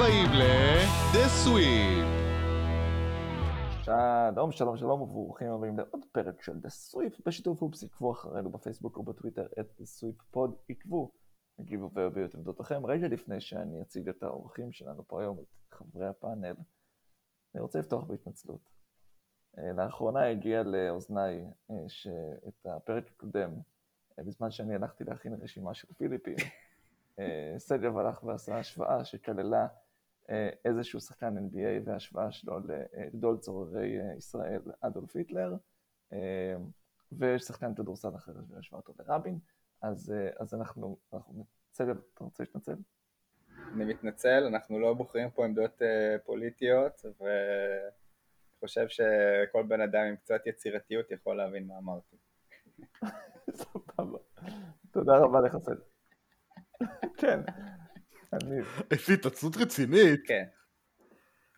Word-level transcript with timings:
הבאים 0.00 0.30
ל-The 0.32 1.26
Sweep. 1.44 2.06
שלום, 3.84 4.52
שלום, 4.52 4.76
שלום 4.76 5.00
וברוכים 5.00 5.52
הבאים 5.52 5.78
לעוד 5.78 6.04
פרק 6.12 6.42
של 6.42 6.52
The 6.52 6.68
Sweep 6.68 7.22
בשיתוף 7.26 7.62
אופס, 7.62 7.84
עקבו 7.84 8.12
אחרינו 8.12 8.50
בפייסבוק 8.50 8.96
או 8.96 9.02
בטוויטר 9.02 9.46
את 9.60 9.80
The 9.80 9.82
Sweep 9.82 10.36
Pod, 10.36 10.50
עקבו, 10.68 11.12
הגיבו 11.58 11.90
והביאו 11.94 12.26
את 12.26 12.34
עמדותיכם. 12.34 12.86
רגע 12.86 13.08
לפני 13.08 13.40
שאני 13.40 13.82
אציג 13.82 14.08
את 14.08 14.22
האורחים 14.22 14.72
שלנו 14.72 15.08
פה 15.08 15.20
היום, 15.20 15.38
את 15.38 15.74
חברי 15.74 16.06
הפאנל, 16.06 16.54
אני 17.54 17.62
רוצה 17.62 17.78
לפתוח 17.78 18.04
בהתנצלות. 18.04 18.68
אה, 19.58 19.72
לאחרונה 19.72 20.28
הגיע 20.28 20.62
לאוזניי 20.62 21.44
אה, 21.70 21.76
שאת 21.88 22.66
הפרק 22.66 23.10
הקודם, 23.16 23.50
אה, 24.18 24.24
בזמן 24.24 24.50
שאני 24.50 24.74
הלכתי 24.74 25.04
להכין 25.04 25.34
רשימה 25.42 25.74
של 25.74 25.88
פיליפין, 25.96 26.36
סגב 27.68 27.98
הלך 27.98 28.24
ועשה 28.24 28.58
השוואה 28.58 29.04
שכללה 29.04 29.66
איזשהו 30.64 31.00
שחקן 31.00 31.34
NBA 31.38 31.82
והשוואה 31.84 32.32
שלו 32.32 32.58
לגדול 32.58 33.38
צוררי 33.38 33.98
ישראל 34.16 34.62
אדולף 34.80 35.16
היטלר, 35.16 35.56
ויש 37.12 37.42
שחקן 37.42 37.74
כדורסל 37.74 38.14
אחר 38.16 38.32
שהשווה 38.48 38.80
אותו 38.80 38.92
לרבין, 38.98 39.38
אז, 39.82 40.12
אז 40.38 40.54
אנחנו, 40.54 40.96
אנחנו, 41.12 41.44
סגב, 41.72 41.96
אתה 42.14 42.24
רוצה 42.24 42.42
להתנצל? 42.42 42.76
אני 43.74 43.84
מתנצל, 43.84 44.44
אנחנו 44.44 44.78
לא 44.78 44.94
בוחרים 44.94 45.30
פה 45.30 45.44
עמדות 45.44 45.82
פוליטיות, 46.24 47.04
ו... 47.20 47.24
חושב 48.60 48.88
שכל 48.88 49.62
בן 49.62 49.80
אדם 49.80 50.04
עם 50.08 50.16
קצת 50.16 50.46
יצירתיות 50.46 51.10
יכול 51.10 51.36
להבין 51.36 51.66
מה 51.66 51.78
אמרתי. 51.78 52.16
סבבה. 53.60 54.18
תודה 54.90 55.16
רבה 55.16 55.40
לך, 55.40 55.56
סל. 55.58 55.78
כן. 57.20 57.40
איזה 58.90 59.12
התעצלות 59.14 59.56
רצינית. 59.56 60.20
כן. 60.26 60.44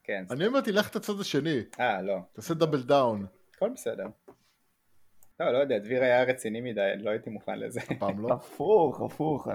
כן. 0.05 0.25
אני 0.31 0.47
אמרתי, 0.47 0.73
לך 0.73 0.91
את 0.91 0.97
הצד 0.97 1.21
השני. 1.21 1.61
אה, 1.81 2.03
לא. 2.03 2.19
תעשה 2.33 2.55
double 2.55 2.83
down. 2.83 3.27
הכל 3.57 3.71
בסדר. 3.75 4.07
לא, 5.41 5.53
לא 5.53 5.59
יודע, 5.59 5.79
דביר 5.79 6.03
היה 6.03 6.25
רציני 6.25 6.61
מדי, 6.61 6.93
לא 6.99 7.11
הייתי 7.11 7.31
מוכן 7.31 7.59
לזה. 7.59 7.81
הפעם 7.91 8.21
לא? 8.21 8.33
הפוך, 8.35 9.01
הפוך. 9.01 9.49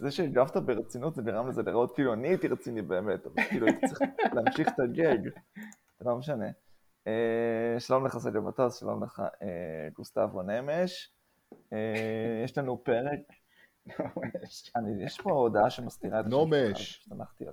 זה 0.00 0.10
שהגבת 0.10 0.56
ברצינות 0.56 1.14
זה 1.14 1.22
גרם 1.22 1.48
לזה 1.48 1.62
לראות 1.62 1.94
כאילו 1.94 2.12
אני 2.12 2.28
הייתי 2.28 2.48
רציני 2.48 2.82
באמת, 2.82 3.26
אבל 3.26 3.42
כאילו 3.42 3.66
הייתי 3.66 3.86
צריך 3.86 4.00
להמשיך 4.34 4.68
את 4.68 4.80
הגאג. 4.80 5.18
לא 6.06 6.16
משנה. 6.16 6.46
אה, 7.06 7.80
שלום 7.80 8.06
לך 8.06 8.18
סגל 8.18 8.40
מטוס, 8.40 8.80
שלום 8.80 9.04
לך 9.04 9.22
אה, 9.42 9.88
גוסטבו 9.92 10.42
נמש. 10.42 11.12
אה, 11.72 12.40
יש 12.44 12.58
לנו 12.58 12.84
פרק. 12.84 13.20
יש 15.00 15.20
פה 15.20 15.30
הודעה 15.30 15.70
שמסתירה 15.70 16.20
את 16.20 16.26
נומש. 16.26 17.04
שמחתי 17.08 17.44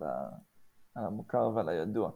על 0.95 1.05
המוכר 1.05 1.51
ועל 1.55 1.69
הידוע. 1.69 2.11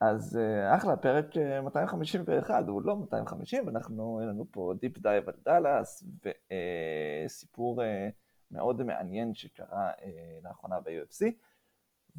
אז 0.00 0.38
אחלה, 0.76 0.96
פרק 0.96 1.26
251, 1.64 2.68
הוא 2.68 2.82
לא 2.82 2.96
250, 2.96 3.68
אנחנו, 3.68 4.20
אין 4.20 4.28
לנו 4.28 4.46
פה 4.50 4.72
deep 4.80 4.98
dive 4.98 5.28
על 5.28 5.34
דאלאס, 5.44 6.04
וסיפור 7.24 7.82
מאוד 8.50 8.82
מעניין 8.82 9.34
שקרה 9.34 9.90
לאחרונה 10.42 10.80
ב-UFC, 10.80 11.26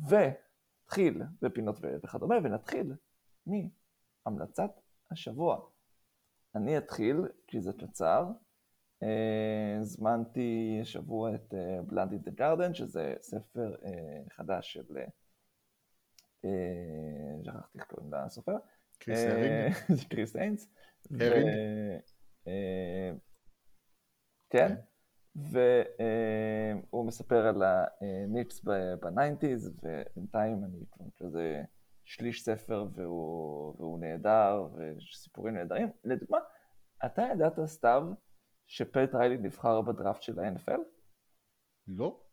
ונתחיל 0.07 1.23
בפינות 1.41 1.79
וכדומה, 1.81 2.35
ונתחיל 2.43 2.93
מהמלצת 4.25 4.71
השבוע. 5.11 5.59
אני 6.55 6.77
אתחיל, 6.77 7.27
כי 7.47 7.61
זה 7.61 7.73
קצר. 7.73 8.27
הזמנתי 9.81 10.79
השבוע 10.81 11.35
את 11.35 11.53
Blood 11.89 12.11
in 12.11 12.27
the 12.27 12.39
Garden, 12.39 12.73
שזה 12.73 13.13
ספר 13.21 13.75
חדש 14.29 14.73
של... 14.73 14.97
שכחתי 17.43 17.77
איך 17.77 17.87
קוראים 17.87 18.13
לסופר. 18.13 18.55
קריס 18.99 19.19
הרינג. 19.23 19.73
קריס 20.09 20.35
איינס. 20.35 20.69
הרינג. 21.19 21.49
כן. 24.49 24.75
והוא 25.35 27.07
מספר 27.07 27.47
על 27.47 27.63
הניקס 27.63 28.65
ב 29.01 29.09
nineties, 29.09 29.79
ובינתיים 29.83 30.63
אני 30.63 30.85
כבר 30.91 31.05
כזה 31.17 31.63
שליש 32.05 32.43
ספר 32.43 32.87
והוא, 32.93 33.75
והוא 33.77 33.99
נהדר, 33.99 34.67
וסיפורים 34.73 35.53
נהדרים. 35.53 35.91
לדוגמה, 36.03 36.37
אתה 37.05 37.21
ידעת, 37.33 37.59
סתיו, 37.65 38.03
שפט 38.67 39.15
ריילי 39.15 39.37
נבחר 39.37 39.81
בדראפט 39.81 40.21
של 40.21 40.39
ה-NFL? 40.39 40.79
לא. 41.87 42.23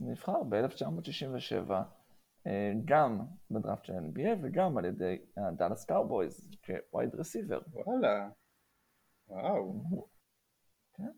נבחר 0.00 0.42
ב-1967, 0.42 1.72
גם 2.84 3.20
בדראפט 3.50 3.84
של 3.84 3.92
ה-NBA 3.92 4.38
וגם 4.42 4.78
על 4.78 4.84
ידי 4.84 5.18
הדאלאס 5.36 5.84
קאובויז 5.84 6.50
כ 6.66 6.82
wide 6.82 7.14
receiver. 7.14 7.60
וואלה, 7.72 8.28
וואו. 9.28 10.08
כן. 10.94 11.12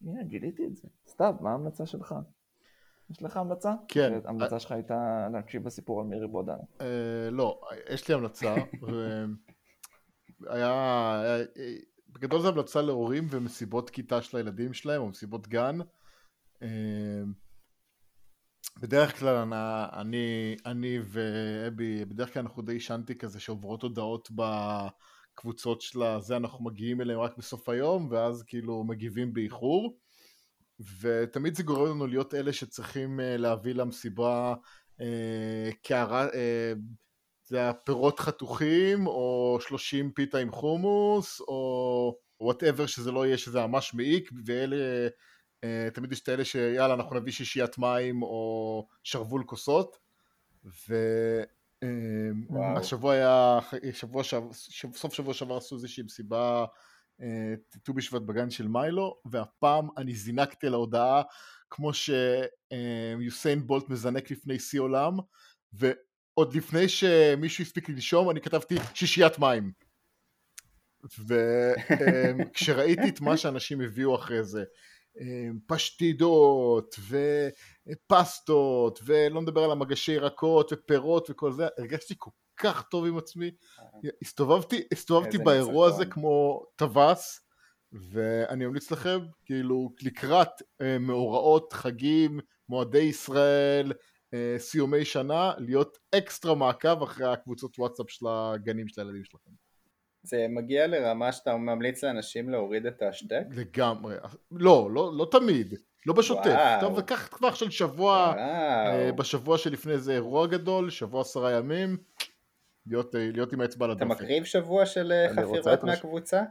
הנה, 0.00 0.24
גיליתי 0.24 0.66
את 0.66 0.76
זה. 0.76 0.88
סתיו, 1.06 1.34
מה 1.40 1.50
ההמלצה 1.50 1.86
שלך? 1.86 2.14
יש 3.10 3.22
לך 3.22 3.36
המלצה? 3.36 3.72
כן. 3.88 4.12
ההמלצה 4.24 4.58
שלך 4.58 4.72
הייתה 4.72 5.28
להקשיב 5.32 5.64
בסיפור 5.64 6.00
על 6.00 6.06
מירי 6.06 6.28
בודן. 6.28 6.58
לא, 7.30 7.60
יש 7.90 8.08
לי 8.08 8.14
המלצה. 8.14 8.54
היה... 10.50 11.22
בגדול 12.14 12.40
זו 12.40 12.48
המלצה 12.48 12.82
להורים 12.82 13.26
ומסיבות 13.30 13.90
כיתה 13.90 14.22
של 14.22 14.36
הילדים 14.36 14.72
שלהם, 14.72 15.00
או 15.02 15.08
מסיבות 15.08 15.48
גן. 15.48 15.78
בדרך 18.80 19.18
כלל 19.18 19.52
אני, 19.92 20.56
אני 20.66 20.98
ואבי, 21.02 22.04
בדרך 22.04 22.32
כלל 22.32 22.42
אנחנו 22.42 22.62
די 22.62 22.80
שנתי 22.80 23.18
כזה 23.18 23.40
שעוברות 23.40 23.82
הודעות 23.82 24.28
בקבוצות 25.34 25.80
של 25.80 26.02
הזה, 26.02 26.36
אנחנו 26.36 26.64
מגיעים 26.64 27.00
אליהם 27.00 27.20
רק 27.20 27.38
בסוף 27.38 27.68
היום, 27.68 28.08
ואז 28.10 28.42
כאילו 28.46 28.84
מגיבים 28.84 29.32
באיחור. 29.32 29.98
ותמיד 31.00 31.54
זה 31.54 31.62
גורם 31.62 31.90
לנו 31.90 32.06
להיות 32.06 32.34
אלה 32.34 32.52
שצריכים 32.52 33.20
להביא 33.22 33.74
למסיבה 33.74 34.54
קערה, 35.82 36.26
זה 37.46 37.68
הפירות 37.68 38.20
חתוכים, 38.20 39.06
או 39.06 39.58
30 39.60 40.10
פיתה 40.10 40.38
עם 40.38 40.52
חומוס, 40.52 41.40
או 41.40 42.18
וואטאבר 42.40 42.86
שזה 42.86 43.12
לא 43.12 43.26
יהיה, 43.26 43.38
שזה 43.38 43.66
ממש 43.66 43.94
מעיק, 43.94 44.30
ואלה, 44.46 45.08
תמיד 45.94 46.12
יש 46.12 46.20
את 46.20 46.28
אלה 46.28 46.44
שיאללה 46.44 46.94
אנחנו 46.94 47.16
נביא 47.16 47.32
שישיית 47.32 47.78
מים, 47.78 48.22
או 48.22 48.86
שרוול 49.02 49.44
כוסות, 49.46 49.98
והשבוע 52.50 53.12
היה, 53.12 53.58
שבוע 53.92 54.24
שעבר, 54.24 54.52
סוף 54.94 55.14
שבוע 55.14 55.34
שעבר 55.34 55.56
עשו 55.56 55.74
איזושהי 55.74 56.02
מסיבה 56.02 56.64
ט"ו 57.84 57.94
בשבט 57.94 58.22
בגן 58.22 58.50
של 58.50 58.68
מיילו, 58.68 59.20
והפעם 59.24 59.88
אני 59.96 60.14
זינקתי 60.14 60.68
להודעה 60.68 61.22
כמו 61.70 61.90
שיוסיין 61.94 63.66
בולט 63.66 63.88
מזנק 63.88 64.30
לפני 64.30 64.58
שיא 64.58 64.80
עולם, 64.80 65.12
ועוד 66.36 66.54
לפני 66.54 66.88
שמישהו 66.88 67.64
הספיק 67.64 67.88
לנשום 67.88 68.30
אני 68.30 68.40
כתבתי 68.40 68.74
שישיית 68.94 69.38
מים. 69.38 69.72
וכשראיתי 71.28 73.08
את 73.14 73.20
מה 73.20 73.36
שאנשים 73.36 73.80
הביאו 73.80 74.14
אחרי 74.14 74.44
זה, 74.44 74.64
פשטידות 75.66 76.96
ופסטות 77.86 79.00
ולא 79.04 79.42
נדבר 79.42 79.64
על 79.64 79.70
המגשי 79.70 80.12
ירקות 80.12 80.72
ופירות 80.72 81.30
וכל 81.30 81.52
זה, 81.52 81.66
הרגשתי 81.78 82.14
כל 82.18 82.30
כך 82.56 82.82
טוב 82.82 83.06
עם 83.06 83.18
עצמי, 83.18 83.50
הסתובבתי, 84.22 84.82
הסתובבתי 84.92 85.38
באירוע 85.38 85.88
הזה 85.88 86.06
כמו 86.06 86.64
טווס 86.76 87.40
ואני 87.92 88.66
ממליץ 88.66 88.90
לכם 88.90 89.18
כאילו 89.44 89.90
לקראת 90.02 90.48
אה, 90.80 90.98
מאורעות, 90.98 91.72
חגים, 91.72 92.40
מועדי 92.68 92.98
ישראל, 92.98 93.92
אה, 93.92 93.96
סיומי 94.58 95.04
שנה, 95.04 95.52
להיות 95.58 95.98
אקסטרה 96.14 96.54
מעקב 96.54 97.02
אחרי 97.02 97.32
הקבוצות 97.32 97.78
וואטסאפ 97.78 98.10
של 98.10 98.26
הגנים 98.28 98.88
של 98.88 99.00
הילדים 99.00 99.24
שלכם. 99.24 99.50
זה 100.22 100.46
מגיע 100.48 100.86
לרמה 100.86 101.32
שאתה 101.32 101.56
ממליץ 101.56 102.04
לאנשים 102.04 102.48
להוריד 102.48 102.86
את 102.86 103.02
השטק? 103.02 103.42
לגמרי, 103.50 104.16
לא, 104.50 104.88
לא, 104.90 105.12
לא 105.16 105.28
תמיד, 105.30 105.74
לא 106.06 106.14
בשוטף, 106.14 106.78
טוב, 106.80 106.98
וקח 106.98 107.38
טווח 107.38 107.54
של 107.54 107.70
שבוע, 107.70 108.34
אה, 108.38 109.12
בשבוע 109.12 109.58
שלפני 109.58 109.92
איזה 109.92 110.12
אירוע 110.12 110.46
גדול, 110.46 110.90
שבוע 110.90 111.20
עשרה 111.20 111.52
ימים, 111.52 111.96
להיות, 112.86 113.14
אה, 113.14 113.30
להיות 113.32 113.52
עם 113.52 113.60
האצבע 113.60 113.84
על 113.84 113.90
הדופק. 113.90 114.06
אתה 114.06 114.14
מקריב 114.14 114.44
שבוע 114.44 114.86
של 114.86 115.12
אה, 115.12 115.34
חפירות 115.34 115.84
מהקבוצה? 115.84 116.42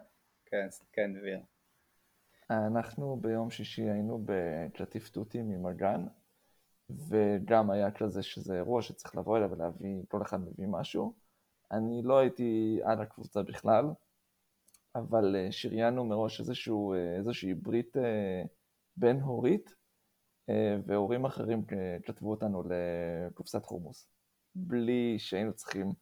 כן, 0.45 0.67
כן, 0.93 1.13
דביר. 1.19 1.39
אנחנו 2.49 3.17
ביום 3.21 3.49
שישי 3.49 3.81
היינו 3.81 4.25
בקלטיף 4.25 5.09
תותים 5.09 5.49
עם 5.51 5.65
הגן, 5.65 6.05
וגם 6.89 7.71
היה 7.71 7.91
כזה 7.91 8.23
שזה 8.23 8.55
אירוע 8.55 8.81
שצריך 8.81 9.15
לבוא 9.15 9.37
אליו 9.37 9.51
ולהביא, 9.51 10.03
כל 10.07 10.21
אחד 10.21 10.41
מביא 10.41 10.67
משהו. 10.67 11.13
אני 11.71 12.01
לא 12.03 12.17
הייתי 12.17 12.79
על 12.83 13.01
הקבוצה 13.01 13.43
בכלל, 13.43 13.85
אבל 14.95 15.35
שריינו 15.51 16.05
מראש 16.05 16.39
איזשהו, 16.39 16.93
איזושהי 16.93 17.53
ברית 17.53 17.97
אה, 20.49 20.77
והורים 20.85 21.25
אחרים 21.25 21.63
כתבו 22.05 22.31
אותנו 22.31 22.63
לקופסת 22.69 23.65
חומוס, 23.65 24.07
בלי 24.55 25.19
שהיינו 25.19 25.53
צריכים 25.53 25.93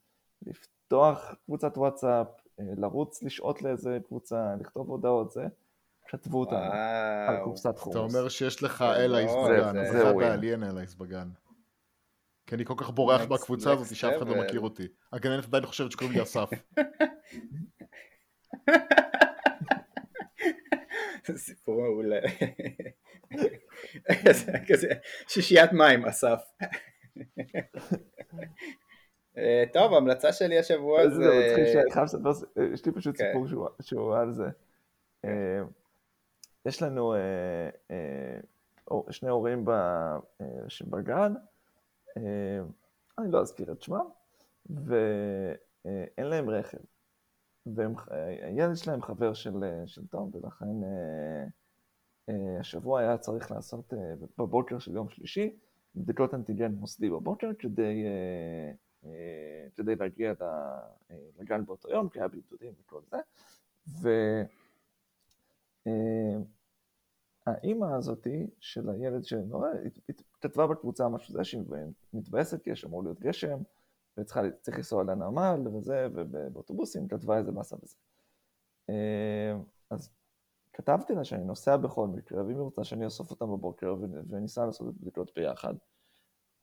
לפתוח 0.41 1.35
קבוצת 1.45 1.77
וואטסאפ, 1.77 2.27
אה, 2.59 2.65
לרוץ 2.77 3.23
לשעות 3.23 3.61
לאיזה 3.61 3.97
קבוצה, 4.07 4.55
לכתוב 4.59 4.89
הודעות, 4.89 5.31
זה, 5.31 5.47
כתבו 6.07 6.39
אותנו 6.39 6.57
על 7.27 7.37
קופסת 7.43 7.77
חומוס. 7.77 7.95
אתה 7.95 7.99
אומר 7.99 8.29
שיש 8.29 8.63
לך 8.63 8.81
אלייס 8.81 9.31
בגן, 9.31 9.77
אז 9.77 9.95
לך 9.95 10.15
בעלי 10.15 10.51
אין 10.51 10.63
אלייס 10.63 10.95
בגן. 10.95 11.27
כי 12.47 12.55
אני 12.55 12.65
כל 12.65 12.73
כך 12.77 12.89
בורח 12.89 13.25
בקבוצה 13.25 13.71
הזאת 13.71 13.95
שאף 13.95 14.17
אחד 14.17 14.27
לא 14.27 14.35
מכיר 14.43 14.59
אותי. 14.59 14.87
הגננת 15.13 15.45
עדיין 15.45 15.65
חושבת 15.65 15.91
שקוראים 15.91 16.15
לי 16.17 16.23
אסף. 16.23 16.49
סיפור 21.35 21.81
מעולה. 21.81 22.19
כזה 24.67 24.87
שישיית 25.27 25.71
מים 25.73 26.05
אסף. 26.05 26.39
אה, 29.37 29.63
טוב, 29.73 29.93
ההמלצה 29.93 30.33
שלי 30.33 30.59
השבוע 30.59 31.09
זה... 31.09 31.15
זה 31.15 31.29
מצחיק 31.39 31.93
חייב 31.93 32.05
לספר, 32.05 32.29
יש 32.73 32.85
לי 32.85 32.91
פשוט 32.91 33.17
כן. 33.17 33.27
סיפור 33.27 33.47
שהוא 33.81 34.15
על 34.15 34.31
זה. 34.31 34.45
אה, 36.65 36.69
יש 36.69 36.81
לנו 36.81 37.13
אה, 37.15 38.39
שני 39.09 39.29
הורים 39.29 39.65
בגן, 40.89 41.33
אני 43.17 43.31
לא 43.31 43.41
אזכיר 43.41 43.71
את 43.71 43.81
שמם, 43.81 44.05
ואין 44.69 46.27
להם 46.27 46.49
רכב. 46.49 46.77
והילד 47.65 48.75
שלהם 48.75 49.01
חבר 49.01 49.33
של, 49.33 49.63
של 49.85 50.07
תום, 50.07 50.31
ולכן 50.33 50.87
השבוע 52.59 52.99
היה 52.99 53.17
צריך 53.17 53.51
לעשות 53.51 53.93
בבוקר 54.37 54.79
של 54.79 54.95
יום 54.95 55.09
שלישי 55.09 55.55
בדיקות 55.95 56.33
אנטיגן 56.33 56.71
מוסדי 56.71 57.09
בבוקר 57.09 57.49
כדי 57.59 58.05
אה, 59.05 59.67
כדי 59.75 59.95
להגיע 59.95 60.33
אה, 60.41 61.15
לגן 61.39 61.65
באותו 61.65 61.89
יום, 61.89 62.09
כי 62.09 62.19
היה 62.19 62.27
בידודים 62.27 62.73
וכל 62.81 63.01
זה. 63.11 63.17
והאימא 63.87 64.47
אה, 67.83 67.95
הזאתי 67.95 68.47
של 68.59 68.89
הילד 68.89 69.25
שנורא, 69.25 69.69
היא 70.07 70.15
כתבה 70.41 70.67
בקבוצה 70.67 71.09
משהו 71.09 71.33
זה 71.33 71.43
שהיא 71.43 71.63
מתבאסת 72.13 72.63
כי 72.63 72.69
יש 72.69 72.85
אמור 72.85 73.03
להיות 73.03 73.19
גשם, 73.19 73.57
וצריך 74.17 74.77
לנסוע 74.77 75.03
לנמל 75.03 75.67
וזה, 75.73 76.07
ובאוטובוסים 76.13 77.07
כתבה 77.07 77.37
איזה 77.37 77.51
באסה 77.51 77.75
וזה. 77.81 77.95
אז 79.89 80.09
כתבתי 80.73 81.13
לה 81.13 81.23
שאני 81.23 81.43
נוסע 81.43 81.77
בכל 81.77 82.07
מקרה, 82.07 82.43
ואם 82.43 82.49
היא 82.49 82.57
רוצה 82.57 82.83
שאני 82.83 83.05
אאסוף 83.05 83.31
אותם 83.31 83.45
בבוקר 83.45 83.95
וניסע 84.29 84.65
לעשות 84.65 84.89
את 84.89 84.93
בדיקות 85.01 85.31
ביחד. 85.35 85.73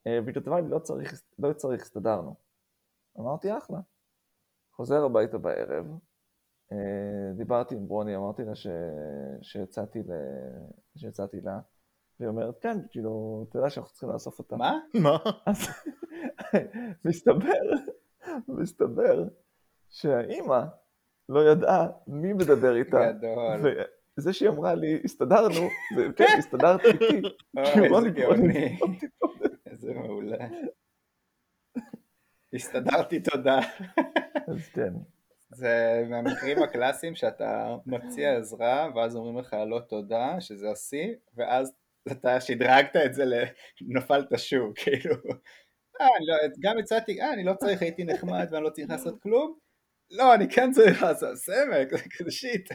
אה, 0.06 0.18
והיא 0.24 0.34
כתבה 0.34 0.60
לי, 0.60 0.68
לא 0.68 0.78
צריך, 0.78 1.22
לא 1.38 1.52
צריך, 1.52 1.82
הסתדרנו. 1.82 2.34
אמרתי, 3.18 3.58
אחלה. 3.58 3.80
חוזר 4.72 5.04
הביתה 5.04 5.38
בערב, 5.38 5.86
אה, 5.90 5.96
דיברתי 7.36 7.74
עם 7.74 7.88
ברוני, 7.88 8.16
אמרתי 8.16 8.44
לה 8.44 8.54
ש... 8.54 8.66
ל... 9.98 10.12
שהצעתי 10.96 11.40
לה, 11.40 11.60
והיא 12.20 12.28
אומרת, 12.28 12.58
כן, 12.58 12.78
כאילו, 12.90 13.44
אתה 13.48 13.58
יודע 13.58 13.70
שאנחנו 13.70 13.92
צריכים 13.92 14.10
לאסוף 14.10 14.38
אותה. 14.38 14.56
מה? 14.56 14.78
מה? 15.04 15.18
אז 15.46 15.68
מסתבר, 17.04 17.62
מסתבר 18.48 19.24
שהאימא 19.88 20.62
לא 21.28 21.50
ידעה 21.50 21.88
מי 22.06 22.32
מדבר 22.32 22.76
איתה. 22.76 23.12
גדול. 23.12 23.74
וזה 24.18 24.32
שהיא 24.32 24.48
אמרה 24.48 24.74
לי, 24.74 25.00
הסתדרנו, 25.04 25.68
זה 25.96 26.06
כן, 26.16 26.24
הסתדרת 26.38 26.80
איתי. 26.84 27.22
איזה 27.56 28.10
גאוני. 28.10 28.78
זה 29.72 29.94
מעולה. 29.94 30.46
הסתדרתי 32.54 33.20
תודה. 33.20 33.58
אז 34.48 34.68
כן. 34.72 34.92
זה 35.50 36.04
מהמקרים 36.08 36.62
הקלאסיים 36.62 37.14
שאתה 37.14 37.76
מציע 37.86 38.36
עזרה 38.36 38.88
ואז 38.94 39.16
אומרים 39.16 39.38
לך 39.38 39.56
לא 39.66 39.80
תודה, 39.88 40.40
שזה 40.40 40.70
השיא, 40.70 41.14
ואז 41.36 41.72
אתה 42.12 42.40
שדרגת 42.40 42.96
את 42.96 43.14
זה 43.14 43.24
לנפלת 43.80 44.28
שוב, 44.36 44.72
כאילו. 44.76 45.14
אה, 46.00 46.06
לא, 46.26 46.34
גם 46.60 46.78
הצעתי, 46.78 47.20
אה, 47.20 47.32
אני 47.32 47.44
לא 47.44 47.54
צריך, 47.54 47.82
הייתי 47.82 48.04
נחמד 48.04 48.46
ואני 48.50 48.64
לא 48.64 48.70
צריך 48.70 48.90
לעשות 48.90 49.22
כלום. 49.22 49.58
לא, 50.10 50.34
אני 50.34 50.50
כן 50.50 50.72
צריך 50.72 51.02
לעשות 51.02 51.36
סמק, 51.36 51.90
זה 51.90 52.04
כזה 52.18 52.30
שיט. 52.30 52.72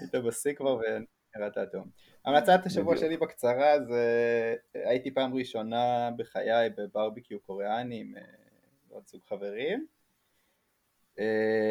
היית 0.00 0.14
בשיא 0.26 0.52
כבר 0.52 0.76
וירדת 0.76 1.58
אדום. 1.58 1.90
המלצת 2.24 2.60
השבוע 2.66 2.96
שלי 2.96 3.16
בקצרה 3.16 3.84
זה 3.84 4.54
הייתי 4.74 5.14
פעם 5.14 5.34
ראשונה 5.34 6.10
בחיי 6.18 6.70
בברביקיו 6.76 7.40
קוריאני 7.40 8.00
עם 8.00 8.14
אה, 8.16 8.22
עוד 8.88 9.06
סוג 9.06 9.20
חברים 9.28 9.86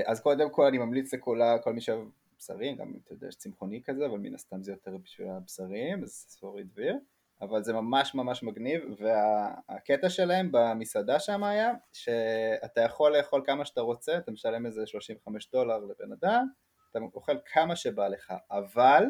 אז 0.05 0.21
קודם 0.21 0.49
כל 0.49 0.65
אני 0.65 0.77
ממליץ 0.77 1.13
לכל 1.13 1.39
כל 1.63 1.73
מי 1.73 1.81
שאוהב 1.81 2.07
בשרים, 2.37 2.75
גם 2.75 2.93
אתה 3.03 3.13
יודע 3.13 3.27
יש 3.27 3.35
צמחוני 3.35 3.81
כזה 3.85 4.05
אבל 4.05 4.17
מן 4.17 4.35
הסתם 4.35 4.63
זה 4.63 4.71
יותר 4.71 4.97
בשביל 4.97 5.27
הבשרים 5.27 6.03
אז 6.03 6.25
סורי 6.29 6.63
דביר 6.63 6.97
אבל 7.41 7.63
זה 7.63 7.73
ממש 7.73 8.15
ממש 8.15 8.43
מגניב 8.43 8.81
והקטע 8.99 10.09
שלהם 10.09 10.49
במסעדה 10.51 11.19
שם 11.19 11.43
היה 11.43 11.71
שאתה 11.93 12.81
יכול 12.81 13.17
לאכול 13.17 13.43
כמה 13.45 13.65
שאתה 13.65 13.81
רוצה 13.81 14.17
אתה 14.17 14.31
משלם 14.31 14.65
איזה 14.65 14.85
35 14.85 15.51
דולר 15.51 15.77
לבן 15.77 16.11
אדם 16.11 16.47
אתה 16.91 16.99
אוכל 17.13 17.37
כמה 17.53 17.75
שבא 17.75 18.07
לך 18.07 18.33
אבל 18.51 19.03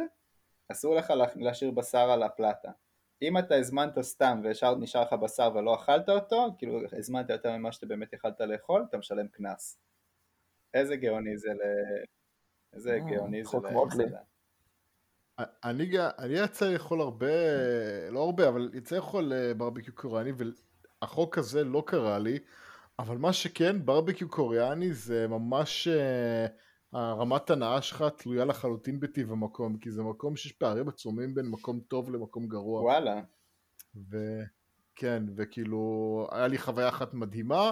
אסור 0.71 0.95
לך 0.95 1.13
להשאיר 1.35 1.71
בשר 1.71 2.11
על 2.11 2.23
הפלטה. 2.23 2.71
אם 3.21 3.37
אתה 3.37 3.55
הזמנת 3.55 4.01
סתם 4.01 4.41
ונשאר 4.43 5.01
לך 5.01 5.13
בשר 5.13 5.51
ולא 5.55 5.75
אכלת 5.75 6.09
אותו, 6.09 6.47
כאילו 6.57 6.79
הזמנת 6.97 7.29
יותר 7.29 7.57
ממה 7.57 7.71
שאתה 7.71 7.85
באמת 7.85 8.13
יכלת 8.13 8.41
לאכול, 8.41 8.85
אתה 8.89 8.97
משלם 8.97 9.27
קנס. 9.27 9.84
איזה 10.75 10.95
גאוני 10.95 11.37
זה 11.37 11.49
ל... 11.49 11.61
איזה 12.73 12.91
אה, 12.93 12.99
גאוני 12.99 13.43
זה 13.43 13.57
למסעדה. 13.57 14.17
אני, 15.39 15.89
אני 16.19 16.33
יצא 16.33 16.73
לאכול 16.73 17.01
הרבה, 17.01 17.27
לא 18.11 18.23
הרבה, 18.23 18.49
אבל 18.49 18.71
יצא 18.73 18.95
לאכול 18.95 19.33
אה, 19.33 19.53
ברביקיו 19.53 19.95
קוריאני, 19.95 20.31
והחוק 21.01 21.37
הזה 21.37 21.63
לא 21.63 21.83
קרה 21.87 22.19
לי, 22.19 22.39
אבל 22.99 23.17
מה 23.17 23.33
שכן, 23.33 23.85
ברביקיו 23.85 24.29
קוריאני 24.29 24.93
זה 24.93 25.27
ממש... 25.27 25.87
Uh, 25.87 26.51
הרמת 26.95 27.49
הנאה 27.49 27.81
שלך 27.81 28.03
תלויה 28.17 28.45
לחלוטין 28.45 28.99
בטיב 28.99 29.31
המקום, 29.31 29.77
כי 29.77 29.91
זה 29.91 30.03
מקום 30.03 30.35
שיש 30.35 30.51
פערים 30.51 30.89
עצומים 30.89 31.35
בין 31.35 31.45
מקום 31.45 31.79
טוב 31.79 32.09
למקום 32.09 32.47
גרוע. 32.47 32.81
וואלה. 32.81 33.21
וכן, 33.95 35.23
וכאילו, 35.35 36.27
היה 36.31 36.47
לי 36.47 36.57
חוויה 36.57 36.89
אחת 36.89 37.13
מדהימה, 37.13 37.71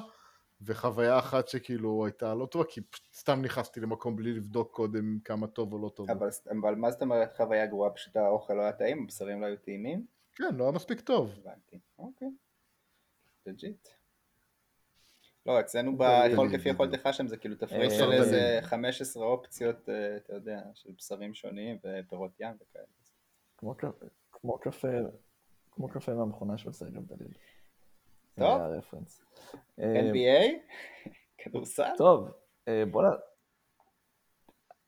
וחוויה 0.66 1.20
אחת 1.20 1.48
שכאילו 1.48 2.06
הייתה 2.06 2.34
לא 2.34 2.46
טובה, 2.46 2.66
כי 2.70 2.82
סתם 3.14 3.42
נכנסתי 3.42 3.80
למקום 3.80 4.16
בלי 4.16 4.34
לבדוק 4.34 4.72
קודם 4.72 5.20
כמה 5.26 5.48
טוב 5.48 5.74
או 5.74 5.78
לא 5.80 5.90
טוב. 5.90 6.12
אבל, 6.12 6.30
אבל 6.62 6.76
מה 6.76 6.92
זאת 6.92 7.02
אומרת 7.02 7.38
חוויה 7.38 7.66
גרועה? 7.66 7.90
פשוט 7.90 8.16
האוכל 8.16 8.54
לא 8.54 8.62
היה 8.62 8.72
טעים, 8.72 9.04
הבשרים 9.04 9.42
לא 9.42 9.46
היו 9.46 9.58
טעימים? 9.58 10.06
כן, 10.36 10.56
לא 10.56 10.64
היה 10.64 10.72
מספיק 10.72 11.02
טוב. 11.02 11.32
הבנתי, 11.40 11.80
אוקיי. 12.00 12.30
לג'יט. 13.46 13.88
לא, 15.46 15.60
אצלנו 15.60 15.98
בכל 15.98 16.48
כפי 16.54 16.70
יכולתך 16.70 17.10
שם 17.12 17.28
זה 17.28 17.38
כאילו 17.38 17.56
תפריט 17.56 17.92
אה, 17.92 17.98
של 17.98 18.12
איזה 18.12 18.60
15 18.62 19.26
אופציות, 19.26 19.90
אה, 19.90 20.18
אתה 20.18 20.34
יודע, 20.34 20.62
של 20.74 20.92
בשרים 20.98 21.34
שונים 21.34 21.78
ופירות 21.84 22.32
ים 22.40 22.56
וכאלה. 22.62 22.86
כמו 24.34 24.58
קפה, 24.60 24.88
כמו 25.72 25.88
קפה 25.88 26.14
מהמכונה 26.14 26.58
של 26.58 26.72
סרג'ם 26.72 27.06
דליל. 27.06 27.32
טוב. 28.40 28.62
הרפרנס. 28.62 29.24
NBA? 29.80 30.44
כדורסל? 31.38 31.90
טוב, 31.98 32.32
אה, 32.68 32.84
בוא 32.92 33.04
נ... 33.04 33.06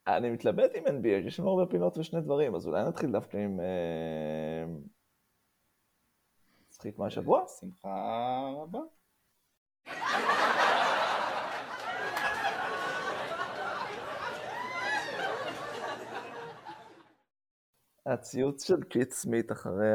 אני 0.08 0.30
מתלבט 0.30 0.72
עם 0.76 0.86
NBA, 0.86 1.28
יש 1.28 1.40
לנו 1.40 1.50
הרבה 1.50 1.72
פינות 1.72 1.98
ושני 1.98 2.22
דברים, 2.22 2.56
אז 2.56 2.68
אולי 2.68 2.84
נתחיל 2.84 3.12
דווקא 3.12 3.38
עם... 3.38 3.60
צחיק 6.70 7.00
מהשבוע? 7.00 7.44
שמחה 7.60 7.90
רבה. 8.58 8.80
הציוץ 18.06 18.68
של 18.68 18.84
קיט 18.84 19.12
סמית 19.12 19.52
אחרי 19.52 19.94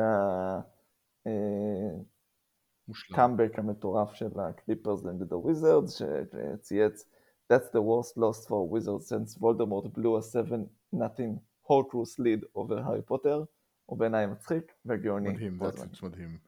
הקאמבק 3.10 3.58
המטורף 3.58 4.12
של 4.12 4.40
הקליפרס 4.40 5.04
נגד 5.04 5.32
הוויזרדס, 5.32 5.92
שצייץ 5.92 7.04
That's 7.52 7.70
the 7.72 7.82
worst 7.90 8.16
loss 8.16 8.46
for 8.46 8.60
Wizards 8.74 9.08
since 9.08 9.34
Voldemort 9.34 9.92
blew 9.92 10.16
a 10.16 10.22
7-nothing 10.22 11.40
Horcrux 11.68 12.18
lead 12.18 12.44
over 12.54 12.78
Harry 12.84 13.02
Potter, 13.02 13.44
הוא 13.86 13.98
בעיניי 13.98 14.26
מצחיק 14.26 14.72
וגאוני. 14.86 15.28
מדהים, 15.28 15.58
זה 15.72 16.06
מדהים. 16.06 16.38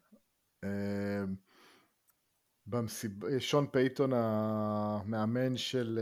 במסיב... 2.66 3.38
שון 3.38 3.66
פייתון 3.66 4.12
המאמן 4.12 5.56
של 5.56 6.00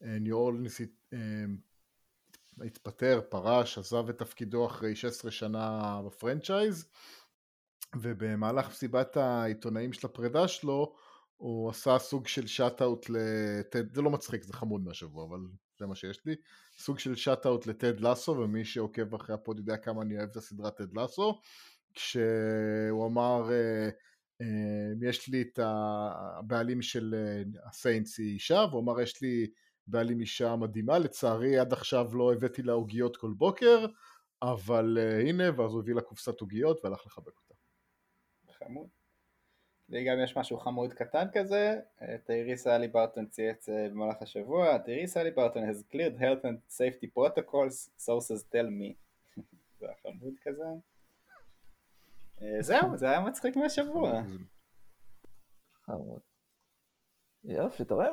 ניו 0.00 0.36
אורלינס 0.36 0.80
התפטר, 2.64 3.20
פרש, 3.28 3.78
עזב 3.78 4.08
את 4.08 4.18
תפקידו 4.18 4.66
אחרי 4.66 4.96
16 4.96 5.30
שנה 5.30 6.00
ב 6.06 6.13
franchise, 6.13 6.88
ובמהלך 7.96 8.68
מסיבת 8.68 9.16
העיתונאים 9.16 9.92
של 9.92 10.06
הפרידה 10.06 10.48
שלו, 10.48 10.94
הוא 11.36 11.70
עשה 11.70 11.98
סוג 11.98 12.26
של 12.26 12.46
shout-out 12.46 13.06
לטד, 13.08 13.94
זה 13.94 14.02
לא 14.02 14.10
מצחיק, 14.10 14.42
זה 14.42 14.52
חמוד 14.52 14.84
מהשבוע, 14.84 15.26
אבל 15.26 15.38
זה 15.78 15.86
מה 15.86 15.94
שיש 15.94 16.26
לי, 16.26 16.34
סוג 16.78 16.98
של 16.98 17.14
shout-out 17.14 17.66
לטד 17.66 18.00
לאסו, 18.00 18.32
ומי 18.32 18.64
שעוקב 18.64 19.14
אחרי 19.14 19.34
ה 19.34 19.40
pod 19.40 19.58
יודע 19.58 19.76
כמה 19.76 20.02
אני 20.02 20.18
אוהב 20.18 20.28
את 20.30 20.36
הסדרת 20.36 20.76
טד 20.76 20.98
לאסו, 20.98 21.40
כשהוא 21.94 23.06
אמר, 23.06 23.50
אה, 23.52 23.88
אה, 24.40 25.08
יש 25.08 25.28
לי 25.28 25.42
את 25.42 25.58
הבעלים 25.62 26.82
של 26.82 27.14
אה, 27.14 27.42
הסיינטס 27.68 28.18
היא 28.18 28.34
אישה, 28.34 28.64
והוא 28.70 28.82
אמר, 28.82 29.00
יש 29.00 29.22
לי 29.22 29.46
בעלים 29.86 30.20
אישה 30.20 30.56
מדהימה, 30.56 30.98
לצערי 30.98 31.58
עד 31.58 31.72
עכשיו 31.72 32.16
לא 32.16 32.32
הבאתי 32.32 32.62
לה 32.62 32.72
עוגיות 32.72 33.16
כל 33.16 33.32
בוקר, 33.36 33.86
אבל 34.42 34.98
הנה, 35.28 35.44
ואז 35.44 35.72
הוא 35.72 35.80
הביא 35.80 35.94
לה 35.94 36.00
קופסת 36.00 36.40
עוגיות 36.40 36.80
והלך 36.84 37.06
לחבק 37.06 37.26
אותה. 37.26 37.47
חמוד. 38.58 38.88
לי 39.88 40.04
גם 40.04 40.16
יש 40.24 40.36
משהו 40.36 40.58
חמוד 40.58 40.92
קטן 40.92 41.26
כזה, 41.32 41.80
תאיריס 42.24 42.66
אלי 42.66 42.88
ברטון 42.88 43.26
צייץ 43.26 43.68
במהלך 43.68 44.22
השבוע, 44.22 44.78
תאיריס 44.78 45.16
אלי 45.16 45.30
ברטון 45.30 45.70
has 45.70 45.92
cleared 45.92 46.20
health 46.20 46.44
and 46.44 46.76
safety 46.76 47.06
protocols, 47.16 47.88
sources 48.06 48.42
tell 48.52 48.68
me. 48.80 48.92
זה 49.80 49.86
היה 49.86 49.94
חמוד 50.02 50.34
כזה. 50.42 50.64
זהו, 52.60 52.96
זה 52.96 53.10
היה 53.10 53.20
מצחיק 53.20 53.56
מהשבוע. 53.56 54.22
חמוד. 55.84 56.20
יופי, 57.44 57.82
אתה 57.82 57.94
רואה, 57.94 58.08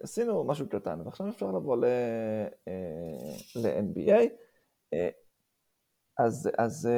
עשינו 0.00 0.44
משהו 0.44 0.68
קטן, 0.68 1.00
ועכשיו 1.00 1.28
אפשר 1.28 1.52
לבוא 1.52 1.76
ל-NBA. 1.76 4.20
אז, 6.18 6.50
אז 6.58 6.88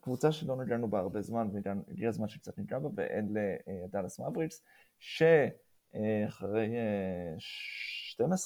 קבוצה 0.00 0.32
שלא 0.32 0.56
נגענו 0.56 0.88
בה 0.88 0.98
הרבה 0.98 1.22
זמן, 1.22 1.48
והגיע 1.52 2.08
הזמן 2.08 2.28
שקצת 2.28 2.58
ניגע 2.58 2.78
בה, 2.78 2.88
ואין 2.94 3.34
לדאלאס 3.84 4.20
מבריקס, 4.20 4.64
שאחרי 4.98 6.74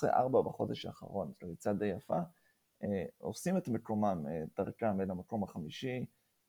12-4 0.05 0.43
בחודש 0.45 0.87
האחרון, 0.87 1.33
ריצה 1.43 1.73
די 1.73 1.87
יפה, 1.87 2.19
עושים 3.19 3.57
את 3.57 3.69
מקומם, 3.69 4.25
דרכם 4.57 5.01
אל 5.01 5.11
המקום 5.11 5.43
החמישי, 5.43 6.07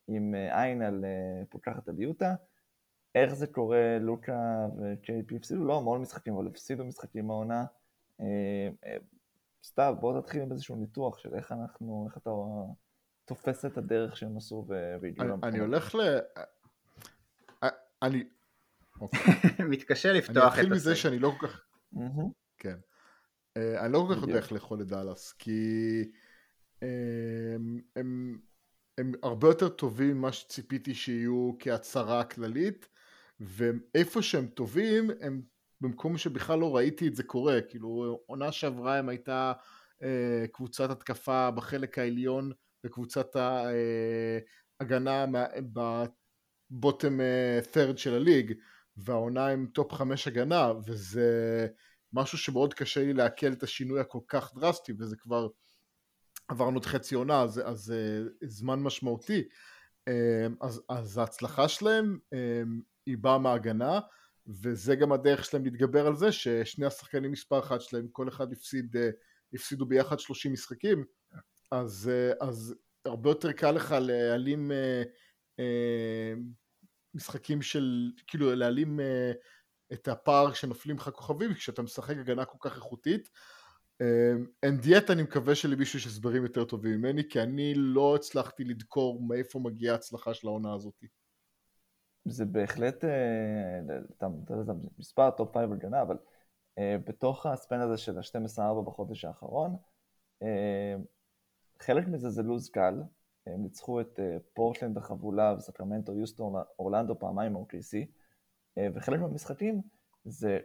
עם 0.08 0.36
עין 0.51 0.82
על 0.82 1.06
פוקחת 1.50 1.89
על 1.89 2.00
יוטה. 2.00 2.36
איך 3.15 3.34
זה 3.34 3.48
קורה, 3.48 3.98
לוקה 4.00 4.67
וקייפי 4.77 5.36
הפסידו? 5.36 5.65
לא 5.65 5.77
המון 5.77 6.01
משחקים, 6.01 6.34
אבל 6.34 6.48
הפסידו 6.48 6.86
משחקים 6.86 7.27
מהעונה. 7.27 7.65
סתיו, 9.63 9.96
בוא 10.00 10.22
תתחיל 10.22 10.41
עם 10.41 10.51
איזשהו 10.51 10.75
ניתוח 10.75 11.17
של 11.17 11.36
איך 11.36 11.51
אנחנו, 11.51 12.06
איך 12.08 12.17
אתה 12.17 12.29
תופס 13.27 13.65
את 13.65 13.77
הדרך 13.77 14.17
שהם 14.17 14.38
עשו 14.38 14.65
והגיעו 14.67 15.27
למקום. 15.27 15.43
אני 15.43 15.60
הולך 15.60 15.96
ל... 15.96 16.00
אני... 18.01 18.24
מתקשה 19.69 20.13
לפתוח 20.13 20.38
את 20.38 20.38
הסרט. 20.38 20.53
אני 20.53 20.62
אתחיל 20.62 20.74
מזה 20.74 20.96
שאני 20.96 21.19
לא 21.19 21.34
כל 21.39 21.48
כך... 21.48 21.62
כן. 22.57 22.77
אני 23.57 23.93
לא 23.93 24.05
כל 24.07 24.15
כך 24.15 24.22
יודע 24.22 24.36
איך 24.36 24.51
לאכול 24.51 24.81
את 24.81 24.88
דאלאס, 24.88 25.31
כי 25.31 26.12
הם 27.96 28.39
הם 28.98 29.12
הרבה 29.24 29.48
יותר 29.48 29.69
טובים 29.69 30.17
ממה 30.17 30.31
שציפיתי 30.31 30.93
שיהיו 30.93 31.51
כהצהרה 31.60 32.24
כללית, 32.24 32.88
ואיפה 33.39 34.22
שהם 34.22 34.48
טובים, 34.48 35.10
הם 35.22 35.41
במקום 35.81 36.17
שבכלל 36.17 36.60
לא 36.60 36.75
ראיתי 36.75 37.07
את 37.07 37.15
זה 37.15 37.24
קורה, 37.24 37.62
כאילו 37.62 38.19
עונה 38.25 38.51
שעברה 38.51 38.98
הם 38.98 39.10
הייתה 39.10 39.53
אה, 40.03 40.46
קבוצת 40.51 40.89
התקפה 40.89 41.51
בחלק 41.51 41.98
העליון 41.98 42.51
וקבוצת 42.86 43.36
ההגנה 43.36 45.25
ב 46.72 46.79
bottom 46.79 47.22
אה, 47.22 47.60
third 47.74 47.98
של 47.98 48.13
הליג, 48.13 48.53
והעונה 48.98 49.48
הם 49.48 49.67
top 49.74 49.94
חמש 49.93 50.27
הגנה, 50.27 50.72
וזה 50.86 51.67
משהו 52.13 52.38
שמאוד 52.38 52.74
קשה 52.74 53.01
לי 53.01 53.13
לעכל 53.13 53.53
את 53.53 53.63
השינוי 53.63 54.00
הכל 54.00 54.19
כך 54.27 54.55
דרסטי, 54.55 54.93
וזה 55.00 55.15
כבר 55.15 55.48
עברנו 56.48 56.79
את 56.79 56.86
חצי 56.86 57.15
עונה, 57.15 57.41
אז, 57.41 57.62
אז 57.65 57.93
uh, 57.93 58.46
זמן 58.48 58.79
משמעותי. 58.79 59.43
אז, 60.62 60.81
אז 60.89 61.17
ההצלחה 61.17 61.67
שלהם 61.67 62.17
היא 63.05 63.17
באה 63.17 63.38
מההגנה, 63.38 64.00
וזה 64.48 64.96
גם 64.96 65.12
הדרך 65.12 65.46
שלהם 65.46 65.63
להתגבר 65.63 66.07
על 66.07 66.15
זה 66.15 66.31
ששני 66.31 66.86
השחקנים 66.86 67.31
מספר 67.31 67.60
אחת 67.60 67.81
שלהם, 67.81 68.07
כל 68.12 68.27
אחד 68.29 68.51
הפסיד, 68.51 68.96
הפסידו 69.53 69.86
ביחד 69.86 70.19
30 70.19 70.53
משחקים, 70.53 71.03
אז, 71.71 72.12
uh, 72.12 72.45
אז 72.45 72.75
הרבה 73.05 73.29
יותר 73.29 73.51
קל 73.51 73.71
לך 73.71 73.95
להעלים 74.00 74.71
uh, 74.71 75.07
uh, 75.59 76.39
משחקים 77.13 77.62
של, 77.62 78.12
כאילו 78.27 78.55
להעלים 78.55 79.00
uh, 79.00 79.93
את 79.93 80.07
הפער 80.07 80.53
שנופלים 80.53 80.95
לך 80.95 81.09
כוכבים 81.09 81.53
כשאתה 81.53 81.81
משחק 81.81 82.17
הגנה 82.17 82.45
כל 82.45 82.57
כך 82.69 82.75
איכותית. 82.75 83.29
and 84.63 84.77
yet 84.77 85.10
אני 85.09 85.24
מקווה 85.24 85.55
שלמישהו 85.55 86.00
יש 86.00 86.07
הסברים 86.07 86.43
יותר 86.43 86.65
טובים 86.65 86.91
ממני 86.91 87.29
כי 87.29 87.41
אני 87.41 87.74
לא 87.75 88.15
הצלחתי 88.15 88.63
לחקור 88.63 89.22
מאיפה 89.21 89.59
מגיעה 89.59 89.93
ההצלחה 89.93 90.33
של 90.33 90.47
העונה 90.47 90.74
הזאת. 90.74 91.03
זה 92.27 92.45
בהחלט, 92.45 93.03
אה, 93.05 93.79
אתה 94.17 94.27
מספר 94.97 95.29
top 95.29 95.53
five 95.53 95.72
הגנה, 95.71 96.01
אבל 96.01 96.17
אה, 96.77 96.97
בתוך 97.07 97.45
ה 97.46 97.52
span 97.52 97.79
הזה 97.79 97.97
של 97.97 98.17
ה-12-4 98.17 98.81
בחודש 98.86 99.25
האחרון, 99.25 99.75
אה, 100.43 100.95
חלק 101.79 102.07
מזה 102.07 102.29
זה 102.29 102.43
לוז 102.43 102.69
קל, 102.69 103.03
הם 103.48 103.63
ניצחו 103.63 104.01
את 104.01 104.19
פורטלנד 104.53 104.98
החבולה 104.98 105.55
וסקרמנטו, 105.57 106.13
יוסטון, 106.13 106.53
אורלנדו 106.79 107.19
פעמיים 107.19 107.55
OKC, 107.55 107.98
וחלק 108.93 109.19
מהמשחקים 109.19 109.81
זה 110.25 110.60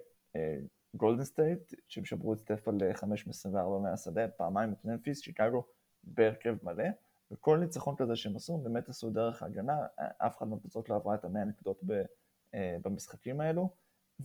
גולדן 0.94 1.24
סטייט, 1.24 1.74
שהם 1.88 2.04
שברו 2.04 2.32
את 2.32 2.38
סטף 2.38 2.68
על 2.68 2.78
5 2.92 3.26
מ-24 3.26 3.82
מהשדה, 3.82 4.28
פעמיים 4.28 4.72
את 4.72 4.84
ממפיס, 4.84 5.20
שיקגו 5.20 5.64
בהרכב 6.04 6.56
מלא, 6.62 6.84
וכל 7.30 7.58
ניצחון 7.58 7.96
כזה 7.96 8.16
שהם 8.16 8.36
עשו, 8.36 8.58
באמת 8.58 8.88
עשו 8.88 9.10
דרך 9.10 9.42
ההגנה, 9.42 9.76
אף 10.18 10.36
אחד 10.38 10.48
מהקבוצות 10.48 10.88
לא 10.88 10.94
עברה 10.94 11.14
את 11.14 11.24
המאה 11.24 11.44
נקודות 11.44 11.82
אה, 12.54 12.76
במשחקים 12.82 13.40
האלו, 13.40 13.70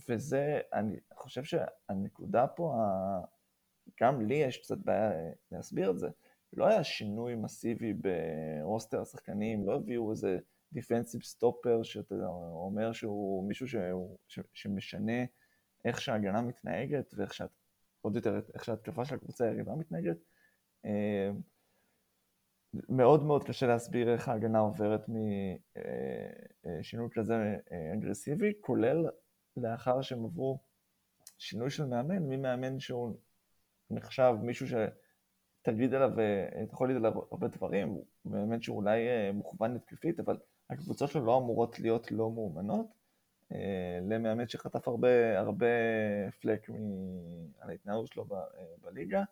וזה, 0.08 0.60
אני 0.72 1.00
חושב 1.14 1.44
שהנקודה 1.44 2.46
פה, 2.46 2.74
גם 4.00 4.20
לי 4.20 4.34
יש 4.34 4.56
קצת 4.56 4.78
בעיה 4.78 5.12
אה, 5.12 5.30
להסביר 5.52 5.90
את 5.90 5.98
זה, 5.98 6.08
לא 6.52 6.66
היה 6.66 6.84
שינוי 6.84 7.34
מסיבי 7.34 7.92
ב 7.92 8.08
roster 8.08 9.02
השחקנים, 9.02 9.66
לא 9.66 9.76
הביאו 9.76 10.10
איזה 10.10 10.38
דיפנסיב 10.72 11.22
סטופר 11.22 11.82
שאתה 11.82 12.14
אומר 12.52 12.92
שהוא 12.92 13.48
מישהו 13.48 13.68
שהוא, 13.68 14.18
שמשנה 14.54 15.24
איך 15.84 16.00
שההגנה 16.00 16.42
מתנהגת 16.42 17.14
ואיך 17.16 17.34
שאת, 17.34 17.50
עוד 18.00 18.16
יותר, 18.16 18.40
איך 18.54 18.64
שההתקפה 18.64 19.04
של 19.04 19.14
הקבוצה 19.14 19.44
היריבה 19.44 19.74
מתנהגת. 19.74 20.16
אה, 20.84 21.30
מאוד 22.88 23.22
מאוד 23.24 23.44
קשה 23.44 23.66
להסביר 23.66 24.12
איך 24.12 24.28
ההגנה 24.28 24.58
עוברת 24.58 25.08
משינוי 25.08 27.06
אה, 27.06 27.10
אה, 27.10 27.22
כזה 27.22 27.56
אגרסיבי, 27.94 28.52
כולל 28.60 29.06
לאחר 29.56 30.02
שהם 30.02 30.24
עברו 30.24 30.58
שינוי 31.38 31.70
של 31.70 31.84
מאמן, 31.84 32.22
ממאמן 32.22 32.80
שהוא 32.80 33.16
נחשב 33.90 34.34
מישהו 34.42 34.66
שתגיד 35.70 35.94
עליו, 35.94 36.10
תוכל 36.70 36.84
להגיד 36.84 37.04
עליו 37.04 37.20
הרבה 37.30 37.48
דברים, 37.48 37.88
הוא 37.88 38.04
מאמן 38.24 38.62
שאולי 38.62 39.00
מוכוון 39.34 39.76
התקפית, 39.76 40.20
אבל 40.20 40.36
הקבוצות 40.70 41.10
שלו 41.10 41.26
לא 41.26 41.38
אמורות 41.38 41.80
להיות 41.80 42.12
לא 42.12 42.30
מאומנות, 42.30 42.86
אה, 43.52 43.98
למאמן 44.02 44.48
שחטף 44.48 44.88
הרבה, 44.88 45.38
הרבה 45.38 45.66
פלק 46.40 46.70
על 47.60 47.70
ההתנהלות 47.70 48.06
שלו 48.06 48.24
ב, 48.24 48.32
אה, 48.32 48.44
בליגה, 48.82 49.22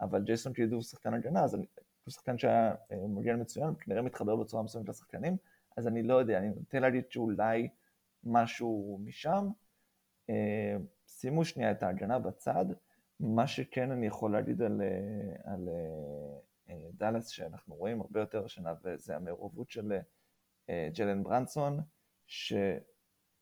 אבל 0.00 0.22
ג'ייסון 0.24 0.52
קיד 0.52 0.72
הוא 0.72 0.82
שחקן 0.82 1.14
הגנה, 1.14 1.44
אז 1.44 1.54
אני, 1.54 1.66
הוא 2.04 2.12
שחקן 2.12 2.38
שהיה 2.38 2.74
אה, 2.92 2.96
מגן 3.08 3.40
מצוין, 3.40 3.74
כנראה 3.80 4.02
מתחבר 4.02 4.36
בצורה 4.36 4.62
מסוימת 4.62 4.88
לשחקנים, 4.88 5.36
אז 5.76 5.88
אני 5.88 6.02
לא 6.02 6.14
יודע, 6.14 6.38
אני 6.38 6.48
נוטה 6.48 6.78
להגיד 6.78 7.10
שאולי 7.10 7.68
משהו 8.24 9.00
משם. 9.04 9.48
שימו 11.06 11.44
שנייה 11.44 11.70
את 11.70 11.82
ההגנה 11.82 12.18
בצד, 12.18 12.64
מה 13.20 13.46
שכן 13.46 13.90
אני 13.90 14.06
יכול 14.06 14.32
להגיד 14.32 14.62
על, 14.62 14.82
על 15.44 15.68
דאלאס 16.92 17.28
שאנחנו 17.28 17.74
רואים 17.74 18.00
הרבה 18.00 18.20
יותר 18.20 18.44
השנה, 18.44 18.74
וזה 18.84 19.16
המעורבות 19.16 19.70
של 19.70 19.92
ג'לן 20.94 21.22
ברנסון, 21.22 21.80
ש... 22.26 22.52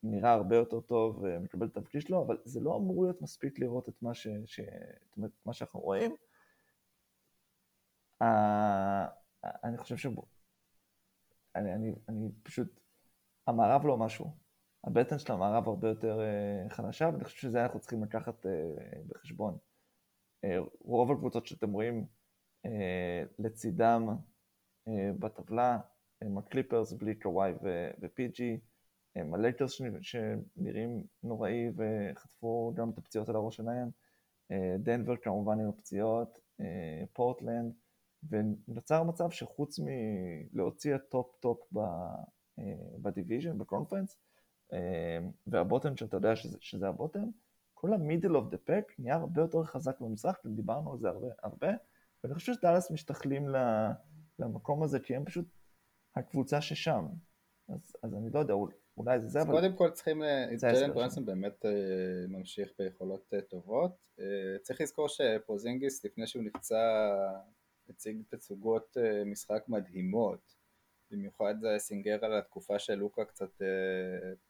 נראה 0.03 0.31
הרבה 0.31 0.55
יותר 0.55 0.79
טוב 0.79 1.23
ומקבל 1.23 1.67
את 1.67 1.77
התפקיד 1.77 2.01
שלו, 2.01 2.25
אבל 2.25 2.37
זה 2.43 2.59
לא 2.59 2.77
אמור 2.77 3.03
להיות 3.03 3.21
מספיק 3.21 3.59
לראות 3.59 3.89
את 3.89 4.01
מה, 4.01 4.13
ש, 4.13 4.27
ש, 4.45 4.59
את 5.25 5.45
מה 5.45 5.53
שאנחנו 5.53 5.79
רואים. 5.79 6.15
אני 9.43 9.77
חושב 9.77 9.97
ש... 9.97 10.07
אני, 11.55 11.73
אני, 11.73 11.91
אני 12.09 12.29
פשוט... 12.43 12.79
המערב 13.47 13.85
לא 13.85 13.97
משהו. 13.97 14.35
הבטן 14.83 15.19
של 15.19 15.33
המערב 15.33 15.67
הרבה 15.67 15.89
יותר 15.89 16.19
חלשה, 16.69 17.09
ואני 17.13 17.23
חושב 17.23 17.37
שזה 17.37 17.63
אנחנו 17.63 17.79
צריכים 17.79 18.03
לקחת 18.03 18.45
בחשבון. 19.07 19.57
אה, 20.45 20.69
רוב 20.81 21.11
הקבוצות 21.11 21.47
שאתם 21.47 21.71
רואים 21.71 22.05
אה, 22.65 23.23
לצידם 23.39 24.07
אה, 24.87 25.11
בטבלה 25.19 25.79
הם 26.21 26.37
הקליפרס 26.37 26.93
בלי 26.93 27.15
קוואי 27.15 27.51
ו-PG, 27.63 28.41
הם 29.15 29.33
הלייקרס 29.33 29.81
שנראים 30.01 31.03
נוראי 31.23 31.67
וחטפו 31.75 32.73
גם 32.75 32.89
את 32.89 32.97
הפציעות 32.97 33.29
על 33.29 33.35
הראש 33.35 33.55
שלהם, 33.55 33.89
דנבר 34.79 35.17
כמובן 35.17 35.59
עם 35.59 35.69
הפציעות, 35.69 36.39
פורטלנד, 37.13 37.73
ונוצר 38.29 39.03
מצב 39.03 39.31
שחוץ 39.31 39.79
מלהוציא 39.79 40.95
ה 40.95 41.05
top 41.05 41.35
top 41.39 41.59
ב 43.01 43.07
division, 43.07 43.57
ב 43.57 43.62
conference, 43.62 44.17
וה 45.47 45.59
bottom 45.59 45.97
שאתה 45.97 46.17
יודע 46.17 46.35
שזה, 46.35 46.57
שזה 46.61 46.87
ה 46.87 46.92
bottom, 46.92 47.29
כל 47.79 47.93
ה 47.93 47.99
middle 47.99 48.35
of 48.35 48.49
the 48.49 48.57
pack 48.57 48.93
נהיה 48.99 49.15
הרבה 49.15 49.41
יותר 49.41 49.63
חזק 49.63 49.99
במזרח, 49.99 50.39
דיברנו 50.45 50.91
על 50.91 50.99
זה 50.99 51.07
הרבה, 51.07 51.27
הרבה 51.43 51.67
ואני 52.23 52.35
חושב 52.35 52.53
שדאלאס 52.53 52.91
משתחלים 52.91 53.47
למקום 54.39 54.83
הזה, 54.83 54.99
כי 54.99 55.15
הם 55.15 55.25
פשוט 55.25 55.45
הקבוצה 56.15 56.61
ששם. 56.61 57.07
אז, 57.69 57.95
אז 58.03 58.13
אני 58.13 58.29
לא 58.29 58.39
יודע, 58.39 58.53
אולי 58.97 59.19
זה 59.19 59.27
זה, 59.27 59.41
אבל... 59.41 59.51
קודם 59.51 59.75
כל 59.75 59.89
צריכים, 59.89 60.21
ג'יילן 60.61 60.93
ברנסון 60.93 61.25
באמת 61.25 61.65
אה, 61.65 61.67
ממשיך 62.31 62.71
ביכולות 62.79 63.33
אה, 63.33 63.41
טובות. 63.41 63.91
צריך 64.61 64.81
לזכור 64.81 65.07
שפורזינגיס, 65.07 66.05
לפני 66.05 66.27
שהוא 66.27 66.43
נפצע, 66.43 67.09
הציג 67.89 68.21
תצוגות 68.29 68.97
משחק 69.25 69.63
מדהימות. 69.67 70.58
במיוחד 71.11 71.55
זה 71.61 71.75
סינגר 71.77 72.25
על 72.25 72.37
התקופה 72.37 72.79
של 72.79 72.95
לוקה 72.95 73.25
קצת 73.25 73.61
אה, 73.61 73.65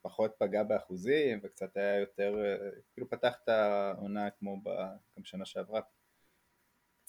פחות 0.02 0.36
פגע 0.38 0.64
באחוזים 0.64 1.40
וקצת 1.44 1.78
היה 1.78 2.00
יותר, 2.00 2.36
אה, 2.36 2.82
כאילו 2.94 3.10
פתח 3.10 3.36
את 3.44 3.50
העונה 3.50 4.30
כמו 4.30 4.62
גם 5.18 5.24
שנה 5.24 5.46
שעברה 5.46 5.82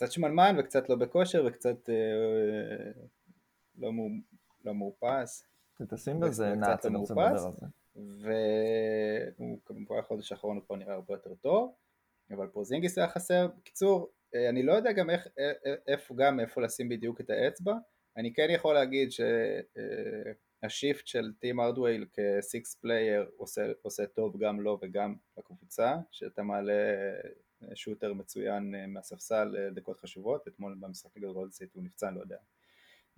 קצת 0.00 0.12
שמנמן 0.12 0.56
וקצת 0.58 0.88
לא 0.88 0.96
בכושר 0.96 1.44
וקצת 1.46 1.90
אה, 1.90 2.92
לא, 3.78 3.92
מאו, 3.92 4.08
לא 4.64 4.74
מאופס. 4.74 5.44
תשים 5.88 6.20
בזה 6.20 6.54
נעץ, 6.54 6.86
אני 6.86 6.96
רוצה 6.96 7.14
לדבר 7.14 7.26
על 7.26 7.38
זה. 7.38 7.66
והוא 9.38 9.58
כמובן 9.64 9.98
החודש 9.98 10.32
האחרון 10.32 10.56
הוא 10.56 10.64
כבר 10.66 10.76
נראה 10.76 10.94
הרבה 10.94 11.14
יותר 11.14 11.34
טוב, 11.34 11.74
אבל 12.30 12.46
פורזינגיס 12.46 12.98
היה 12.98 13.08
חסר. 13.08 13.48
בקיצור, 13.58 14.10
אה, 14.34 14.48
אני 14.48 14.62
לא 14.62 14.72
יודע 14.72 14.92
גם 14.92 15.10
איך, 15.10 15.28
אה, 15.38 15.74
איפה 15.86 16.14
גם 16.18 16.40
איפה 16.40 16.60
לשים 16.60 16.88
בדיוק 16.88 17.20
את 17.20 17.30
האצבע, 17.30 17.74
אני 18.16 18.32
כן 18.32 18.46
יכול 18.50 18.74
להגיד 18.74 19.08
שה 20.62 20.79
shift 20.79 21.06
של 21.06 21.32
טים 21.40 21.60
הארדוואי 21.60 22.06
כ 22.12 22.30
sixth 22.30 22.74
player 22.74 23.30
עושה, 23.36 23.62
עושה 23.82 24.06
טוב 24.06 24.38
גם 24.38 24.60
לו 24.60 24.78
וגם 24.82 25.14
לקבוצה, 25.38 25.96
שאתה 26.10 26.42
מעלה 26.42 26.72
shooter 27.74 28.12
מצוין 28.12 28.74
אה, 28.74 28.86
מהספסל 28.86 29.56
אה, 29.58 29.70
דקות 29.70 30.00
חשובות, 30.00 30.48
אתמול 30.48 30.76
במשחק 30.80 31.16
נגד 31.16 31.26
גולדן 31.26 31.50
סטייט 31.50 31.74
הוא 31.74 31.82
נפצע, 31.82 32.10
לא 32.10 32.20
יודע. 32.20 32.36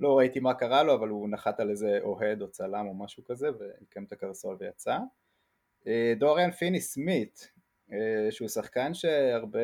לא 0.01 0.19
ראיתי 0.19 0.41
מה 0.41 0.55
קרה 0.55 0.83
לו, 0.83 0.95
אבל 0.95 1.09
הוא 1.09 1.29
נחת 1.29 1.61
על 1.61 1.71
איזה 1.71 1.99
אוהד 2.03 2.43
או 2.43 2.51
צלם 2.51 2.87
או 2.87 2.95
משהו 2.95 3.25
כזה, 3.25 3.49
ועיקם 3.59 4.05
את 4.05 4.13
הקרסול 4.13 4.57
ויצא. 4.61 4.99
אה, 5.87 6.13
דוריאן 6.19 6.51
פיני 6.51 6.81
סמית, 6.81 7.53
שהוא 8.31 8.49
שחקן 8.49 8.95
שהרבה 8.95 9.59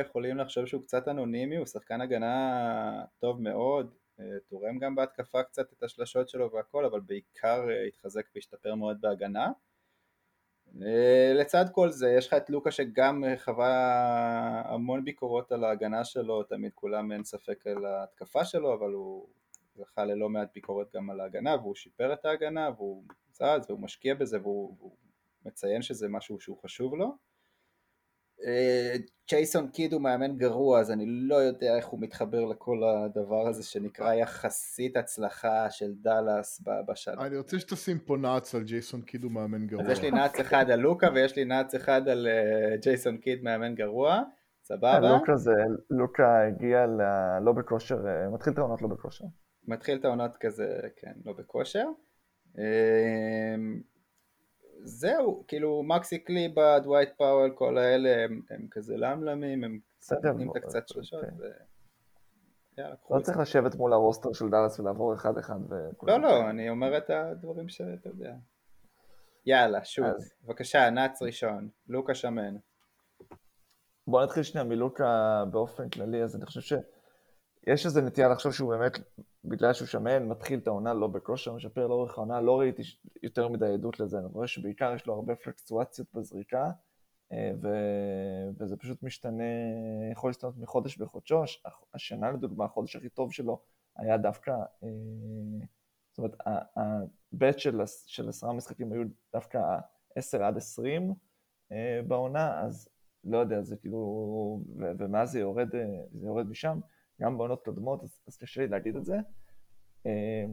יכולים 0.00 0.36
לחשוב 0.36 0.66
שהוא 0.66 0.82
קצת 0.82 1.08
אנונימי, 1.08 1.56
הוא 1.56 1.66
שחקן 1.66 2.00
הגנה 2.00 3.04
טוב 3.18 3.40
מאוד, 3.40 3.94
תורם 4.48 4.78
גם 4.78 4.94
בהתקפה 4.94 5.42
קצת 5.42 5.72
את 5.72 5.82
השלשות 5.82 6.28
שלו 6.28 6.50
והכל, 6.52 6.84
אבל 6.84 7.00
בעיקר 7.00 7.66
התחזק 7.88 8.26
והשתפר 8.34 8.74
מאוד 8.74 9.00
בהגנה. 9.00 9.52
אה, 10.82 11.32
לצד 11.34 11.64
כל 11.72 11.90
זה 11.90 12.10
יש 12.18 12.26
לך 12.26 12.34
את 12.34 12.50
לוקה 12.50 12.70
שגם 12.70 13.24
חווה 13.36 14.62
המון 14.64 15.04
ביקורות 15.04 15.52
על 15.52 15.64
ההגנה 15.64 16.04
שלו, 16.04 16.42
תמיד 16.42 16.72
כולם 16.74 17.12
אין 17.12 17.24
ספק 17.24 17.66
על 17.66 17.84
ההתקפה 17.84 18.44
שלו, 18.44 18.74
אבל 18.74 18.92
הוא 18.92 19.28
זכה 19.74 20.04
ללא 20.04 20.28
מעט 20.28 20.48
ביקורת 20.54 20.86
גם 20.94 21.10
על 21.10 21.20
ההגנה 21.20 21.56
והוא 21.56 21.74
שיפר 21.74 22.12
את 22.12 22.24
ההגנה 22.24 22.70
והוא 22.76 23.04
זז 23.32 23.66
והוא 23.68 23.80
משקיע 23.80 24.14
בזה 24.14 24.40
והוא, 24.40 24.76
והוא 24.78 24.96
מציין 25.44 25.82
שזה 25.82 26.08
משהו 26.08 26.40
שהוא 26.40 26.58
חשוב 26.62 26.94
לו. 26.94 27.16
צ'ייסון 29.28 29.68
קיד 29.68 29.92
הוא 29.92 30.02
מאמן 30.02 30.36
גרוע 30.36 30.80
אז 30.80 30.90
אני 30.90 31.06
לא 31.06 31.34
יודע 31.34 31.76
איך 31.76 31.86
הוא 31.86 32.00
מתחבר 32.00 32.44
לכל 32.44 32.80
הדבר 32.84 33.48
הזה 33.48 33.62
שנקרא 33.62 34.14
יחסית 34.14 34.96
הצלחה 34.96 35.70
של 35.70 35.92
דאלאס 35.94 36.62
בשנה. 36.88 37.26
אני 37.26 37.36
רוצה 37.36 37.58
שתשים 37.58 37.98
פה 37.98 38.16
נאץ 38.16 38.54
על 38.54 38.62
ג'ייסון 38.62 39.02
קיד 39.02 39.24
הוא 39.24 39.32
מאמן 39.32 39.66
גרוע. 39.66 39.84
אז 39.84 39.90
יש 39.90 40.02
לי 40.02 40.10
נאץ 40.10 40.40
אחד 40.40 40.70
על 40.70 40.80
לוקה 40.80 41.08
ויש 41.14 41.36
לי 41.36 41.44
נאץ 41.44 41.74
אחד 41.74 42.08
על 42.08 42.26
אה, 42.26 42.76
ג'ייסון 42.76 43.16
קיד 43.16 43.42
מאמן 43.42 43.74
גרוע, 43.74 44.22
סבבה? 44.62 45.00
לוקה 45.00 45.36
זה, 45.36 45.52
לוקה 45.90 46.46
הגיע 46.46 46.86
ל... 46.86 47.00
לא 47.44 47.52
בכושר, 47.52 48.06
אה, 48.06 48.30
מתחיל 48.30 48.52
את 48.52 48.58
העונות 48.58 48.82
לא 48.82 48.88
בכושר. 48.88 49.24
מתחיל 49.68 49.98
את 49.98 50.04
העונות 50.04 50.36
כזה, 50.36 50.80
כן, 50.96 51.12
לא 51.24 51.32
בכושר. 51.32 51.86
זהו, 54.84 55.44
כאילו 55.48 55.82
מקסי 55.82 56.18
קליבה, 56.18 56.78
דווייט 56.78 57.08
פאוול, 57.16 57.50
כל 57.54 57.78
האלה 57.78 58.24
הם, 58.24 58.40
הם 58.50 58.66
כזה 58.70 58.96
למלמים, 58.96 59.64
הם 59.64 59.78
נותנים 60.24 60.50
את 60.50 60.56
הקצת 60.56 60.88
שלושות. 60.88 61.24
אוקיי. 61.24 61.38
ו... 61.38 61.52
יאללה, 62.78 62.94
לא 63.10 63.20
צריך 63.20 63.38
לשבת 63.38 63.74
מול 63.74 63.92
ה 63.92 63.98
roster 63.98 64.32
של 64.32 64.48
דאלאס 64.50 64.80
ולעבור 64.80 65.14
אחד 65.14 65.38
אחד. 65.38 65.58
לא, 66.02 66.20
לא, 66.20 66.50
אני 66.50 66.70
אומר 66.70 66.98
את 66.98 67.10
הדברים 67.10 67.68
שאתה 67.68 68.08
יודע. 68.08 68.34
יאללה, 69.46 69.84
שוב, 69.84 70.06
בבקשה, 70.44 70.90
נעץ 70.90 71.22
ראשון, 71.22 71.68
לוקה 71.88 72.14
שמן. 72.14 72.56
בוא 74.06 74.22
נתחיל 74.22 74.42
שנייה 74.42 74.64
מלוקה 74.64 75.44
באופן 75.50 75.88
כללי, 75.88 76.22
אז 76.22 76.36
אני 76.36 76.46
חושב 76.46 76.60
שיש 76.60 77.86
איזו 77.86 78.00
נטייה 78.00 78.28
לחשוב 78.28 78.52
שהוא 78.52 78.70
באמת 78.70 78.98
בגלל 79.44 79.72
שהוא 79.72 79.88
שמן, 79.88 80.28
מתחיל 80.28 80.58
את 80.58 80.66
העונה 80.66 80.94
לא 80.94 81.06
בכושר, 81.06 81.54
משפר 81.54 81.86
לאורך 81.86 82.18
העונה, 82.18 82.40
לא 82.40 82.60
ראיתי 82.60 82.82
יותר 83.22 83.48
מדי 83.48 83.66
עדות 83.66 84.00
לזה, 84.00 84.18
אני 84.18 84.26
רואה 84.26 84.46
שבעיקר 84.46 84.92
יש 84.94 85.06
לו 85.06 85.14
הרבה 85.14 85.34
פלקצואציות 85.34 86.08
בזריקה, 86.14 86.70
אה, 87.32 87.52
ו... 87.62 87.68
וזה 88.58 88.76
פשוט 88.76 89.02
משתנה, 89.02 89.44
יכול 90.12 90.30
להשתנות 90.30 90.58
מחודש 90.58 90.96
בחודשו, 90.96 91.42
השנה 91.94 92.30
לדוגמה, 92.30 92.64
החודש 92.64 92.96
הכי 92.96 93.08
טוב 93.08 93.32
שלו 93.32 93.60
היה 93.96 94.16
דווקא, 94.16 94.50
אה, 94.50 94.88
זאת 96.10 96.18
אומרת, 96.18 96.36
הבט 96.76 97.58
של, 97.58 97.80
של 98.06 98.28
עשרה 98.28 98.52
משחקים 98.52 98.92
היו 98.92 99.02
דווקא 99.32 99.58
10 100.16 100.44
עד 100.44 100.56
20 100.56 101.14
אה, 101.72 102.00
בעונה, 102.06 102.60
אז 102.60 102.88
לא 103.24 103.38
יודע, 103.38 103.62
זה 103.62 103.76
כאילו, 103.76 103.98
ו... 104.78 104.84
ומאז 104.98 105.30
זה 105.30 105.40
יורד, 105.40 105.68
זה 106.12 106.26
יורד 106.26 106.46
משם. 106.46 106.80
גם 107.20 107.38
בעונות 107.38 107.64
קודמות, 107.64 108.02
אז, 108.02 108.18
אז 108.28 108.36
קשה 108.36 108.60
לי 108.60 108.68
להגיד 108.68 108.96
את 108.96 109.04
זה. 109.04 109.16
אה, 110.06 110.44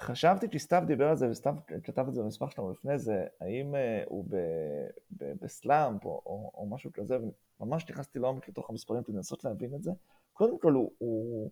חשבתי, 0.00 0.50
כי 0.50 0.58
סתיו 0.58 0.82
דיבר 0.86 1.08
על 1.08 1.16
זה, 1.16 1.30
וסתיו 1.30 1.54
כתב 1.84 2.08
את 2.08 2.14
זה 2.14 2.22
במסמך 2.22 2.52
שלנו 2.52 2.70
לפני 2.70 2.98
זה, 2.98 3.26
האם 3.40 3.74
אה, 3.74 4.02
הוא 4.06 4.24
ב, 4.28 4.36
ב, 5.10 5.32
בסלאמפ 5.44 6.04
או, 6.04 6.22
או, 6.26 6.50
או 6.54 6.66
משהו 6.70 6.92
כזה, 6.92 7.16
וממש 7.60 7.90
נכנסתי 7.90 8.18
לעומק 8.18 8.48
לתוך 8.48 8.70
המספרים 8.70 9.02
כדי 9.02 9.16
לנסות 9.16 9.44
להבין 9.44 9.74
את 9.74 9.82
זה. 9.82 9.90
קודם 10.32 10.58
כל, 10.58 10.72
הוא, 10.72 10.92
הוא 10.98 11.50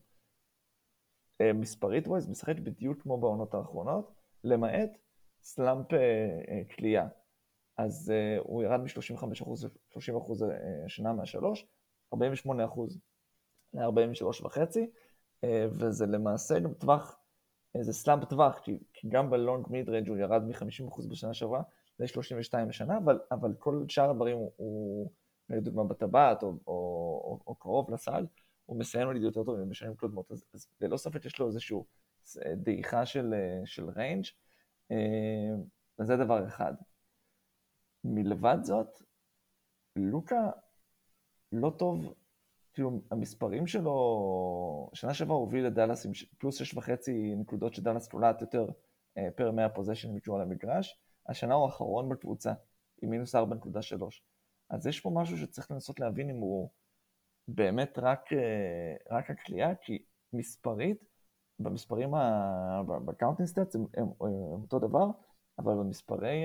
אה, 1.40 1.52
מספרית 1.52 2.08
ווייז 2.08 2.28
משחק 2.28 2.56
בדיוק 2.56 3.02
כמו 3.02 3.20
בעונות 3.20 3.54
האחרונות, 3.54 4.14
למעט 4.44 4.90
סלאמפ 5.42 5.86
כליאה. 6.76 7.06
אז 7.76 8.12
הוא 8.38 8.62
ירד 8.62 8.80
מ-35% 8.80 9.26
ל-30% 9.26 10.44
השנה 10.86 11.12
מהשלוש, 11.12 11.66
48% 12.14 12.18
ל-43 13.74 14.44
וחצי, 14.44 14.90
אה, 15.44 15.66
וזה 15.70 16.06
למעשה 16.06 16.58
גם 16.58 16.74
טווח, 16.74 17.18
אה, 17.76 17.82
זה 17.82 17.92
slump 17.92 18.24
טווח, 18.24 18.58
כי, 18.58 18.78
כי 18.94 19.08
גם 19.08 19.30
ב 19.30 19.37
long 19.37 19.66
mid 19.70 19.88
range 19.88 20.08
הוא 20.08 20.16
ירד 20.16 20.42
מ-50% 20.42 21.08
בשנה 21.10 21.34
שעברה 21.34 21.62
ל-32 21.98 22.66
בשנה, 22.68 22.98
אבל, 22.98 23.18
אבל 23.30 23.54
כל 23.58 23.84
שאר 23.88 24.10
הדברים 24.10 24.36
הוא, 24.36 24.52
הוא 24.56 25.10
לדוגמה 25.48 25.84
בטבעת 25.84 26.42
או, 26.42 26.48
או, 26.48 26.72
או, 27.24 27.38
או 27.46 27.54
קרוב 27.54 27.90
לסל, 27.90 28.26
הוא 28.66 28.78
מסיים 28.78 29.08
על 29.08 29.16
יותר 29.16 29.44
טוב 29.44 29.56
מבשנים 29.56 29.96
קודמות, 29.96 30.32
אז, 30.32 30.44
אז 30.54 30.66
ללא 30.80 30.96
ספק 30.96 31.24
יש 31.24 31.38
לו 31.38 31.46
איזושהי 31.46 31.76
אה, 32.44 32.54
דעיכה 32.54 33.06
של, 33.06 33.34
של 33.64 33.90
range, 33.90 34.24
אז 35.98 36.06
זה 36.06 36.16
דבר 36.16 36.46
אחד. 36.46 36.74
מלבד 38.04 38.58
זאת, 38.62 39.02
לוקה 39.96 40.50
לא 41.52 41.72
טוב 41.78 42.14
כאילו 42.74 43.00
המספרים 43.10 43.66
שלו, 43.66 44.90
שנה 44.94 45.14
שעברה 45.14 45.36
הוא 45.36 45.44
הוביל 45.44 45.66
את 45.66 45.74
דאלאס 45.74 46.06
עם 46.06 46.12
פלוס 46.38 46.58
שש 46.58 46.74
וחצי 46.74 47.34
נקודות 47.36 47.74
שדאלאס 47.74 48.08
קולעת 48.08 48.40
יותר 48.40 48.66
per 49.36 49.50
100 49.50 49.68
possessions 49.68 50.16
כשהוא 50.16 50.36
על 50.36 50.42
המגרש, 50.42 51.00
השנה 51.28 51.54
הוא 51.54 51.64
האחרון 51.64 52.08
בקבוצה 52.08 52.52
עם 53.02 53.10
מינוס 53.10 53.34
4.3. 53.34 53.38
אז 54.70 54.86
יש 54.86 55.00
פה 55.00 55.10
משהו 55.14 55.38
שצריך 55.38 55.70
לנסות 55.70 56.00
להבין 56.00 56.30
אם 56.30 56.36
הוא 56.36 56.70
באמת 57.48 57.98
רק, 57.98 58.32
אה, 58.32 59.16
רק 59.16 59.30
הקליעה, 59.30 59.74
כי 59.74 60.04
מספרית, 60.32 61.04
במספרים, 61.58 62.10
ב 63.04 63.09
counting 63.09 63.48
stats 63.48 63.74
הם, 63.74 63.86
הם, 63.94 64.04
הם, 64.20 64.26
הם 64.54 64.62
אותו 64.62 64.78
דבר, 64.78 65.06
אבל 65.58 65.74
במספרי, 65.74 66.44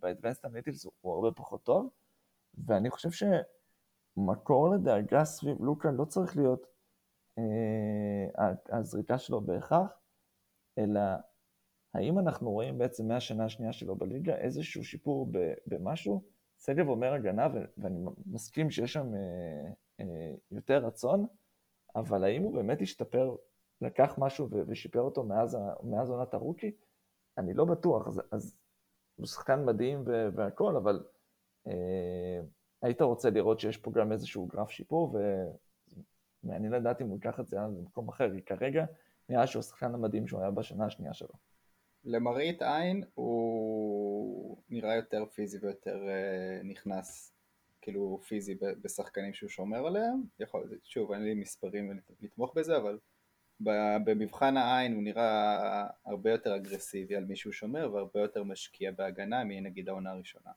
ב-advanced 0.00 0.44
analytics 0.46 0.88
הוא 1.00 1.14
הרבה 1.14 1.32
פחות 1.32 1.64
טוב, 1.64 1.90
ואני 2.66 2.90
חושב 2.90 3.10
ש... 4.14 4.18
המקור 4.18 4.68
לדאגה 4.68 5.24
סביב 5.24 5.62
לוקה 5.62 5.90
לא 5.90 6.04
צריך 6.04 6.36
להיות 6.36 6.66
אה, 7.38 8.52
הזריקה 8.78 9.18
שלו 9.18 9.40
בהכרח, 9.40 9.90
אלא 10.78 11.00
האם 11.94 12.18
אנחנו 12.18 12.50
רואים 12.50 12.78
בעצם 12.78 13.08
מהשנה 13.08 13.44
השנייה 13.44 13.72
שלו 13.72 13.96
בליגה 13.96 14.36
איזשהו 14.36 14.84
שיפור 14.84 15.28
במשהו? 15.66 16.22
שגב 16.58 16.88
אומר 16.88 17.12
הגנה, 17.12 17.48
ואני 17.78 18.04
מסכים 18.26 18.70
שיש 18.70 18.92
שם 18.92 19.14
אה, 19.14 19.70
אה, 20.00 20.34
יותר 20.50 20.86
רצון, 20.86 21.26
אבל 21.96 22.24
האם 22.24 22.42
הוא 22.42 22.54
באמת 22.54 22.82
השתפר, 22.82 23.36
לקח 23.80 24.14
משהו 24.18 24.48
ושיפר 24.50 25.00
אותו 25.00 25.24
מאז, 25.24 25.58
מאז 25.82 26.10
עונת 26.10 26.34
הרוקי? 26.34 26.76
אני 27.38 27.54
לא 27.54 27.64
בטוח, 27.64 28.08
אז, 28.08 28.22
אז 28.32 28.56
הוא 29.16 29.26
שחקן 29.26 29.64
מדהים 29.64 30.04
והכל, 30.34 30.76
אבל 30.76 31.06
אה, 31.66 32.40
היית 32.84 33.02
רוצה 33.02 33.30
לראות 33.30 33.60
שיש 33.60 33.76
פה 33.76 33.90
גם 33.94 34.12
איזשהו 34.12 34.46
גרף 34.46 34.70
שיפור, 34.70 35.16
ומעניין 36.44 36.72
לדעת 36.72 37.00
אם 37.00 37.06
הוא 37.06 37.16
ייקח 37.16 37.40
את 37.40 37.48
זה 37.48 37.56
למקום 37.56 38.08
אחר, 38.08 38.34
כי 38.34 38.42
כרגע 38.42 38.84
נראה 39.28 39.46
שהוא 39.46 39.60
השחקן 39.60 39.94
המדהים 39.94 40.26
שהוא 40.26 40.40
היה 40.40 40.50
בשנה 40.50 40.86
השנייה 40.86 41.14
שלו. 41.14 41.34
למראית 42.04 42.62
עין 42.62 43.04
הוא 43.14 44.56
נראה 44.68 44.94
יותר 44.94 45.24
פיזי 45.26 45.58
ויותר 45.58 45.96
uh, 45.96 46.66
נכנס 46.66 47.32
כאילו 47.80 48.20
פיזי 48.28 48.54
בשחקנים 48.82 49.34
שהוא 49.34 49.50
שומר 49.50 49.86
עליהם, 49.86 50.22
יכול, 50.38 50.78
שוב 50.84 51.12
אין 51.12 51.24
לי 51.24 51.34
מספרים 51.34 52.00
לתמוך 52.20 52.56
בזה 52.56 52.76
אבל 52.76 52.98
במבחן 54.04 54.56
העין 54.56 54.94
הוא 54.94 55.02
נראה 55.02 55.86
הרבה 56.04 56.30
יותר 56.30 56.56
אגרסיבי 56.56 57.16
על 57.16 57.24
מי 57.24 57.36
שהוא 57.36 57.52
שומר 57.52 57.92
והרבה 57.92 58.20
יותר 58.20 58.44
משקיע 58.44 58.90
בהגנה 58.90 59.44
מנגיד 59.44 59.88
העונה 59.88 60.10
הראשונה. 60.10 60.50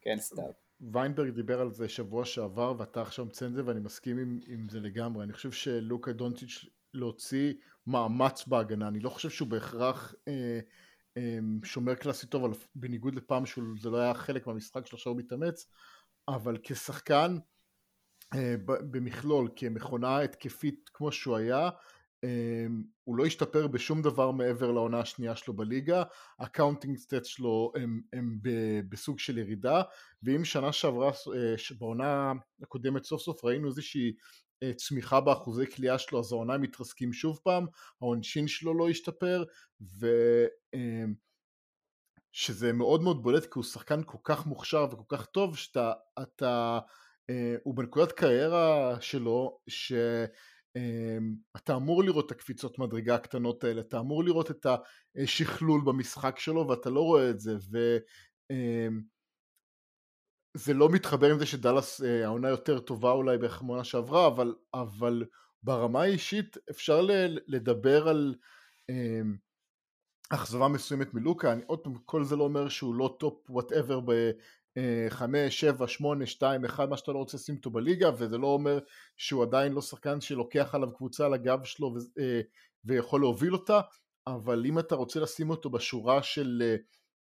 כן 0.00 0.16
סתיו. 0.18 0.65
ויינברג 0.80 1.30
דיבר 1.30 1.60
על 1.60 1.72
זה 1.72 1.88
שבוע 1.88 2.24
שעבר 2.24 2.74
ואתה 2.78 3.02
עכשיו 3.02 3.24
מציין 3.24 3.50
את 3.50 3.56
זה 3.56 3.66
ואני 3.66 3.80
מסכים 3.80 4.18
עם, 4.18 4.40
עם 4.46 4.68
זה 4.68 4.80
לגמרי. 4.80 5.24
אני 5.24 5.32
חושב 5.32 5.52
שלוקה 5.52 6.12
דונטיץ' 6.12 6.64
להוציא 6.94 7.54
מאמץ 7.86 8.46
בהגנה, 8.46 8.88
אני 8.88 9.00
לא 9.00 9.10
חושב 9.10 9.30
שהוא 9.30 9.48
בהכרח 9.48 10.14
אה, 10.28 10.60
אה, 11.16 11.38
שומר 11.64 11.94
קלאסי 11.94 12.26
טוב, 12.26 12.44
אבל 12.44 12.54
בניגוד 12.74 13.14
לפעם 13.14 13.46
שזה 13.46 13.90
לא 13.90 13.96
היה 13.96 14.14
חלק 14.14 14.46
מהמשחק 14.46 14.86
שלו 14.86 14.96
עכשיו 14.96 15.12
הוא 15.12 15.18
מתאמץ, 15.18 15.66
אבל 16.28 16.58
כשחקן 16.62 17.38
אה, 18.34 18.54
במכלול, 18.66 19.48
כמכונה 19.56 20.20
התקפית 20.20 20.90
כמו 20.94 21.12
שהוא 21.12 21.36
היה, 21.36 21.70
הוא 23.04 23.16
לא 23.16 23.26
השתפר 23.26 23.66
בשום 23.66 24.02
דבר 24.02 24.30
מעבר 24.30 24.72
לעונה 24.72 25.00
השנייה 25.00 25.36
שלו 25.36 25.54
בליגה, 25.54 26.02
ה 26.38 26.44
counting 26.44 26.96
stats 26.96 27.26
שלו 27.26 27.72
הם, 27.76 28.00
הם 28.12 28.38
בסוג 28.88 29.18
של 29.18 29.38
ירידה, 29.38 29.82
ואם 30.22 30.44
שנה 30.44 30.72
שעברה, 30.72 31.08
אה, 31.08 31.54
בעונה 31.78 32.32
הקודמת 32.62 33.04
סוף 33.04 33.22
סוף 33.22 33.44
ראינו 33.44 33.68
איזושהי 33.68 34.12
אה, 34.62 34.72
צמיחה 34.74 35.20
באחוזי 35.20 35.66
קליעה 35.66 35.98
שלו, 35.98 36.18
אז 36.18 36.32
העונה 36.32 36.58
מתרסקים 36.58 37.12
שוב 37.12 37.40
פעם, 37.42 37.66
העונשין 38.00 38.48
שלו 38.48 38.78
לא 38.78 38.88
השתפר, 38.88 39.44
ו... 40.00 40.06
אמ, 40.74 41.14
שזה 42.32 42.72
מאוד 42.72 43.02
מאוד 43.02 43.22
בולט 43.22 43.44
כי 43.44 43.50
הוא 43.54 43.64
שחקן 43.64 44.00
כל 44.06 44.18
כך 44.24 44.46
מוכשר 44.46 44.86
וכל 44.92 45.16
כך 45.16 45.26
טוב 45.26 45.56
שאתה, 45.56 45.92
אתה, 46.22 46.78
אה, 47.30 47.54
הוא 47.64 47.74
בנקודת 47.74 48.12
קריירה 48.12 48.96
שלו 49.00 49.58
ש... 49.68 49.92
אמ, 50.76 51.34
אתה 51.56 51.76
אמור 51.76 52.04
לראות 52.04 52.26
את 52.26 52.30
הקפיצות 52.30 52.78
מדרגה 52.78 53.14
הקטנות 53.14 53.64
האלה, 53.64 53.80
אתה 53.80 53.98
אמור 53.98 54.24
לראות 54.24 54.50
את 54.50 54.66
השכלול 55.22 55.80
במשחק 55.84 56.38
שלו 56.38 56.68
ואתה 56.68 56.90
לא 56.90 57.00
רואה 57.00 57.30
את 57.30 57.40
זה 57.40 57.56
ו... 57.72 57.96
אמ, 58.50 59.00
לא 60.74 60.88
מתחבר 60.88 61.30
עם 61.30 61.38
זה 61.38 61.46
שדאלאס 61.46 62.02
אה, 62.02 62.24
העונה 62.24 62.48
יותר 62.48 62.78
טובה 62.78 63.10
אולי 63.10 63.38
בערך 63.38 63.62
מהעונה 63.62 63.84
שעברה, 63.84 64.26
אבל, 64.26 64.54
אבל 64.74 65.24
ברמה 65.62 66.02
האישית 66.02 66.56
אפשר 66.70 67.06
לדבר 67.46 68.08
על 68.08 68.34
אמ, 68.90 69.36
אכזבה 70.30 70.68
מסוימת 70.68 71.14
מלוקה, 71.14 71.52
אני 71.52 71.62
עוד 71.66 71.78
פעם, 71.78 71.94
כל 72.04 72.24
זה 72.24 72.36
לא 72.36 72.44
אומר 72.44 72.68
שהוא 72.68 72.94
לא 72.94 73.16
top 73.20 73.50
whatever 73.50 74.00
חמש, 75.08 75.60
שבע, 75.60 75.88
שמונה, 75.88 76.26
שתיים, 76.26 76.64
אחד, 76.64 76.88
מה 76.88 76.96
שאתה 76.96 77.12
לא 77.12 77.18
רוצה 77.18 77.36
לשים 77.36 77.56
אותו 77.56 77.70
בליגה, 77.70 78.10
וזה 78.18 78.38
לא 78.38 78.46
אומר 78.46 78.78
שהוא 79.16 79.42
עדיין 79.42 79.72
לא 79.72 79.82
שחקן 79.82 80.20
שלוקח 80.20 80.74
עליו 80.74 80.94
קבוצה 80.94 81.26
על 81.26 81.34
הגב 81.34 81.64
שלו 81.64 81.94
אה, 82.18 82.40
ויכול 82.84 83.20
להוביל 83.20 83.52
אותה, 83.52 83.80
אבל 84.26 84.66
אם 84.66 84.78
אתה 84.78 84.94
רוצה 84.94 85.20
לשים 85.20 85.50
אותו 85.50 85.70
בשורה 85.70 86.22
של 86.22 86.76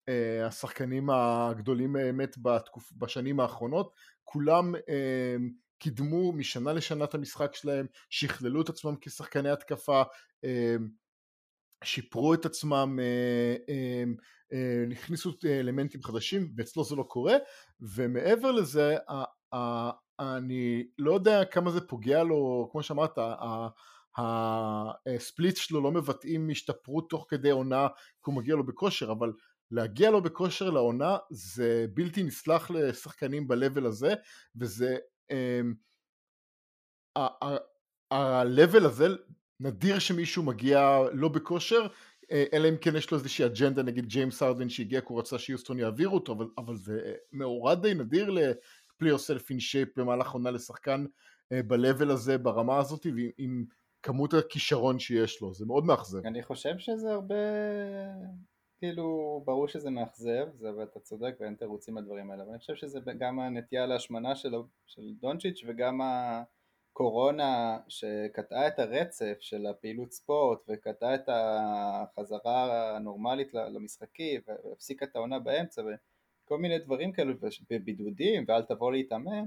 אה, 0.08 0.46
השחקנים 0.46 1.10
הגדולים 1.10 1.92
באמת 1.92 2.36
בתקופ, 2.42 2.92
בשנים 2.92 3.40
האחרונות, 3.40 3.92
כולם 4.24 4.74
אה, 4.74 5.36
קידמו 5.78 6.32
משנה 6.32 6.72
לשנה 6.72 7.04
את 7.04 7.14
המשחק 7.14 7.54
שלהם, 7.54 7.86
שכללו 8.10 8.62
את 8.62 8.68
עצמם 8.68 8.94
כשחקני 9.00 9.50
התקפה, 9.50 10.02
שיפרו 11.84 12.34
את 12.34 12.46
עצמם, 12.46 12.98
הכניסו 14.92 15.30
אה, 15.30 15.50
אה, 15.50 15.60
אלמנטים 15.60 16.02
חדשים, 16.02 16.52
ואצלו 16.56 16.84
זה 16.84 16.96
לא 16.96 17.02
קורה, 17.02 17.34
ומעבר 17.80 18.52
לזה, 18.52 18.96
אני 20.20 20.86
לא 20.98 21.12
יודע 21.12 21.44
כמה 21.44 21.70
זה 21.70 21.80
פוגע 21.80 22.22
לו, 22.22 22.68
כמו 22.72 22.82
שאמרת, 22.82 23.18
הספליט 24.16 25.56
שלו 25.56 25.80
לא 25.80 25.92
מבטאים 25.92 26.50
השתפרות 26.50 27.10
תוך 27.10 27.26
כדי 27.28 27.50
עונה 27.50 27.88
כי 27.96 28.30
הוא 28.30 28.34
מגיע 28.34 28.54
לו 28.54 28.66
בכושר, 28.66 29.12
אבל 29.12 29.32
להגיע 29.70 30.10
לו 30.10 30.22
בכושר 30.22 30.70
לעונה 30.70 31.16
זה 31.30 31.86
בלתי 31.94 32.22
נסלח 32.22 32.70
לשחקנים 32.70 33.48
ב-level 33.48 33.86
הזה, 33.86 34.14
וזה... 34.56 34.96
ה-level 38.10 38.84
הזה 38.84 39.06
נדיר 39.60 39.98
שמישהו 39.98 40.42
מגיע 40.42 40.98
לא 41.12 41.28
בכושר, 41.28 41.86
אה, 42.30 42.44
אלא 42.52 42.68
אם 42.68 42.76
כן 42.76 42.96
יש 42.96 43.10
לו 43.10 43.18
איזושהי 43.18 43.46
אג'נדה, 43.46 43.82
נגיד 43.82 44.06
ג'יימס 44.06 44.42
ארדן 44.42 44.68
שהגיע 44.68 45.00
כי 45.00 45.06
הוא 45.08 45.18
רצה 45.18 45.38
שיוסטון 45.38 45.78
יעבירו 45.78 46.14
אותו, 46.14 46.32
אבל, 46.32 46.46
אבל 46.58 46.76
זה 46.76 47.14
מאורד 47.32 47.82
די 47.82 47.94
נדיר 47.94 48.30
לפלי 48.30 49.08
יוסלף 49.08 49.50
אין 49.50 49.60
שייפ 49.60 49.98
במהלך 49.98 50.30
עונה 50.30 50.50
לשחקן 50.50 51.04
אה, 51.52 51.62
ב-level 51.62 52.12
הזה, 52.12 52.38
ברמה 52.38 52.78
הזאת, 52.78 53.06
ועם 53.06 53.30
עם 53.38 53.64
כמות 54.02 54.34
הכישרון 54.34 54.98
שיש 54.98 55.40
לו, 55.42 55.54
זה 55.54 55.66
מאוד 55.66 55.84
מאכזב. 55.84 56.26
אני 56.26 56.42
חושב 56.42 56.78
שזה 56.78 57.12
הרבה, 57.12 57.34
כאילו, 58.78 59.42
ברור 59.46 59.68
שזה 59.68 59.90
מאכזב, 59.90 60.46
ואתה 60.60 61.00
צודק 61.00 61.36
ואין 61.40 61.54
תירוצים 61.54 61.98
לדברים 61.98 62.30
האלה, 62.30 62.42
אבל 62.42 62.50
אני 62.50 62.58
חושב 62.58 62.74
שזה 62.74 63.00
גם 63.18 63.40
הנטייה 63.40 63.86
להשמנה 63.86 64.36
של, 64.36 64.54
של 64.86 65.02
דונצ'יץ' 65.20 65.64
וגם 65.66 66.00
ה... 66.00 66.42
קורונה 66.96 67.78
שקטעה 67.88 68.68
את 68.68 68.78
הרצף 68.78 69.36
של 69.40 69.66
הפעילות 69.66 70.12
ספורט 70.12 70.58
וקטעה 70.68 71.14
את 71.14 71.28
החזרה 71.28 72.96
הנורמלית 72.96 73.54
למשחקים 73.54 74.40
והפסיקה 74.46 75.06
את 75.06 75.16
העונה 75.16 75.38
באמצע 75.38 75.82
וכל 75.82 76.58
מיני 76.58 76.78
דברים 76.78 77.12
כאלו 77.12 77.34
בבידודים 77.70 78.44
ואל 78.48 78.62
תבוא 78.62 78.92
להתאמן 78.92 79.44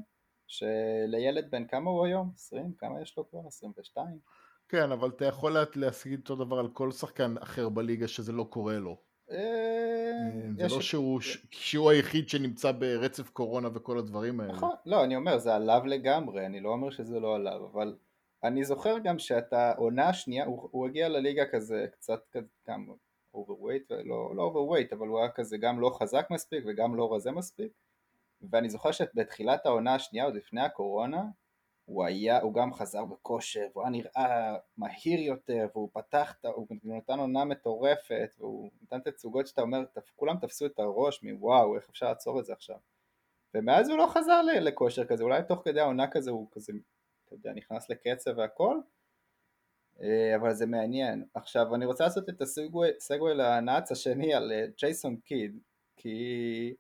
שלילד 0.48 1.52
בן 1.52 1.68
כמה 1.68 1.90
הוא 1.90 2.06
היום? 2.06 2.32
20? 2.36 2.74
כמה 2.78 3.02
יש 3.02 3.18
לו 3.18 3.30
כבר? 3.30 3.48
22? 3.48 4.20
כן 4.68 4.92
אבל 4.92 5.10
אתה 5.10 5.26
יכול 5.26 5.52
להגיד 5.76 6.20
אותו 6.20 6.36
דבר 6.36 6.60
על 6.60 6.68
כל 6.74 6.92
שחקן 6.92 7.36
אחר 7.38 7.70
בליגה 7.70 8.08
שזה 8.08 8.32
לא 8.32 8.44
קורה 8.44 8.78
לו 8.78 8.98
זה 9.30 10.68
לא 10.70 10.82
שהוא, 10.82 11.22
שהוא 11.52 11.90
היחיד 11.90 12.30
שנמצא 12.30 12.72
ברצף 12.72 13.30
קורונה 13.30 13.70
וכל 13.74 13.98
הדברים 13.98 14.40
האלה. 14.40 14.54
נכון, 14.54 14.76
לא, 14.86 15.04
אני 15.04 15.16
אומר, 15.16 15.38
זה 15.38 15.56
עליו 15.56 15.82
לגמרי, 15.86 16.46
אני 16.46 16.60
לא 16.60 16.70
אומר 16.70 16.90
שזה 16.90 17.20
לא 17.20 17.36
עליו, 17.36 17.66
אבל 17.72 17.96
אני 18.44 18.64
זוכר 18.64 19.00
גם 19.04 19.20
שאתה 19.20 19.74
עונה 19.78 20.14
שנייה, 20.14 20.46
הוא, 20.46 20.70
הוא 20.72 20.88
הגיע 20.88 21.10
לליגה 21.10 21.46
כזה 21.52 21.86
קצת 21.92 22.36
גם 22.68 22.88
overweight, 23.34 23.92
לא, 23.92 24.36
לא 24.36 24.42
overweight, 24.42 24.94
אבל 24.94 25.08
הוא 25.08 25.20
היה 25.20 25.30
כזה 25.30 25.58
גם 25.58 25.80
לא 25.80 25.98
חזק 26.02 26.28
מספיק 26.32 26.64
וגם 26.68 26.96
לא 26.96 27.16
רזה 27.16 27.32
מספיק, 27.32 27.72
ואני 28.52 28.70
זוכר 28.70 28.92
שבתחילת 28.92 29.66
העונה 29.66 29.96
השנייה, 29.96 30.26
עוד 30.26 30.36
לפני 30.36 30.62
הקורונה, 30.62 31.24
הוא 31.90 32.06
היה, 32.06 32.42
הוא 32.42 32.54
גם 32.54 32.74
חזר 32.74 33.06
בכושר, 33.06 33.68
והוא 33.72 33.84
היה 33.84 33.92
נראה 33.92 34.56
מהיר 34.78 35.20
יותר, 35.20 35.68
והוא 35.74 35.90
פתח, 35.94 36.34
הוא 36.44 36.68
נתן 36.84 37.20
עונה 37.20 37.46
מטורפת, 37.46 38.36
והוא 38.38 38.70
נתן 38.82 39.00
תצוגות 39.00 39.48
שאתה 39.48 39.62
אומר, 39.62 39.80
כולם 40.16 40.38
תפסו 40.38 40.66
את 40.66 40.80
הראש 40.80 41.24
מוואו, 41.24 41.76
איך 41.76 41.90
אפשר 41.90 42.06
לעצור 42.06 42.40
את 42.40 42.46
זה 42.46 42.54
עכשיו? 42.54 42.76
ומאז 43.54 43.90
הוא 43.90 43.98
לא 43.98 44.08
חזר 44.08 44.42
לכושר 44.42 45.06
כזה, 45.06 45.24
אולי 45.24 45.42
תוך 45.48 45.62
כדי 45.66 45.80
העונה 45.80 46.08
כזה 46.08 46.32
הוא 46.32 46.48
כזה, 46.52 46.74
אתה 47.26 47.36
יודע, 47.36 47.54
נכנס 47.54 47.90
לקצב 47.90 48.32
והכל, 48.38 48.80
אה, 50.02 50.36
אבל 50.36 50.54
זה 50.54 50.66
מעניין. 50.66 51.26
עכשיו 51.34 51.76
אני 51.76 51.86
רוצה 51.86 52.04
לעשות 52.04 52.30
את 52.30 52.42
הסגווי 52.42 53.34
לנאץ 53.36 53.92
השני 53.92 54.34
על 54.34 54.52
אה, 54.52 54.66
ג'ייסון 54.78 55.18
קיד, 55.18 55.60
כי 55.98 56.74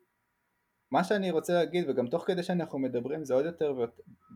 מה 0.91 1.03
שאני 1.03 1.31
רוצה 1.31 1.53
להגיד, 1.53 1.89
וגם 1.89 2.07
תוך 2.07 2.23
כדי 2.27 2.43
שאנחנו 2.43 2.79
מדברים 2.79 3.25
זה 3.25 3.33
עוד 3.33 3.45
יותר 3.45 3.85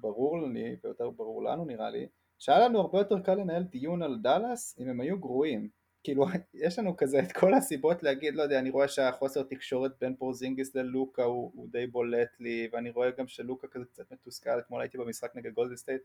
ברור 0.02 0.42
לי, 0.42 0.76
ויותר 0.84 1.10
ברור 1.10 1.44
לנו 1.44 1.66
נראה 1.66 1.90
לי, 1.90 2.08
שהיה 2.40 2.60
לנו 2.60 2.80
הרבה 2.80 2.98
יותר 2.98 3.20
קל 3.20 3.36
לנהל 3.36 3.64
דיון 3.64 4.04
על 4.04 4.18
דאלאס 4.22 4.76
אם 4.80 4.90
הם 4.90 5.02
היו 5.02 5.20
גרועים. 5.20 5.70
כאילו, 6.04 6.26
יש 6.66 6.80
לנו 6.80 6.98
כזה 6.98 7.20
את 7.20 7.32
כל 7.32 7.54
הסיבות 7.54 8.04
להגיד, 8.04 8.36
לא 8.36 8.42
יודע, 8.42 8.60
אני 8.60 8.70
רואה 8.70 8.88
שהחוסר 8.88 9.44
תקשורת 9.44 9.92
בין 10.02 10.16
פורזינגיס 10.16 10.76
ללוקה 10.76 11.24
הוא, 11.24 11.52
הוא 11.56 11.68
די 11.72 11.88
בולט 11.88 12.40
לי, 12.40 12.70
ואני 12.74 12.90
רואה 12.90 13.12
גם 13.12 13.28
שלוקה 13.28 13.68
כזה 13.68 13.86
קצת 13.86 14.12
מתוסכל, 14.12 14.60
אתמול 14.60 14.82
הייתי 14.82 14.98
במשחק 14.98 15.36
נגד 15.36 15.54
גולדן 15.54 15.76
סטייט, 15.76 16.02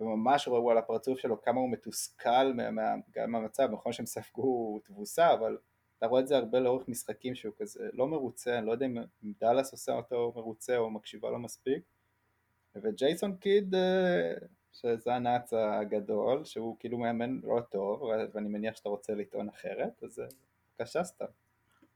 וממש 0.00 0.48
ראו 0.48 0.70
על 0.70 0.78
הפרצוף 0.78 1.18
שלו 1.18 1.42
כמה 1.42 1.60
הוא 1.60 1.70
מתוסכל 1.70 2.52
מה, 2.56 2.70
מה, 2.70 2.82
גם 3.14 3.32
מהמצב, 3.32 3.68
נכון 3.72 3.92
שהם 3.92 4.06
ספגו 4.06 4.80
תבוסה, 4.84 5.34
אבל 5.34 5.56
אתה 5.98 6.06
רואה 6.06 6.20
את 6.20 6.28
זה 6.28 6.36
הרבה 6.36 6.60
לאורך 6.60 6.88
משחקים 6.88 7.34
שהוא 7.34 7.54
כזה 7.58 7.88
לא 7.92 8.08
מרוצה, 8.08 8.58
אני 8.58 8.66
לא 8.66 8.72
יודע 8.72 8.86
אם, 8.86 8.96
דאלאס 9.40 9.72
עושה 9.72 9.92
אותו 9.92 10.32
מרוצה 10.36 10.76
או 10.76 10.90
מקשיבה 10.90 11.30
לו 11.30 11.38
מספיק, 11.38 11.82
וג'ייסון 12.82 13.36
קיד 13.36 13.74
אה, 13.74 14.34
שזה 14.72 15.14
הנאץ 15.14 15.52
הגדול, 15.52 16.44
שהוא 16.44 16.76
כאילו 16.80 16.98
מאמן 16.98 17.40
לא 17.44 17.60
טוב, 17.70 18.02
ואני 18.34 18.48
מניח 18.48 18.76
שאתה 18.76 18.88
רוצה 18.88 19.14
לטעון 19.14 19.48
אחרת, 19.48 20.02
אז 20.02 20.22
בבקשה 20.78 21.04
סתם. 21.04 21.24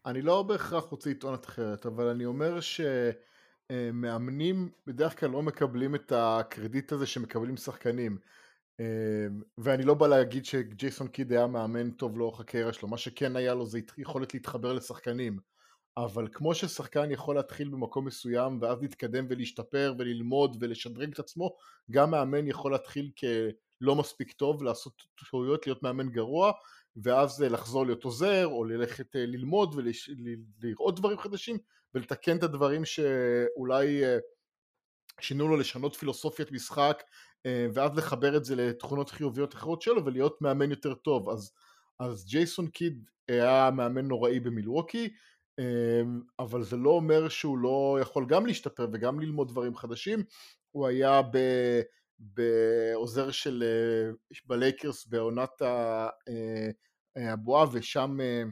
אני 0.07 0.23
לא 0.23 0.43
בהכרח 0.43 0.85
רוצה 0.85 1.11
לטעון 1.11 1.35
אחרת, 1.35 1.87
אבל 1.87 2.07
אני 2.07 2.25
אומר 2.25 2.59
שמאמנים 3.71 4.71
בדרך 4.87 5.21
כלל 5.21 5.31
לא 5.31 5.43
מקבלים 5.43 5.95
את 5.95 6.12
הקרדיט 6.17 6.93
הזה 6.93 7.07
שמקבלים 7.07 7.57
שחקנים. 7.57 8.19
ואני 9.59 9.83
לא 9.83 9.95
בא 9.95 10.07
להגיד 10.07 10.45
שג'ייסון 10.45 11.09
קיד 11.09 11.33
היה 11.33 11.47
מאמן 11.47 11.90
טוב 11.90 12.18
לאורך 12.18 12.40
הקריירה 12.40 12.73
שלו, 12.73 12.88
מה 12.88 12.99
שכן 12.99 13.37
היה 13.37 13.55
לו 13.55 13.66
זה 13.66 13.81
יכולת 13.99 14.35
להתחבר 14.35 14.73
לשחקנים. 14.73 15.38
אבל 15.97 16.29
כמו 16.33 16.55
ששחקן 16.55 17.11
יכול 17.11 17.37
להתחיל 17.37 17.68
במקום 17.68 18.07
מסוים 18.07 18.59
ואז 18.61 18.83
להתקדם 18.83 19.27
ולהשתפר 19.29 19.95
וללמוד 19.99 20.57
ולשדרג 20.61 21.12
את 21.12 21.18
עצמו, 21.18 21.57
גם 21.90 22.11
מאמן 22.11 22.49
יכול 22.49 22.73
להתחיל 22.73 23.11
כלא 23.21 23.97
מספיק 23.97 24.33
טוב, 24.33 24.62
לעשות 24.62 25.03
טעויות, 25.31 25.66
להיות 25.66 25.83
מאמן 25.83 26.09
גרוע, 26.09 26.53
ואז 26.97 27.42
לחזור 27.42 27.87
להיות 27.87 28.05
עוזר, 28.05 28.47
או 28.47 28.64
ללכת 28.64 29.16
אה, 29.16 29.27
ללמוד 29.27 29.75
ולראות 29.75 30.99
דברים 30.99 31.18
חדשים, 31.18 31.59
ולתקן 31.95 32.37
את 32.37 32.42
הדברים 32.42 32.85
שאולי 32.85 34.05
אה, 34.05 34.18
שינו 35.21 35.49
לו 35.49 35.57
לשנות 35.57 35.97
פילוסופיית 35.97 36.53
משחק, 36.53 37.03
אה, 37.03 37.07
ואז 37.75 37.97
לחבר 37.97 38.37
את 38.37 38.45
זה 38.45 38.57
לתכונות 38.57 39.11
חיוביות 39.11 39.55
אחרות 39.55 39.83
שלו 39.83 40.05
ולהיות 40.05 40.43
מאמן 40.43 40.71
יותר 40.71 40.95
טוב. 40.95 41.29
אז, 41.29 41.53
אז 42.01 42.27
ג'ייסון 42.27 42.67
קיד 42.67 43.05
היה 43.29 43.71
מאמן 43.71 44.09
נוראי 44.09 44.41
במילווקי, 44.41 45.09
אמ, 45.59 46.21
אבל 46.39 46.63
זה 46.63 46.77
לא 46.77 46.91
אומר 46.91 47.29
שהוא 47.29 47.59
לא 47.59 47.99
יכול 48.01 48.27
גם 48.27 48.47
להשתפר 48.47 48.87
וגם 48.93 49.21
ללמוד 49.21 49.49
דברים 49.49 49.77
חדשים. 49.77 50.23
הוא 50.71 50.87
היה 50.87 51.21
בעוזר 52.19 53.31
של 53.31 53.65
אה, 53.67 54.13
בלייקרס 54.47 55.07
בעונת 55.07 55.63
אה, 55.63 56.09
הבועה 57.17 57.67
ושם 57.73 58.21
אה, 58.21 58.43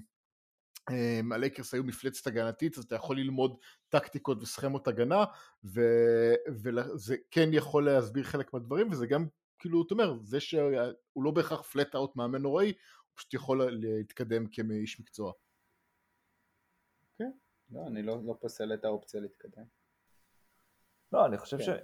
הלייקרס 1.32 1.74
היו 1.74 1.84
מפלצת 1.84 2.26
הגנתית 2.26 2.78
אז 2.78 2.84
אתה 2.84 2.94
יכול 2.94 3.16
ללמוד 3.18 3.56
טקטיקות 3.88 4.42
וסכמות 4.42 4.88
הגנה 4.88 5.24
וזה 5.64 7.16
כן 7.30 7.48
יכול 7.52 7.86
להסביר 7.86 8.24
חלק 8.24 8.54
מהדברים 8.54 8.90
וזה 8.90 9.06
גם 9.06 9.26
כאילו 9.58 9.82
אתה 9.86 9.94
אומר 9.94 10.18
זה 10.22 10.40
שהוא 10.40 11.24
לא 11.24 11.30
בהכרח 11.30 11.62
פלט 11.62 11.94
אאוט 11.94 12.16
מאמן 12.16 12.42
נוראי 12.42 12.68
הוא 12.68 13.16
פשוט 13.16 13.34
יכול 13.34 13.70
להתקדם 13.72 14.46
כאיש 14.46 15.00
מקצוע. 15.00 15.32
לא, 17.70 17.86
אני 17.86 18.02
לא, 18.02 18.24
לא 18.24 18.34
פוסל 18.40 18.74
את 18.74 18.84
האופציה 18.84 19.20
להתקדם. 19.20 19.64
לא, 21.12 21.26
אני 21.26 21.38
חושב 21.38 21.56
כן. 21.58 21.76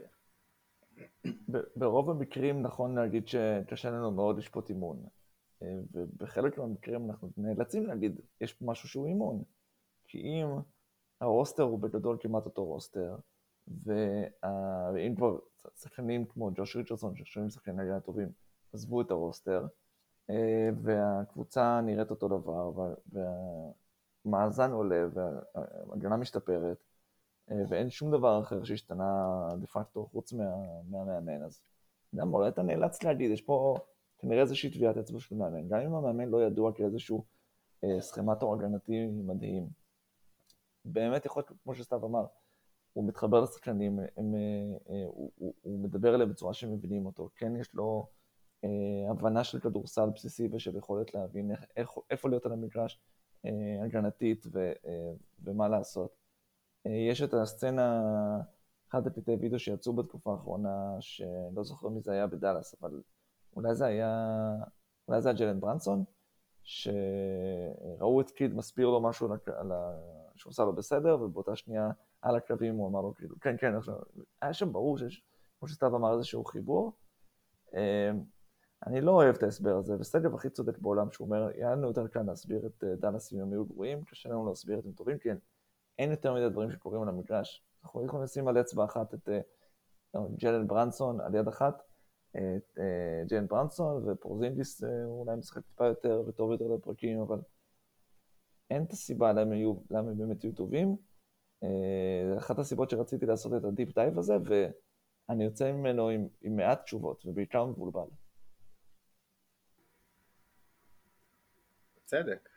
שברוב 1.77 2.11
המקרים 2.11 2.63
נכון 2.63 2.99
להגיד 2.99 3.29
שקשה 3.29 3.91
לנו 3.91 4.11
מאוד 4.11 4.39
לשפוט 4.39 4.71
אימון. 4.71 5.07
אה, 5.63 5.69
ובחלק 5.93 6.59
מהמקרים 6.59 7.11
אנחנו 7.11 7.31
נאלצים 7.37 7.87
להגיד, 7.87 8.21
יש 8.41 8.53
פה 8.53 8.65
משהו 8.65 8.89
שהוא 8.89 9.07
אימון. 9.07 9.43
כי 10.07 10.19
אם 10.19 10.47
הרוסטר 11.21 11.63
הוא 11.63 11.79
בגדול 11.79 12.17
כמעט 12.21 12.45
אותו 12.45 12.65
רוסטר. 12.65 13.17
ואם 13.69 15.15
כבר 15.17 15.39
שחקנים 15.77 16.25
כמו 16.27 16.51
ג'וש 16.55 16.77
ריצ'רסון, 16.77 17.17
שחשבים 17.17 17.51
שחקנים 17.51 17.81
הגנה 17.81 18.01
טובים, 18.01 18.29
עזבו 18.73 19.01
את 19.01 19.11
הרוסטר, 19.11 19.67
אה, 20.31 20.69
והקבוצה 20.83 21.81
נראית 21.81 22.11
אותו 22.11 22.29
דבר, 22.29 22.71
וה... 22.77 22.95
המאזן 24.27 24.73
עולה 24.73 25.07
וההגנה 25.15 26.17
משתפרת, 26.17 26.77
אה, 27.51 27.57
ואין 27.69 27.91
שום 27.91 28.11
דבר 28.11 28.41
אחר 28.41 28.65
שהשתנה 28.65 29.49
דה 29.61 29.67
פקטו 29.67 30.07
חוץ 30.07 30.33
מה, 30.33 30.45
מהמאמן, 30.91 31.43
אז 31.43 31.61
גם 32.15 32.35
אולי 32.35 32.49
אתה 32.49 32.63
נאלץ 32.63 33.03
להגיד, 33.03 33.31
יש 33.31 33.43
פה 33.43 33.77
כנראה 34.19 34.41
איזושהי 34.41 34.71
טביעת 34.71 34.97
אצבע 34.97 35.21
של 35.21 35.35
מאמן, 35.35 35.69
גם 35.69 35.81
אם 35.81 35.95
המאמן 35.95 36.29
לא 36.29 36.43
ידוע 36.43 36.73
כאיזשהו 36.73 37.25
אה, 37.85 38.01
סכמטור 38.01 38.55
הגנתי 38.55 39.07
מדהים. 39.07 39.69
באמת 40.85 41.27
יכול 41.27 41.43
להיות, 41.43 41.61
כמו 41.63 41.75
שסתיו 41.75 42.07
אמר, 42.07 42.27
הוא 42.93 43.09
מתחבר 43.09 43.41
לשחקנים, 43.41 44.01
אה, 44.01 44.05
אה, 44.05 45.05
הוא, 45.07 45.33
הוא, 45.37 45.55
הוא 45.63 45.81
מדבר 45.85 46.15
אליהם 46.15 46.31
בצורה 46.31 46.55
שמבינים 46.55 47.07
אותו, 47.07 47.31
כן 47.37 47.57
יש 47.57 47.75
לו 47.75 48.07
אה, 48.65 49.11
הבנה 49.11 49.45
של 49.45 49.61
כדורסל 49.61 50.11
בסיסי 50.15 50.49
ושל 50.53 50.77
יכולת 50.77 51.15
להבין 51.15 51.51
איך, 51.51 51.65
איך, 51.77 51.91
איפה 52.11 52.29
להיות 52.29 52.47
על 52.47 52.53
המגרש, 52.53 53.01
אה, 53.45 53.85
הגנתית 53.85 54.47
ו, 54.53 54.73
אה, 54.87 55.13
ומה 55.45 55.69
לעשות. 55.69 56.17
אה, 56.87 56.93
יש 56.93 57.23
את 57.23 57.35
הסצנה, 57.35 58.03
אחד 58.91 59.07
הפרטי 59.07 59.35
וידאו 59.41 59.59
שיצאו 59.59 59.93
בתקופה 59.93 60.33
האחרונה, 60.33 60.97
שלא 61.01 61.65
זוכר 61.65 61.89
מי 61.89 62.01
זה 62.01 62.13
היה 62.13 62.27
בדאלאס, 62.27 62.75
אבל 62.83 63.03
אולי 63.57 63.75
זה 63.75 63.87
היה, 63.87 64.35
אולי 65.09 65.23
זה 65.23 65.29
היה 65.29 65.39
ג'לן 65.39 65.61
ברנסון, 65.61 66.05
שראו 66.63 68.21
את 68.21 68.31
קיד 68.31 68.55
מסביר 68.55 68.87
לו 68.87 69.01
משהו 69.01 69.29
על 69.47 69.73
ה... 69.73 69.99
שהוא 70.35 70.51
עושה 70.51 70.65
לו 70.65 70.73
בסדר, 70.73 71.19
ובאותה 71.21 71.57
שנייה 71.57 71.91
על 72.23 72.37
הקווים 72.37 72.75
הוא 72.75 72.89
אמר 72.89 73.01
לו 73.01 73.15
כאילו, 73.15 73.41
כן, 73.41 73.57
כן, 73.59 73.75
עכשיו, 73.77 73.95
היה 74.43 74.53
שם 74.53 74.73
ברור 74.73 74.99
שיש, 74.99 75.23
כמו 75.59 75.69
שסתיו 75.69 75.97
אמר, 75.97 76.15
איזשהו 76.15 76.45
חיבור. 76.45 76.93
אני 78.87 79.01
לא 79.01 79.11
אוהב 79.11 79.35
את 79.37 79.43
ההסבר 79.43 79.77
הזה, 79.77 79.97
וסגב 80.01 80.35
הכי 80.35 80.51
צודק 80.51 80.79
בעולם 80.79 81.13
שהוא 81.13 81.25
אומר, 81.27 81.51
יהיה 81.55 81.71
לנו 81.71 81.87
יותר 81.87 82.07
קל 82.07 82.23
להסביר 82.23 82.67
את 82.67 82.85
דאלאס 82.85 83.33
אם 83.33 83.41
הם 83.41 83.53
יהיו 83.53 83.65
גרועים, 83.65 84.05
קשה 84.05 84.29
לנו 84.29 84.49
להסביר 84.49 84.79
את 84.79 84.85
הם 84.85 84.93
טובים, 84.93 85.19
כי 85.19 85.29
אין 85.99 86.11
יותר 86.11 86.35
מדי 86.35 86.49
דברים 86.49 86.71
שקורים 86.71 87.03
על 87.03 87.09
המגרש. 87.09 87.65
אנחנו 87.85 88.05
יכולים 88.05 88.25
לשים 88.25 88.49
על 88.49 88.61
אצבע 88.61 88.85
אחת 88.85 89.15
את 89.15 89.29
אה, 89.29 89.41
ג'לן 90.37 90.67
ברנסון 90.67 91.21
על 91.21 91.35
יד 91.35 91.49
אחת, 91.49 91.83
את 92.37 92.79
אה, 92.79 93.23
ג'לן 93.29 93.47
ברנסון 93.47 94.09
ופורזינגיס 94.09 94.85
אולי 95.05 95.37
משחק 95.37 95.63
טיפה 95.67 95.87
יותר 95.87 96.23
וטוב 96.29 96.53
יותר 96.53 96.65
לפרקים, 96.65 97.21
אבל 97.21 97.39
אין 98.71 98.85
את 98.85 98.93
הסיבה 98.93 99.33
למה, 99.33 99.57
יהיו, 99.57 99.75
למה 99.91 100.11
הם 100.11 100.19
באמת 100.19 100.45
יהיו 100.45 100.55
טובים. 100.55 100.97
אחת 102.39 102.59
הסיבות 102.59 102.91
שרציתי 102.91 103.27
לעשות 103.27 103.53
את 103.57 103.65
ה 103.65 103.71
deep 103.71 103.95
dive 103.95 104.19
הזה, 104.19 104.35
ואני 104.45 105.45
יוצא 105.45 105.73
ממנו 105.73 106.09
עם, 106.09 106.29
עם 106.43 106.57
מעט 106.57 106.83
תשובות, 106.85 107.27
ובעיקר 107.27 107.65
מבולבל. 107.65 108.09
בצדק. 111.97 112.49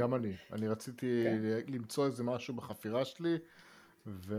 גם 0.00 0.14
אני. 0.14 0.36
אני 0.52 0.68
רציתי 0.68 1.24
כן. 1.24 1.72
למצוא 1.72 2.06
איזה 2.06 2.24
משהו 2.24 2.54
בחפירה 2.54 3.04
שלי, 3.04 3.38
ו... 4.06 4.34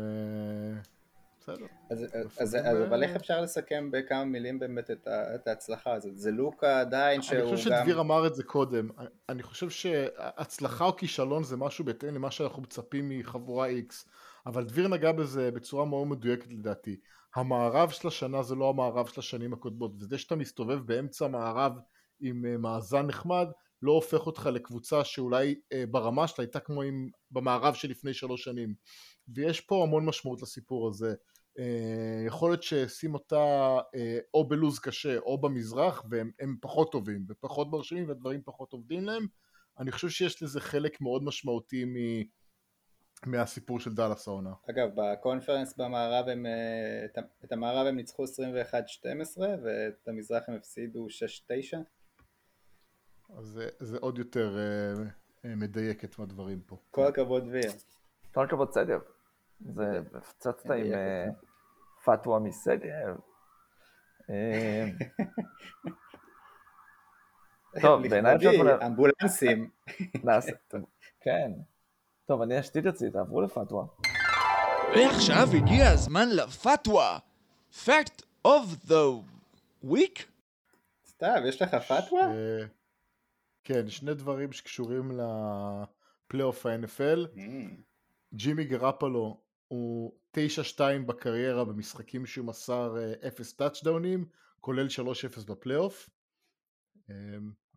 בסדר. 1.41 1.65
אז, 1.91 2.05
אז, 2.39 2.55
אז 2.55 2.83
אבל 2.87 3.03
איך 3.03 3.15
אפשר 3.15 3.41
לסכם 3.41 3.91
בכמה 3.91 4.25
מילים 4.25 4.59
באמת 4.59 4.91
את, 4.91 5.07
ה, 5.07 5.35
את 5.35 5.47
ההצלחה 5.47 5.93
הזאת? 5.93 6.17
זה 6.17 6.31
לוקה 6.31 6.79
עדיין 6.79 7.21
שהוא 7.21 7.39
גם... 7.39 7.47
אני 7.47 7.55
חושב 7.55 7.69
שדביר 7.69 7.99
אמר 7.99 8.27
את 8.27 8.35
זה 8.35 8.43
קודם. 8.43 8.89
אני 9.29 9.43
חושב 9.43 9.69
שהצלחה 9.69 10.85
או 10.85 10.95
כישלון 10.95 11.43
זה 11.43 11.57
משהו 11.57 11.85
בהתאם 11.85 12.15
למה 12.15 12.31
שאנחנו 12.31 12.61
מצפים 12.61 13.09
מחבורה 13.09 13.69
X. 13.69 13.93
אבל 14.45 14.63
דביר 14.63 14.87
נגע 14.87 15.11
בזה 15.11 15.51
בצורה 15.51 15.85
מאוד 15.85 16.07
מדויקת 16.07 16.53
לדעתי. 16.53 16.99
המערב 17.35 17.89
של 17.89 18.07
השנה 18.07 18.43
זה 18.43 18.55
לא 18.55 18.69
המערב 18.69 19.07
של 19.07 19.19
השנים 19.19 19.53
הקודמות, 19.53 19.91
וזה 19.99 20.17
שאתה 20.17 20.35
מסתובב 20.35 20.79
באמצע 20.85 21.25
המערב 21.25 21.73
עם 22.21 22.45
אה, 22.45 22.57
מאזן 22.57 23.05
נחמד, 23.05 23.47
לא 23.81 23.91
הופך 23.91 24.25
אותך 24.25 24.49
לקבוצה 24.53 25.03
שאולי 25.03 25.55
אה, 25.73 25.83
ברמה 25.91 26.27
שלה 26.27 26.45
הייתה 26.45 26.59
כמו 26.59 26.81
עם, 26.81 27.09
במערב 27.31 27.73
שלפני 27.73 28.13
שלוש 28.13 28.43
שנים. 28.43 28.73
ויש 29.27 29.61
פה 29.61 29.83
המון 29.83 30.05
משמעות 30.05 30.41
לסיפור 30.41 30.87
הזה. 30.87 31.13
אה, 31.59 32.23
יכול 32.27 32.51
להיות 32.51 32.63
ששים 32.63 33.13
אותה 33.13 33.77
אה, 33.95 34.19
או 34.33 34.47
בלוז 34.47 34.79
קשה 34.79 35.17
או 35.17 35.41
במזרח 35.41 36.03
והם 36.09 36.57
פחות 36.61 36.91
טובים 36.91 37.25
ופחות 37.29 37.67
מרשימים 37.71 38.07
והדברים 38.07 38.41
פחות 38.45 38.73
עובדים 38.73 39.05
להם. 39.05 39.27
אני 39.79 39.91
חושב 39.91 40.09
שיש 40.09 40.43
לזה 40.43 40.61
חלק 40.61 41.01
מאוד 41.01 41.23
משמעותי 41.23 41.85
מ... 41.85 41.95
מהסיפור 43.25 43.79
של 43.79 43.93
דאלאס 43.93 44.27
העונה. 44.27 44.53
אגב, 44.69 44.89
בקונפרנס 44.95 45.77
במערב 45.77 46.27
הם, 46.27 46.45
אה, 46.45 47.23
את 47.45 47.51
המערב 47.51 47.87
הם 47.87 47.95
ניצחו 47.95 48.23
21-12 48.23 48.27
ואת 49.37 50.07
המזרח 50.07 50.43
הם 50.47 50.55
הפסידו 50.55 51.07
6-9. 51.09 51.77
אז 53.37 53.45
זה, 53.45 53.69
זה 53.79 53.97
עוד 54.01 54.17
יותר 54.17 54.57
אה, 54.57 55.03
אה, 55.45 55.55
מדייק 55.55 56.03
את 56.03 56.19
הדברים 56.19 56.61
פה. 56.65 56.77
כל 56.91 57.07
הכבוד 57.07 57.47
ויר. 57.51 57.71
כל 58.33 58.45
הכבוד 58.45 58.71
סגב. 58.71 58.99
זה 59.59 60.01
הפצצת 60.15 60.65
עם 60.65 60.71
אה, 60.93 61.25
פתווה 62.05 62.39
מסגב. 62.39 63.17
טוב, 67.81 68.01
בעיניי 68.09 68.35
אפשר 68.35 68.85
אמבולנסים. 68.85 69.69
כן. 71.23 71.51
טוב, 72.25 72.41
אני 72.41 72.59
אשתית 72.59 72.85
אצלי, 72.85 73.11
תעברו 73.11 73.41
לפתווה. 73.41 73.85
ועכשיו 74.95 75.47
הגיע 75.57 75.89
הזמן 75.89 76.27
לפתווה. 76.29 77.19
Fact 77.85 78.23
of 78.47 78.87
the 78.87 79.23
week? 79.85 80.23
סתיו, 81.05 81.41
יש 81.45 81.61
לך 81.61 81.75
פתווה? 81.75 82.27
אה, 83.71 83.81
כן, 83.81 83.89
שני 83.89 84.13
דברים 84.13 84.51
שקשורים 84.51 85.11
לפלייאוף 85.11 86.65
ה-NFL. 86.65 87.35
Mm, 87.35 87.39
ג'ימי 88.33 88.63
גרפלו 88.63 89.41
הוא 89.67 90.13
9-2 90.37 90.39
בקריירה 91.05 91.65
במשחקים 91.65 92.25
שהוא 92.25 92.45
מסר 92.45 92.97
אה, 92.97 93.27
0 93.27 93.53
טאצ'דאונים, 93.53 94.25
כולל 94.59 94.87
3-0 94.87 95.51
בפלייאוף. 95.51 96.09
אה, 97.09 97.15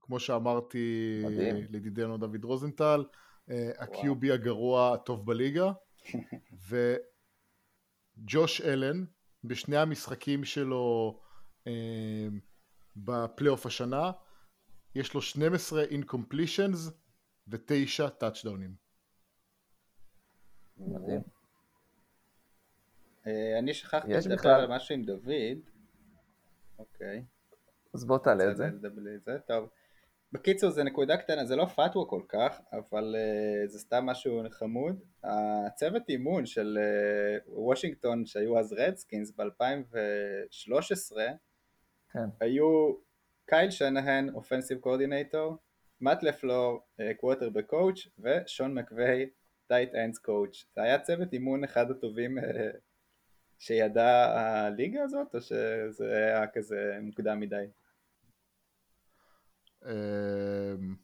כמו 0.01 0.21
שאמרתי. 0.21 1.23
לידידנו 1.71 2.17
דוד 2.17 2.45
רוזנטל, 2.45 3.05
אה, 3.51 3.71
ה-QB 3.79 4.33
הגרוע 4.33 4.95
הטוב 4.95 5.27
בליגה, 5.27 5.73
וג'וש 8.19 8.61
אלן, 8.61 9.05
בשני 9.45 9.77
המשחקים 9.77 10.45
שלו 10.45 11.21
אה, 11.67 12.29
בפלייאוף 12.97 13.67
השנה, 13.67 14.11
יש 14.95 15.15
לו 15.15 15.23
12 15.23 15.85
incompletions 15.85 16.91
ו-9 17.49 18.11
טאצ'דאונים. 18.19 18.75
מדהים. 20.77 21.21
אני 23.59 23.75
שכחתי 23.75 24.13
יש 24.13 24.27
לדבר 24.27 24.51
על 24.51 24.77
משהו 24.77 24.95
עם 24.95 25.05
דוד. 25.05 25.59
אוקיי. 26.79 27.25
אז 27.95 28.05
בוא 28.05 28.19
תעלה 28.19 28.51
את 28.51 28.57
זה. 28.57 28.69
טוב. 29.47 29.69
בקיצור 30.33 30.71
זה 30.71 30.83
נקודה 30.85 31.17
קטנה, 31.17 31.45
זה 31.45 31.57
לא 31.57 31.65
פתווה 31.65 32.05
כל 32.07 32.23
כך, 32.29 32.61
אבל 32.73 33.17
uh, 33.17 33.69
זה 33.69 33.79
סתם 33.79 34.07
משהו 34.07 34.43
חמוד. 34.51 35.01
הצוות 35.25 36.03
אימון 36.09 36.47
של 36.47 36.79
uh, 36.79 37.51
וושינגטון 37.51 38.27
שהיו 38.27 38.59
אז 38.59 38.73
רדסקינס 38.73 39.33
ב-2013 39.37 41.17
כן. 42.13 42.29
היו 42.41 42.95
קייל 43.47 43.71
שנהאן, 43.71 44.29
אופנסיב 44.35 44.79
קורדינטור, 44.79 45.57
מאט 46.01 46.23
לפלור, 46.23 46.81
קווטר 47.17 47.51
בקואוץ' 47.51 48.09
ושון 48.19 48.75
מקווי, 48.75 49.31
טייט 49.67 49.95
אנדס 49.95 50.19
קואוץ'. 50.19 50.67
זה 50.75 50.83
היה 50.83 50.99
צוות 50.99 51.33
אימון 51.33 51.65
אחד 51.65 51.91
הטובים 51.91 52.39
אה, 52.39 52.71
שידעה 53.59 54.67
הליגה 54.67 55.03
הזאת, 55.03 55.35
או 55.35 55.41
שזה 55.41 56.17
היה 56.17 56.47
כזה 56.47 56.99
מוקדם 57.03 57.41
מדי? 57.41 57.65
אמ, 59.85 60.97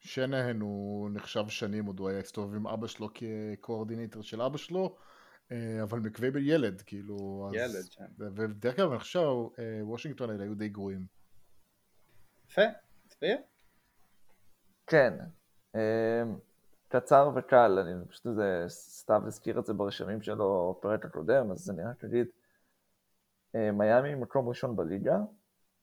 שנהן 0.00 0.60
הוא 0.60 1.10
נחשב 1.10 1.48
שנים, 1.48 1.86
עוד 1.86 1.98
הוא 1.98 2.08
היה 2.08 2.18
הסתובב 2.18 2.54
עם 2.54 2.66
אבא 2.66 2.86
שלו 2.86 3.08
כ 3.14 3.31
coordinator 3.31 4.22
של 4.22 4.42
אבא 4.42 4.58
שלו, 4.58 4.96
אה, 5.52 5.82
אבל 5.82 5.98
מקווי 5.98 6.30
בילד, 6.30 6.82
כאילו, 6.82 7.48
אז... 7.48 7.54
ילד. 7.54 7.84
ו- 8.18 8.28
ובדרך 8.36 8.76
כלל 8.76 8.88
אני 8.88 8.98
חושב 8.98 9.20
שוושינגטון 9.20 10.30
האלה 10.30 10.42
היו 10.44 10.54
די 10.54 10.68
גרועים. 10.68 11.21
יפה, 12.52 12.62
צביר? 13.08 13.36
כן. 14.86 15.14
אמ, 15.74 16.38
קצר 16.88 17.30
וקל, 17.36 17.78
אני 17.78 18.08
פשוט 18.08 18.34
זה, 18.34 18.64
סתיו 18.68 19.22
הזכיר 19.26 19.58
את 19.58 19.66
זה 19.66 19.74
ברשמים 19.74 20.22
שלו 20.22 20.76
בפרק 20.78 21.04
הקודם, 21.04 21.50
אז 21.50 21.70
אני 21.70 21.84
רק 21.84 22.04
אגיד, 22.04 22.26
אה, 23.54 23.72
מיאמי 23.72 24.14
מקום 24.14 24.48
ראשון 24.48 24.76
בליגה, 24.76 25.16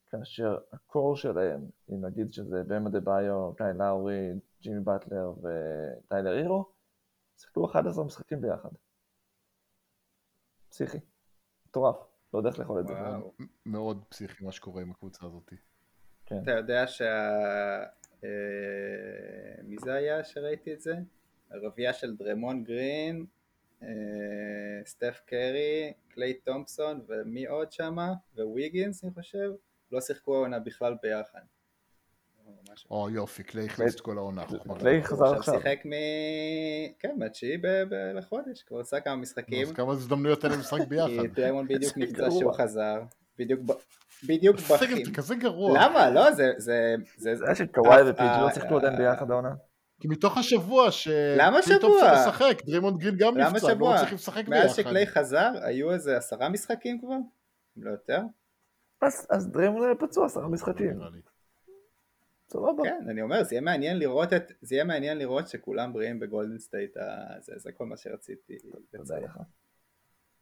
כאשר 0.10 0.58
הקור 0.72 1.16
שלהם, 1.16 1.62
אם 1.90 2.06
נגיד 2.06 2.34
שזה 2.34 2.64
במה 2.68 2.90
דה 2.90 3.00
ביו, 3.00 3.54
קאי 3.58 3.74
לאורי, 3.74 4.30
ג'ימי 4.62 4.80
באטלר 4.80 5.34
וטיילר 5.38 6.32
הירו, 6.32 6.66
שיחקו 7.38 7.66
11 7.72 8.06
משחקים 8.06 8.42
ביחד. 8.42 8.70
פסיכי. 10.70 11.00
מטורף. 11.68 11.96
לא 12.34 12.40
יודע 12.40 12.50
איך 12.50 12.60
לאכול 12.60 12.80
את 12.80 12.88
זה. 12.88 12.94
מאוד 13.66 14.04
פסיכי 14.10 14.46
מה 14.46 14.52
שקורה 14.52 14.82
עם 14.82 14.92
הקבוצה 14.92 15.26
הזאת. 15.26 15.54
כן. 16.30 16.36
אתה 16.44 16.52
יודע 16.52 16.88
שה... 16.88 17.30
אה, 18.24 18.30
מי 19.64 19.76
זה 19.84 19.94
היה 19.94 20.24
שראיתי 20.24 20.74
את 20.74 20.82
זה? 20.82 20.94
הרביעייה 21.52 21.94
של 21.94 22.16
דרמון 22.16 22.64
גרין, 22.64 23.26
אה, 23.84 23.88
סטף 24.86 25.22
קרי, 25.26 25.94
קליי 26.10 26.34
תומפסון 26.34 27.02
ומי 27.08 27.46
עוד 27.48 27.72
שמה? 27.72 28.14
וויגינס 28.38 29.04
אני 29.04 29.12
חושב, 29.14 29.52
לא 29.92 30.02
שיחקו 30.02 30.36
העונה 30.36 30.60
בכלל 30.60 30.96
ביחד. 31.04 31.40
או 32.92 33.10
יופי, 33.10 33.44
קליי 33.44 33.66
הכניס 33.66 33.96
את 33.96 34.02
כל 34.02 34.18
העונה. 34.18 34.46
קליי. 34.80 35.04
חזר 35.04 35.24
עכשיו 35.26 35.40
עכשיו. 35.40 35.54
שיחק 35.62 35.86
מ... 35.86 35.92
כן, 37.00 37.16
מהתשיעי 37.20 37.58
ב- 37.58 37.68
ב- 37.68 37.94
לחודש, 38.16 38.64
כבר 38.64 38.80
עשה 38.80 39.00
כמה 39.00 39.16
משחקים. 39.16 39.68
אז 39.68 39.72
כמה 39.74 39.92
הזדמנויות 39.92 40.46
אין 40.46 40.52
לשחק 40.52 40.88
ביחד. 40.88 41.08
כי 41.22 41.28
דרמון 41.28 41.68
בדיוק 41.68 41.98
נפצע. 42.02 42.32
שהוא 42.32 42.54
חזר. 42.54 43.02
בדיוק 43.38 43.62
ב- 43.66 43.72
בדיוק 44.28 44.56
בסדר, 44.56 44.78
בכי. 44.78 45.06
זה 45.06 45.12
כזה 45.14 45.36
גרוע. 45.36 45.80
למה? 45.84 46.10
לא, 46.10 46.32
זה... 46.32 46.52
זה... 46.58 46.96
זה... 47.18 47.36
זה 47.36 47.46
היה 47.46 47.56
שקוואי 47.56 47.98
אה, 47.98 48.10
ופיג' 48.10 48.26
לא 48.26 48.48
אה, 48.48 48.54
שיחקו 48.54 48.78
עדיין 48.78 48.98
ביחד 48.98 49.32
העונה? 49.32 49.50
כי 50.00 50.08
מתוך 50.08 50.38
השבוע 50.38 50.92
ש... 50.92 51.08
למה 51.38 51.62
פתאום 51.62 51.78
שבוע? 51.80 52.00
צריך 52.00 52.28
לשחק, 52.28 52.66
דרימונד 52.66 52.98
גרין 52.98 53.16
גם 53.18 53.38
למה 53.38 53.50
נפצע, 53.50 53.74
לא? 53.74 53.94
צריכים 53.98 54.16
לשחק 54.16 54.48
מאז 54.48 54.62
ביחד. 54.64 54.74
שקליי 54.76 55.08
חזר, 55.08 55.52
היו 55.62 55.94
איזה 55.94 56.18
עשרה 56.18 56.50
משחקים 56.50 57.00
כבר? 57.02 57.16
אם 57.78 57.84
לא 57.84 57.92
יותר? 57.92 58.22
אז, 59.02 59.28
אז 59.30 59.52
דרימון 59.52 59.94
פצוע 60.00 60.26
עשרה 60.26 60.48
משחקים. 60.48 61.00
סבבה. 62.52 62.84
כן, 62.84 63.06
אני 63.10 63.22
אומר, 63.22 63.44
זה 63.44 63.56
יהיה 63.56 63.62
מעניין 63.62 64.00
לראות 64.00 64.34
את... 64.34 64.52
זה 64.62 64.76
יהיה 64.76 64.84
מעניין 64.84 65.18
לראות 65.18 65.48
שכולם 65.48 65.94
בריאים 65.94 66.20
בגולדן 66.20 66.58
סטייט, 66.60 66.94
זה, 67.40 67.54
זה 67.58 67.72
כל 67.72 67.86
מה 67.86 67.98
שרציתי 67.98 68.58
תודה. 68.92 69.20
לך. 69.20 69.38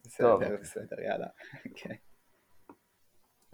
בסדר, 0.04 0.56
בסדר, 0.60 1.00
יאללה. 1.00 1.26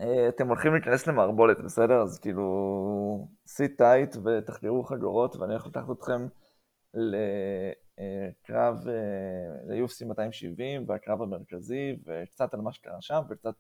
אה, 0.01 0.29
אתם 0.29 0.49
הולכים 0.49 0.73
להיכנס 0.73 1.07
למערבולת, 1.07 1.61
בסדר? 1.65 2.03
אז 2.03 2.19
כאילו, 2.19 3.29
sit 3.49 3.81
tight 3.81 4.19
ותחגרו 4.25 4.83
חגורות, 4.83 5.37
ואני 5.37 5.53
הולך 5.53 5.67
לקחת 5.67 5.91
אתכם 5.91 6.27
לקרב, 6.95 8.77
ל-UFC 9.67 10.07
270 10.07 10.85
והקרב 10.89 11.23
המרכזי, 11.23 11.97
וקצת 12.07 12.55
על 12.55 12.61
מה 12.61 12.73
שקרה 12.73 13.01
שם, 13.01 13.23
וקצת 13.31 13.55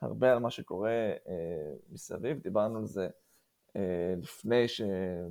הרבה 0.00 0.32
על 0.32 0.38
מה 0.38 0.50
שקורה 0.50 1.12
אה, 1.28 1.74
מסביב. 1.90 2.38
דיברנו 2.38 2.78
על 2.78 2.86
זה 2.86 3.08
אה, 3.76 4.14
לפני, 4.16 4.68
ש... 4.68 4.82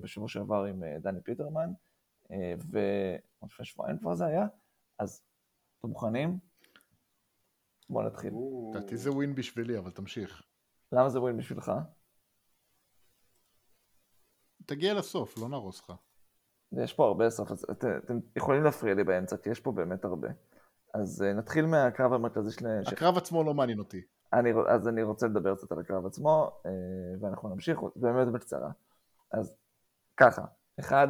בשבוע 0.02 0.28
שעבר 0.28 0.64
עם 0.64 0.84
דני 1.02 1.22
פיטרמן, 1.22 1.70
ולפני 2.72 3.66
שבועיים 3.66 3.98
כבר 3.98 4.14
זה 4.14 4.26
היה, 4.26 4.46
אז 5.00 5.24
אתם 5.80 5.88
מוכנים? 5.88 6.51
בואו 7.92 8.06
נתחיל. 8.06 8.34
לדעתי 8.70 8.98
זה 8.98 9.12
ווין 9.12 9.36
בשבילי, 9.36 9.78
אבל 9.78 9.92
תמשיך. 9.92 10.44
למה 10.92 11.10
זה 11.10 11.22
ווין 11.22 11.38
בשבילך? 11.38 11.72
תגיע 14.66 14.94
לסוף, 14.94 15.38
לא 15.38 15.50
נהרוס 15.50 15.80
לך. 15.80 15.94
יש 16.72 16.94
פה 16.94 17.06
הרבה 17.06 17.30
סוף, 17.30 17.52
אז 17.52 17.66
את, 17.72 17.86
אתם 18.06 18.20
יכולים 18.36 18.64
להפריע 18.64 18.94
לי 18.94 19.04
באמצע, 19.04 19.38
כי 19.38 19.50
יש 19.50 19.60
פה 19.60 19.72
באמת 19.72 20.06
הרבה. 20.06 20.28
אז 20.94 21.22
uh, 21.22 21.38
נתחיל 21.38 21.66
מהקרב 21.66 22.14
המרכזי 22.14 22.52
של... 22.52 22.66
ש... 22.84 22.94
הקרב 22.94 23.18
עצמו 23.18 23.44
לא 23.44 23.54
מעניין 23.54 23.80
אותי. 23.80 24.02
אני, 24.34 24.50
אז 24.68 24.88
אני 24.88 25.04
רוצה 25.04 25.28
לדבר 25.28 25.56
קצת 25.56 25.72
על 25.72 25.80
הקרב 25.80 26.06
עצמו, 26.06 26.52
uh, 26.64 26.68
ואנחנו 27.22 27.50
נמשיך 27.50 27.80
באמת 27.96 28.28
בקצרה. 28.28 28.72
אז 29.32 29.54
ככה, 30.18 30.42
אחד, 30.80 31.08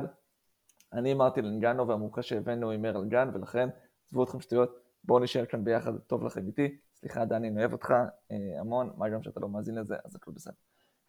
אני 0.93 1.13
אמרתי 1.13 1.41
לנגנו 1.41 1.87
והמומחה 1.87 2.21
שהבאנו 2.21 2.71
הימר 2.71 2.97
על 2.97 3.05
גן, 3.05 3.29
ולכן, 3.33 3.69
עזבו 4.07 4.23
אתכם 4.23 4.39
שטויות, 4.39 4.80
בואו 5.03 5.19
נשאר 5.19 5.45
כאן 5.45 5.63
ביחד, 5.63 5.97
טוב 5.97 6.23
לכם 6.23 6.47
איתי. 6.47 6.77
סליחה, 6.95 7.25
דני, 7.25 7.47
אני 7.49 7.59
אוהב 7.59 7.73
אותך 7.73 7.93
אה, 8.31 8.59
המון, 8.59 8.93
מה 8.97 9.09
גם 9.09 9.23
שאתה 9.23 9.39
לא 9.39 9.49
מאזין 9.49 9.75
לזה, 9.75 9.95
אז 10.03 10.15
הכל 10.15 10.31
בסדר. 10.31 10.53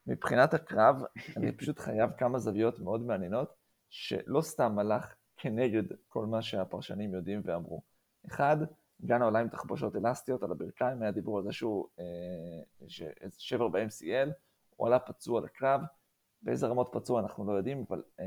מבחינת 0.07 0.55
הקרב, 0.55 1.03
אני 1.37 1.53
פשוט 1.59 1.79
חייב 1.79 2.11
כמה 2.19 2.39
זוויות 2.39 2.79
מאוד 2.79 3.01
מעניינות, 3.01 3.55
שלא 3.91 4.41
סתם 4.41 4.79
הלך 4.79 5.15
כנגד 5.37 5.83
כל 6.09 6.27
מה 6.27 6.43
שהפרשנים 6.43 7.15
יודעים 7.15 7.41
ואמרו. 7.45 7.83
אחד, 8.27 8.57
גאנה 9.05 9.25
עולה 9.25 9.39
עם 9.39 9.49
תחבושות 9.49 9.97
אלסטיות 9.97 10.43
על 10.43 10.53
הברכיים, 10.53 11.03
היה 11.03 11.11
דיבור 11.11 11.39
על 11.39 11.45
זה 11.45 11.53
שהוא 11.53 11.89
אה, 11.99 12.87
שבר 13.39 13.69
ב-MCL, 13.69 14.29
הוא 14.77 14.87
עלה 14.87 14.99
פצוע 14.99 15.41
לקרב, 15.41 15.81
באיזה 16.43 16.67
רמות 16.67 16.89
פצוע 16.93 17.21
אנחנו 17.21 17.47
לא 17.47 17.53
יודעים, 17.53 17.85
אבל 17.89 18.03
אה, 18.21 18.25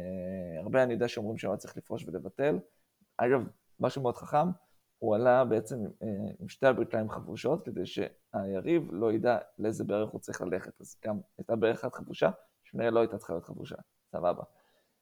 הרבה 0.62 0.84
אני 0.84 0.94
יודע 0.94 1.08
שאומרים 1.08 1.38
שהוא 1.38 1.52
היה 1.52 1.58
צריך 1.58 1.78
לפרוש 1.78 2.06
ולבטל. 2.08 2.60
אגב, 3.18 3.48
משהו 3.80 4.02
מאוד 4.02 4.16
חכם, 4.16 4.48
הוא 5.00 5.16
עלה 5.16 5.46
בעצם 5.46 5.76
אה, 6.04 6.08
עם 6.40 6.50
שתי 6.50 6.68
הברכיים 6.68 7.10
חבושות, 7.10 7.66
כדי 7.66 7.86
שהיריב 7.86 8.90
לא 8.92 9.12
ידע 9.14 9.38
לאיזה 9.60 9.84
ברך 9.84 10.10
הוא 10.10 10.22
צריך 10.22 10.42
ללכת. 10.42 10.82
אז 10.82 10.98
גם 11.06 11.20
הייתה 11.38 11.56
ברך 11.56 11.86
אחת 11.86 11.96
חבושה, 11.96 12.30
שנייה 12.64 12.92
לא 12.92 13.00
הייתה 13.00 13.18
צריכה 13.18 13.34
להיות 13.34 13.46
חבושה, 13.46 13.76
סבבה. 14.12 14.44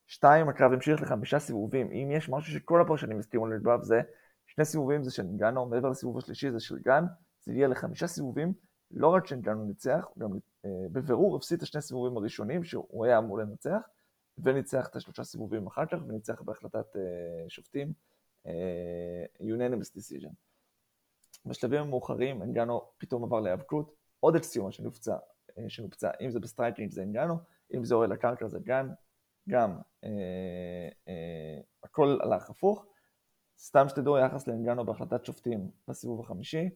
שתיים, 0.08 0.50
הקרב 0.50 0.74
המשיך 0.74 1.02
לחמישה 1.02 1.40
סיבובים. 1.40 1.92
אם 1.92 2.12
יש 2.12 2.30
משהו 2.30 2.54
שכל 2.54 2.82
הפרשנים 2.82 3.20
הסכימו 3.20 3.48
לגביו, 3.48 3.80
זה 3.82 4.02
שני 4.48 4.66
סיבובים 4.66 5.04
זה 5.04 5.12
של 5.12 5.28
גאנו, 5.36 5.66
מעבר 5.66 5.90
לסיבוב 5.90 6.18
השלישי 6.18 6.52
זה 6.52 6.60
של 6.60 6.80
גן, 6.80 7.04
זה 7.42 7.54
יהיה 7.54 7.68
לחמישה 7.68 8.08
סיבובים, 8.08 8.54
לא 8.92 9.08
רק 9.08 9.28
שגאנו 9.28 9.66
ניצח, 9.66 10.06
הוא 10.14 10.22
גם 10.22 10.30
בבירור 10.92 11.36
הפסיד 11.36 11.58
את 11.58 11.64
השני 11.64 11.82
סיבובים 11.82 12.18
הראשונים 12.18 12.64
שהוא 12.64 13.06
היה 13.06 13.18
אמור 13.18 13.38
לנצח, 13.38 13.80
וניצח 14.38 14.88
את 14.88 14.96
השלושה 14.96 15.24
סיבובים 15.24 15.68
אחר 15.68 15.86
כך, 15.86 15.98
וניצח 16.08 16.42
בהחלטת 16.42 16.86
שופטים, 17.48 17.94
unanimous 19.42 19.98
decision. 19.98 20.34
בשלבים 21.46 21.82
המאוחרים 21.82 22.42
אנגנו 22.42 22.82
פתאום 22.98 23.24
עבר 23.24 23.40
להיאבקות, 23.40 23.96
עוד 24.20 24.36
אקסיומה 24.36 24.72
שנופצה, 24.72 25.16
שנופצה, 25.68 26.10
אם 26.22 26.30
זה 26.30 26.40
ב 26.40 26.45
striking 26.45 26.92
זה 26.92 27.04
אנגאנו, 27.04 27.36
אם 27.76 27.86
זה 27.86 27.96
או 27.96 28.04
על 28.04 28.12
הקרקע 28.12 28.48
זה 28.48 28.60
גאן, 28.60 28.90
גם 29.50 29.78
אה, 30.04 30.10
אה, 31.08 31.60
הכל 31.84 32.18
הלך 32.22 32.50
הפוך. 32.50 32.86
סתם 33.60 33.90
שתדעו, 33.90 34.16
היחס 34.18 34.48
לאנגאנו 34.48 34.86
בהחלטת 34.86 35.26
שופטים 35.26 35.72
בסיבוב 35.88 36.20
החמישי 36.20 36.70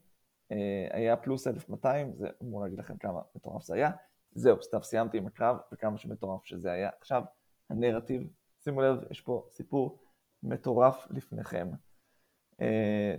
אה, 0.52 0.88
היה 0.92 1.18
פלוס 1.18 1.48
1200, 1.48 2.14
זה 2.16 2.28
אמור 2.44 2.62
להגיד 2.62 2.80
לכם 2.80 2.98
כמה 2.98 3.22
מטורף 3.36 3.64
זה 3.64 3.76
היה. 3.76 3.92
זהו, 4.32 4.64
סתם 4.64 4.82
סיימתי 4.82 5.18
עם 5.18 5.28
הקרב 5.28 5.58
וכמה 5.74 5.98
שמטורף 5.98 6.46
שזה 6.46 6.72
היה. 6.72 6.90
עכשיו, 7.00 7.24
הנרטיב, 7.70 8.28
שימו 8.60 8.82
לב, 8.82 8.98
יש 9.12 9.22
פה 9.22 9.48
סיפור 9.52 10.00
מטורף 10.44 11.08
לפניכם. 11.10 11.68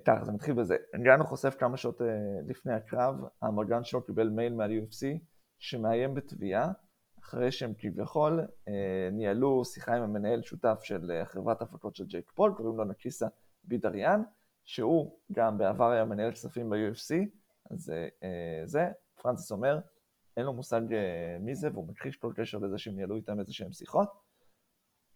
ככה, 0.04 0.24
זה 0.24 0.32
מתחיל 0.32 0.54
בזה. 0.54 0.76
אנגאנו 0.94 1.24
חושף 1.24 1.56
כמה 1.58 1.76
שעות 1.76 2.00
לפני 2.46 2.72
הקרב, 2.72 3.14
האמרגן 3.42 3.84
שלו 3.84 4.02
קיבל 4.02 4.28
מייל 4.28 4.54
מה-UFC 4.54 5.06
שמאיים 5.58 6.14
בתביעה 6.14 6.72
אחרי 7.28 7.52
שהם 7.52 7.72
כביכול 7.78 8.40
אה, 8.68 9.08
ניהלו 9.12 9.64
שיחה 9.64 9.96
עם 9.96 10.02
המנהל 10.02 10.42
שותף 10.42 10.78
של 10.82 11.10
אה, 11.10 11.24
חברת 11.24 11.62
הפקות 11.62 11.96
של 11.96 12.06
ג'ייק 12.06 12.30
פול, 12.30 12.54
קוראים 12.56 12.76
לו 12.76 12.84
נאקיסה 12.84 13.26
בידאריאן, 13.64 14.22
שהוא 14.64 15.18
גם 15.32 15.58
בעבר 15.58 15.90
היה 15.90 16.04
מנהל 16.04 16.32
כספים 16.32 16.70
ב-UFC, 16.70 17.14
אז 17.70 17.90
אה, 17.90 18.62
זה, 18.64 18.88
פרנסיס 19.22 19.52
אומר, 19.52 19.80
אין 20.36 20.44
לו 20.44 20.52
מושג 20.52 20.80
מי 21.40 21.54
זה, 21.54 21.68
והוא 21.72 21.88
מכחיש 21.88 22.16
כל 22.16 22.32
קשר 22.36 22.58
לזה 22.58 22.78
שהם 22.78 22.96
ניהלו 22.96 23.16
איתם 23.16 23.40
איזה 23.40 23.52
שהם 23.52 23.72
שיחות. 23.72 24.08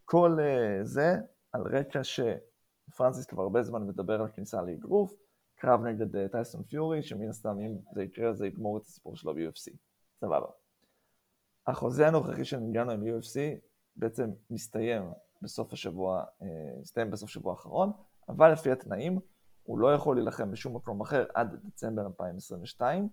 כל 0.05 0.39
זה 0.83 1.17
על 1.53 1.63
רקע 1.63 2.01
שפרנסיס 2.05 3.27
כבר 3.27 3.43
הרבה 3.43 3.63
זמן 3.63 3.87
מדבר 3.87 4.21
על 4.21 4.29
כניסה 4.29 4.63
לאגרוף, 4.63 5.13
קרב 5.57 5.81
נגד 5.83 6.29
טייסון 6.29 6.63
פיורי, 6.63 7.03
שמן 7.03 7.29
הסתם 7.29 7.61
אם 7.61 7.79
זה 7.95 8.03
יקרה 8.03 8.33
זה 8.33 8.47
יגמור 8.47 8.79
את 8.79 8.83
הסיפור 8.83 9.17
שלו 9.17 9.35
ב-UFC. 9.35 9.77
סבבה. 10.21 10.47
החוזה 11.67 12.09
הנוכחי 12.09 12.45
של 12.45 12.57
ניגנו 12.57 12.93
עם 12.93 13.03
UFC 13.03 13.39
בעצם 13.97 14.31
מסתיים 14.51 15.03
בסוף 15.43 15.73
השבוע, 15.73 16.25
אה, 16.43 16.47
מסתיים 16.81 17.11
בסוף 17.11 17.31
שבוע 17.31 17.53
האחרון, 17.53 17.93
אבל 18.29 18.53
לפי 18.53 18.71
התנאים 18.71 19.19
הוא 19.63 19.79
לא 19.79 19.95
יכול 19.95 20.17
להילחם 20.17 20.51
בשום 20.51 20.77
מקום 20.77 21.01
אחר 21.01 21.25
עד 21.35 21.55
דצמבר 21.65 22.07
2022, 22.07 23.09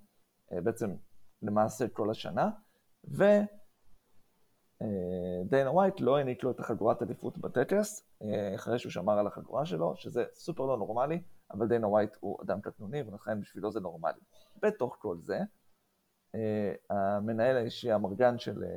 אה, 0.52 0.62
בעצם 0.62 0.96
למעשה 1.42 1.88
כל 1.88 2.10
השנה, 2.10 2.50
ודיינה 3.04 3.32
ווייט 5.72 6.02
לא 6.02 6.18
העניק 6.18 6.44
לו 6.44 6.52
את 6.52 6.60
החגורת 6.60 7.02
עדיפות 7.02 7.38
בטקס, 7.38 8.04
אה, 8.04 8.09
אחרי 8.56 8.80
שהוא 8.80 8.92
שמר 8.92 9.20
על 9.20 9.28
החגורה 9.28 9.66
שלו, 9.66 9.96
שזה 9.96 10.24
סופר 10.34 10.66
לא 10.66 10.78
נורמלי, 10.78 11.24
אבל 11.52 11.68
דיינה 11.68 11.88
ווייט 11.88 12.16
הוא 12.20 12.38
אדם 12.44 12.62
קטנוני 12.62 13.02
ולכן 13.02 13.42
בשבילו 13.42 13.72
זה 13.72 13.80
נורמלי. 13.80 14.20
בתוך 14.62 14.98
כל 15.00 15.18
זה, 15.22 15.40
אה, 16.36 16.74
המנהל 16.90 17.58
האישי, 17.58 17.92
המרגן 17.92 18.38
של, 18.38 18.64
אה, 18.64 18.70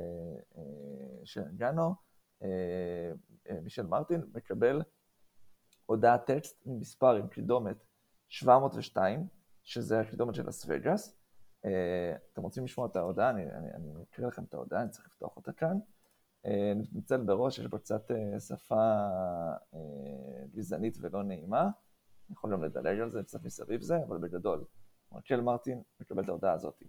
אה, 0.57 1.25
של 1.25 1.43
גאנו, 1.55 1.95
מישל 3.63 3.85
מרטין, 3.85 4.21
מקבל 4.33 4.81
הודעת 5.85 6.25
טקסט 6.25 6.61
ממספר 6.65 7.15
עם 7.15 7.27
קידומת 7.27 7.77
702, 8.27 9.27
שזה 9.63 9.99
הקידומת 9.99 10.35
של 10.35 10.43
וגאס. 10.67 11.17
אתם 12.33 12.41
רוצים 12.41 12.63
לשמוע 12.63 12.87
את 12.87 12.95
ההודעה? 12.95 13.29
אני, 13.29 13.43
אני, 13.51 13.73
אני 13.73 14.03
אקריא 14.03 14.27
לכם 14.27 14.43
את 14.43 14.53
ההודעה, 14.53 14.81
אני 14.81 14.89
צריך 14.89 15.07
לפתוח 15.07 15.35
אותה 15.35 15.51
כאן. 15.51 15.77
אני 16.45 16.73
מתנצל 16.81 17.21
בראש, 17.21 17.59
יש 17.59 17.67
בה 17.67 17.77
קצת 17.77 18.11
שפה 18.47 18.93
גזענית 20.55 20.97
ולא 21.01 21.23
נעימה. 21.23 21.61
אני 21.61 22.33
יכול 22.35 22.51
גם 22.51 22.63
לדלג 22.63 22.99
על 22.99 23.09
זה, 23.09 23.23
קצת 23.23 23.43
מסביב 23.43 23.81
זה, 23.81 23.97
אבל 24.07 24.17
בגדול, 24.17 24.65
מרקל 25.11 25.41
מרטין 25.41 25.81
מקבל 25.99 26.23
את 26.23 26.29
ההודעה 26.29 26.53
הזאת. 26.53 26.83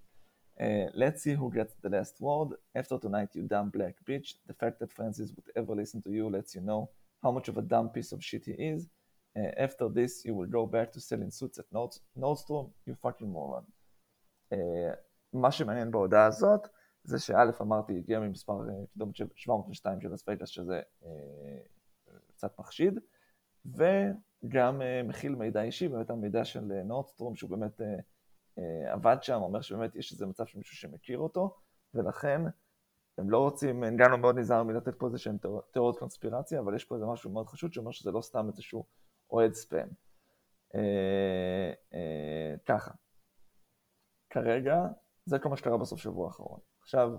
Uh, 0.57 0.89
let's 0.95 1.21
see 1.25 1.35
who 1.35 1.51
gets 1.51 1.75
the 1.83 1.91
last 1.91 2.21
word. 2.21 2.51
After 2.81 2.97
tonight, 2.97 3.35
you 3.35 3.43
dumb 3.55 3.71
black 3.71 3.97
bitch. 4.09 4.29
The 4.47 4.55
fact 4.63 4.79
that 4.81 4.93
Francis 4.93 5.33
would 5.35 5.51
ever 5.57 5.75
listen 5.75 6.01
to 6.03 6.11
you 6.13 6.31
lets 6.37 6.55
you 6.55 6.63
know 6.71 6.83
how 7.25 7.33
much 7.37 7.49
of 7.49 7.57
a 7.59 7.65
dumb 7.73 7.89
piece 7.97 8.13
of 8.15 8.23
shit 8.29 8.45
he 8.45 8.55
is. 8.73 8.81
Uh, 9.37 9.51
after 9.67 9.87
this, 9.99 10.13
you 10.27 10.33
will 10.39 10.51
go 10.59 10.65
back 10.77 10.89
to 10.93 11.01
selling 11.01 11.33
suits 11.39 11.59
at 11.59 11.67
Nord- 11.73 12.01
Nordstrom, 12.23 12.67
you 12.87 12.95
fucking 12.95 13.31
moron. 13.37 13.65
Uh, 14.53 14.95
מה 15.33 15.53
שמעניין 15.53 15.91
בהודעה 15.91 16.27
הזאת, 16.27 16.69
זה 17.05 17.19
שא' 17.19 17.51
אמרתי, 17.61 17.99
הגיע 17.99 18.21
ממספר 18.21 18.59
קידומת 18.93 19.17
של 19.17 19.27
702 19.35 20.01
של 20.01 20.15
אספייגס, 20.15 20.49
שזה 20.49 20.81
uh, 21.03 21.07
קצת 22.29 22.59
מחשיד, 22.59 22.99
וגם 23.67 24.81
uh, 24.81 25.09
מכיל 25.09 25.35
מידע 25.35 25.63
אישי, 25.63 25.89
באמת 25.89 26.11
המידע 26.11 26.45
של 26.45 26.83
נורדסטרום, 26.85 27.37
שהוא 27.37 27.51
באמת 27.51 27.81
אה, 28.59 28.93
עבד 28.93 29.17
שם, 29.23 29.41
אומר 29.43 29.61
שבאמת 29.61 29.97
יש 29.97 30.13
איזה 30.13 30.27
מצב 30.27 30.47
של 30.47 30.59
מישהו 30.59 30.77
שמכיר 30.77 31.19
אותו, 31.19 31.57
ולכן 31.95 32.41
הם 33.19 33.31
לא 33.31 33.39
רוצים, 33.39 33.85
אנגנו 33.85 34.19
מאוד 34.19 34.39
נזהר 34.39 34.63
מלתת 34.63 34.95
פה 34.99 35.07
איזה 35.07 35.19
שהם 35.19 35.37
תיאוריות 35.73 35.99
קונספירציה, 35.99 36.61
אבל 36.61 36.75
יש 36.75 36.85
פה 36.85 36.95
איזה 36.95 37.07
משהו 37.07 37.31
מאוד 37.31 37.47
חשוב 37.47 37.73
שאומר 37.73 37.91
שזה 37.91 38.11
לא 38.11 38.21
סתם 38.21 38.47
איזשהו 38.49 38.85
אוהד 39.31 39.53
ספאם. 39.53 39.89
אה, 40.75 41.73
אה, 41.95 42.55
ככה, 42.67 42.91
כרגע 44.31 44.77
זה 45.25 45.39
כל 45.39 45.49
מה 45.49 45.57
שקרה 45.57 45.79
בסוף 45.79 46.01
שבוע 46.01 46.27
האחרון. 46.27 46.61
עכשיו 46.85 47.11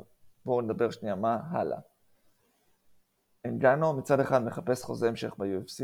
בואו 0.46 0.62
נדבר 0.62 0.92
שנייה 0.92 1.16
מה 1.16 1.40
הלאה. 1.50 1.80
אנגנו 3.46 3.94
מצד 3.94 4.20
אחד 4.20 4.44
מחפש 4.44 4.84
חוזה 4.84 5.08
המשך 5.08 5.36
ב-UFC, 5.38 5.84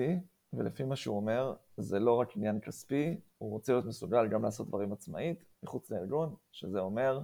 ולפי 0.54 0.84
מה 0.84 0.96
שהוא 0.96 1.16
אומר, 1.16 1.56
זה 1.78 2.00
לא 2.00 2.14
רק 2.14 2.38
עניין 2.38 2.60
כספי, 2.60 3.20
הוא 3.38 3.52
רוצה 3.52 3.74
להיות 3.74 3.86
מסוגל 3.86 4.28
גם 4.28 4.44
לעשות 4.44 4.68
דברים 4.68 4.94
עצמאית, 4.94 5.44
מחוץ 5.64 5.92
לארגון, 5.92 6.36
שזה 6.52 6.80
אומר 6.80 7.22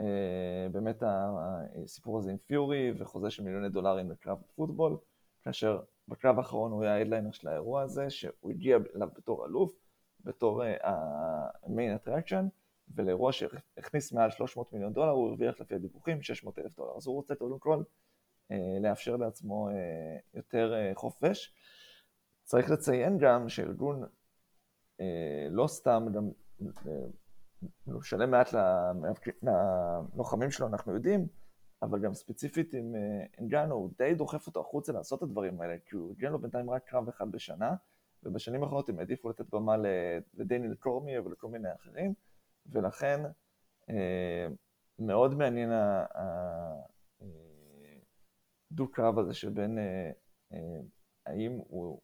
אה, 0.00 0.66
באמת 0.72 1.02
הסיפור 1.06 2.18
הזה 2.18 2.30
עם 2.30 2.36
פיורי 2.46 2.92
וחוזה 2.98 3.30
של 3.30 3.42
מיליוני 3.42 3.68
דולרים 3.68 4.10
לקרב 4.10 4.38
פוטבול, 4.54 4.96
כאשר 5.42 5.80
בקרב 6.08 6.38
האחרון 6.38 6.72
הוא 6.72 6.82
היה 6.82 6.94
ה 6.94 6.98
headliner 6.98 7.32
של 7.32 7.48
האירוע 7.48 7.82
הזה, 7.82 8.10
שהוא 8.10 8.50
הגיע 8.50 8.78
אליו 8.96 9.08
בתור 9.16 9.46
אלוף, 9.46 9.72
בתור 10.24 10.62
ה 10.82 11.04
main 11.04 11.92
uh, 11.92 11.96
attraction, 11.96 12.46
ולאירוע 12.94 13.32
שהכניס 13.32 14.12
מעל 14.12 14.30
300 14.30 14.72
מיליון 14.72 14.92
דולר, 14.92 15.10
הוא 15.10 15.28
הרוויח 15.28 15.60
לפי 15.60 15.74
הדיווחים 15.74 16.22
600 16.22 16.58
אלף 16.58 16.76
דולר. 16.76 16.96
אז 16.96 17.06
הוא 17.06 17.14
רוצה 17.14 17.34
קודם 17.34 17.58
כל 17.58 17.82
uh, 18.52 18.54
לאפשר 18.80 19.16
לעצמו 19.16 19.68
uh, 19.68 19.72
יותר 20.34 20.72
uh, 20.74 20.98
חופש. 20.98 21.54
צריך 22.44 22.70
לציין 22.70 23.18
גם 23.18 23.48
שארגון 23.48 24.04
אה, 25.00 25.48
לא 25.50 25.66
סתם 25.66 26.06
גם 26.14 26.30
אה, 26.86 27.06
משלם 27.86 28.30
מעט 28.30 28.54
ללוחמים 30.14 30.50
שלו, 30.50 30.66
אנחנו 30.66 30.94
יודעים, 30.94 31.26
אבל 31.82 32.00
גם 32.00 32.14
ספציפית 32.14 32.74
עם 32.74 32.94
אנגנו, 33.40 33.74
הוא 33.74 33.90
די 33.98 34.14
דוחף 34.14 34.46
אותו 34.46 34.60
החוצה 34.60 34.92
לעשות 34.92 35.18
את 35.18 35.22
הדברים 35.22 35.60
האלה, 35.60 35.76
כי 35.86 35.96
הוא 35.96 36.12
הגיע 36.12 36.30
לו 36.30 36.38
בינתיים 36.38 36.70
רק 36.70 36.84
קרב 36.84 37.08
אחד 37.08 37.32
בשנה, 37.32 37.74
ובשנים 38.22 38.62
האחרונות 38.62 38.88
הם 38.88 38.98
העדיפו 38.98 39.28
לתת 39.28 39.54
במה 39.54 39.76
לדניאל 40.34 40.74
קורמיה 40.74 41.22
ולכל 41.22 41.48
מיני 41.48 41.68
אחרים, 41.74 42.14
ולכן 42.66 43.20
אה, 43.90 44.46
מאוד 44.98 45.34
מעניין 45.34 45.70
הדו-קרב 48.70 49.18
הזה 49.18 49.34
שבין 49.34 49.78
האם 51.26 51.58
הוא 51.68 52.00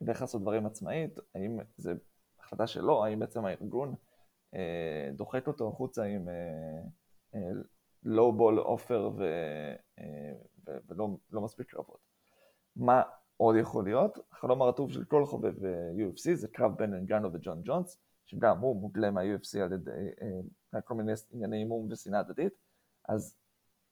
ילך 0.00 0.20
לעשות 0.20 0.42
דברים 0.42 0.66
עצמאית, 0.66 1.18
האם 1.34 1.58
זה 1.76 1.92
החלטה 2.40 2.66
שלו, 2.66 3.04
האם 3.04 3.18
בעצם 3.18 3.44
הארגון 3.44 3.94
אה, 4.54 5.10
דוחק 5.12 5.46
אותו 5.46 5.68
החוצה 5.68 6.04
עם 6.04 6.28
לואו 8.02 8.32
בול 8.32 8.60
אופר 8.60 9.10
ולא 10.88 11.08
לא 11.30 11.40
מספיק 11.40 11.70
קרבות. 11.70 12.00
מה 12.76 13.02
עוד 13.36 13.56
יכול 13.56 13.84
להיות? 13.84 14.18
החלום 14.32 14.62
הרטוב 14.62 14.92
של 14.92 15.04
כל 15.04 15.26
חובב 15.26 15.54
UFC 15.96 16.34
זה 16.34 16.48
קרב 16.48 16.76
בין 16.76 16.94
אנגנו 16.94 17.32
וג'ון 17.32 17.60
ג'ונס, 17.64 17.98
שגם 18.30 18.58
הוא 18.58 18.76
מוגלה 18.80 19.10
מה-UFC 19.10 19.58
על 19.62 19.72
ידי 19.72 19.90
אה, 20.74 20.80
כל 20.80 20.94
מיני 20.94 21.12
ענייני 21.32 21.56
הימום 21.56 21.88
ושנאה 21.90 22.20
הדדית, 22.20 22.52
אז 23.08 23.36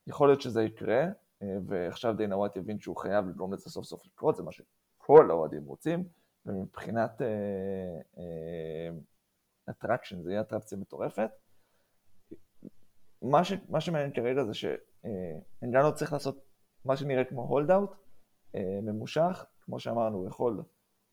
יכול 0.06 0.28
להיות 0.28 0.40
שזה 0.40 0.62
יקרה, 0.62 1.04
אה, 1.42 1.56
ועכשיו 1.66 2.16
דיינה 2.16 2.36
ווייט 2.36 2.56
יבין 2.56 2.80
שהוא 2.80 2.96
חייב 2.96 3.28
לגרום 3.28 3.52
לזה 3.52 3.70
סוף 3.70 3.84
סוף 3.84 4.06
לקרות, 4.06 4.36
זה 4.36 4.42
מה 4.42 4.52
שכל 4.52 5.30
האוהדים 5.30 5.64
רוצים, 5.64 6.04
ומבחינת 6.46 7.22
attraction, 9.70 10.22
זה 10.22 10.30
יהיה 10.30 10.40
אטרקציה 10.40 10.78
מטורפת. 10.78 11.30
מה, 13.22 13.44
ש, 13.44 13.52
מה 13.68 13.80
שמעניין 13.80 14.12
כרגע 14.12 14.44
זה 14.44 14.54
שאנגאנו 14.54 15.88
uh, 15.88 15.92
צריך 15.92 16.12
לעשות 16.12 16.44
מה 16.84 16.96
שנראה 16.96 17.24
כמו 17.24 17.42
hold 17.42 17.70
out, 17.70 17.90
ממושך, 18.82 19.46
כמו 19.60 19.80
שאמרנו, 19.80 20.18
הוא 20.18 20.28
יכול 20.28 20.62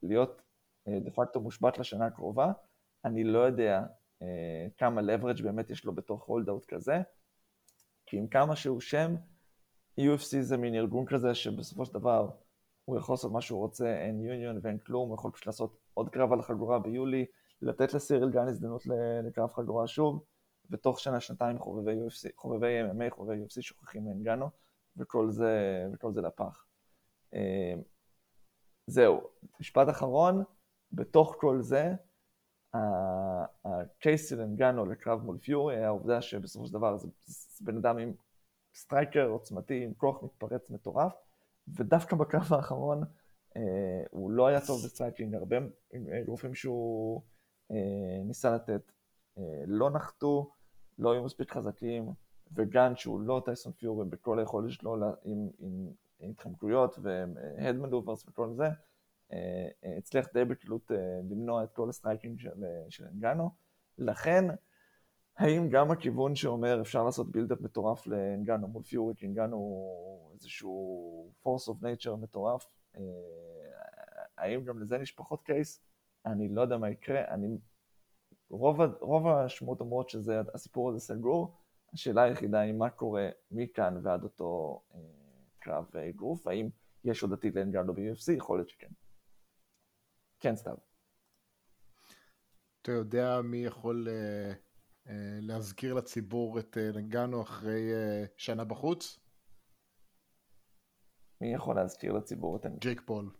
להיות 0.03 0.41
דה 0.87 1.11
פקטו 1.11 1.41
מושבת 1.41 1.77
לשנה 1.77 2.05
הקרובה, 2.05 2.51
אני 3.05 3.23
לא 3.23 3.39
יודע 3.39 3.83
uh, 4.19 4.25
כמה 4.77 5.01
leverage 5.01 5.43
באמת 5.43 5.69
יש 5.69 5.85
לו 5.85 5.95
בתוך 5.95 6.23
hold 6.23 6.49
out 6.49 6.65
כזה, 6.65 7.01
כי 8.05 8.17
עם 8.17 8.27
כמה 8.27 8.55
שהוא 8.55 8.81
שם, 8.81 9.15
UFC 9.99 10.41
זה 10.41 10.57
מין 10.57 10.75
ארגון 10.75 11.05
כזה 11.05 11.35
שבסופו 11.35 11.85
של 11.85 11.93
דבר 11.93 12.29
הוא 12.85 12.97
יכול 12.97 13.13
לעשות 13.13 13.31
מה 13.31 13.41
שהוא 13.41 13.59
רוצה, 13.59 13.97
אין 13.97 14.21
יוניון 14.21 14.59
ואין 14.61 14.77
כלום, 14.77 15.09
הוא 15.09 15.15
יכול 15.15 15.31
פשוט 15.31 15.45
לעשות 15.45 15.77
עוד 15.93 16.09
קרב 16.09 16.33
על 16.33 16.39
החגורה 16.39 16.79
ביולי, 16.79 17.25
לתת 17.61 17.93
לסיריל 17.93 18.29
גן 18.29 18.47
הזדמנות 18.47 18.81
לקרב 19.23 19.53
חגורה 19.53 19.87
שוב, 19.87 20.23
ותוך 20.69 20.99
שנה, 20.99 21.19
שנתיים 21.19 21.59
חובבי 21.59 21.91
UFC, 21.91 22.29
חובבי 22.35 22.81
MMA, 22.81 23.15
חובבי 23.15 23.43
UFC 23.43 23.61
שוכחים 23.61 24.05
מאנגנו, 24.05 24.49
וכל 24.97 25.31
זה, 25.31 25.85
וכל 25.93 26.13
זה 26.13 26.21
לפח. 26.21 26.65
אה, 27.33 27.73
זהו, 28.87 29.21
משפט 29.59 29.89
אחרון, 29.89 30.43
בתוך 30.91 31.35
כל 31.39 31.61
זה, 31.61 31.93
הקייס 33.65 34.29
של 34.29 34.41
אנגנו 34.41 34.85
לקרב 34.85 35.23
מול 35.23 35.37
פיורי 35.37 35.75
היה 35.75 35.87
העובדה 35.87 36.21
שבסופו 36.21 36.67
של 36.67 36.73
דבר 36.73 36.97
זה, 36.97 37.07
זה 37.25 37.65
בן 37.65 37.77
אדם 37.77 37.97
עם 37.97 38.13
striker 38.75 39.27
עוצמתי, 39.27 39.83
עם 39.83 39.93
כוח 39.93 40.23
מתפרץ 40.23 40.69
מטורף, 40.69 41.13
ודווקא 41.67 42.15
בקרב 42.15 42.53
האחרון 42.53 43.03
אה, 43.57 44.03
הוא 44.11 44.31
לא 44.31 44.47
היה 44.47 44.65
טוב 44.67 44.81
ב 44.85 44.90
striking, 44.90 45.35
הרבה 45.35 45.55
אגרופים 46.25 46.55
שהוא 46.55 47.21
אה, 47.71 48.23
ניסה 48.25 48.55
לתת 48.55 48.91
אה, 49.37 49.63
לא 49.67 49.89
נחתו, 49.89 50.51
לא 50.99 51.11
היו 51.11 51.23
מספיק 51.23 51.51
חזקים, 51.51 52.13
וגם 52.51 52.95
שהוא 52.95 53.21
לא 53.21 53.41
טייסון 53.45 53.71
פיורי 53.71 54.05
בכל 54.05 54.39
היכולת 54.39 54.71
שלו 54.71 54.95
עם, 55.23 55.49
עם, 55.59 55.91
עם 56.19 56.29
התחמקויות 56.29 56.99
ו 57.01 57.16
head 57.16 57.75
maneuvers 57.75 58.25
וכל 58.27 58.53
זה, 58.53 58.63
אה, 58.63 58.69
אה, 58.69 58.73
הצליח 59.97 60.27
די 60.33 60.45
בקלות 60.45 60.91
אה, 60.91 61.19
למנוע 61.29 61.63
את 61.63 61.71
כל 61.73 61.89
ה 61.89 61.95
striking 61.95 62.39
של, 62.39 62.63
של 62.89 63.05
אנגאנו. 63.05 63.49
לכן, 63.97 64.45
האם 65.37 65.69
גם 65.69 65.91
הכיוון 65.91 66.35
שאומר 66.35 66.81
אפשר 66.81 67.03
לעשות 67.03 67.31
בילדאפ 67.31 67.61
מטורף 67.61 68.07
לאנגנו 68.07 68.67
מול 68.67 68.83
פיורי, 68.83 69.13
כי 69.17 69.27
אנגנו 69.27 69.55
הוא 69.55 70.33
איזשהו 70.33 71.31
force 71.43 71.69
of 71.69 71.83
nature 71.83 72.15
מטורף, 72.15 72.65
האם 74.37 74.63
גם 74.63 74.79
לזה 74.79 74.97
יש 74.97 75.11
פחות 75.11 75.43
קייס? 75.43 75.81
אני 76.25 76.49
לא 76.49 76.61
יודע 76.61 76.77
מה 76.77 76.89
יקרה, 76.89 77.25
אני... 77.27 77.57
רוב, 78.49 78.81
רוב 78.99 79.27
השמועות 79.27 79.79
אומרות 79.79 80.09
שהסיפור 80.09 80.89
הזה 80.89 80.99
סגור, 80.99 81.57
השאלה 81.93 82.23
היחידה 82.23 82.59
היא 82.59 82.73
מה 82.73 82.89
קורה 82.89 83.29
מכאן 83.51 83.99
ועד 84.03 84.23
אותו 84.23 84.81
אה, 84.95 84.99
קרב 85.59 85.85
אגרוף, 86.09 86.47
האם 86.47 86.69
יש 87.03 87.23
עוד 87.23 87.33
עתיד 87.33 87.57
לאנגנו 87.57 87.93
ב-UFC? 87.93 88.31
יכול 88.31 88.57
להיות 88.57 88.69
שכן. 88.69 88.87
כן, 90.39 90.55
סתיו. 90.55 90.75
אתה 92.81 92.91
יודע 92.91 93.41
מי 93.41 93.57
יכול 93.57 94.07
uh, 94.07 95.07
uh, 95.07 95.11
להזכיר 95.41 95.93
לציבור 95.93 96.59
את 96.59 96.77
uh, 96.77 96.97
נגאנו 96.97 97.41
אחרי 97.41 97.91
uh, 97.91 98.27
שנה 98.37 98.63
בחוץ? 98.63 99.19
מי 101.41 101.53
יכול 101.53 101.75
להזכיר 101.75 102.13
לציבור 102.13 102.57
את... 102.57 102.65
ג'ייק 102.79 103.01
פול. 103.05 103.31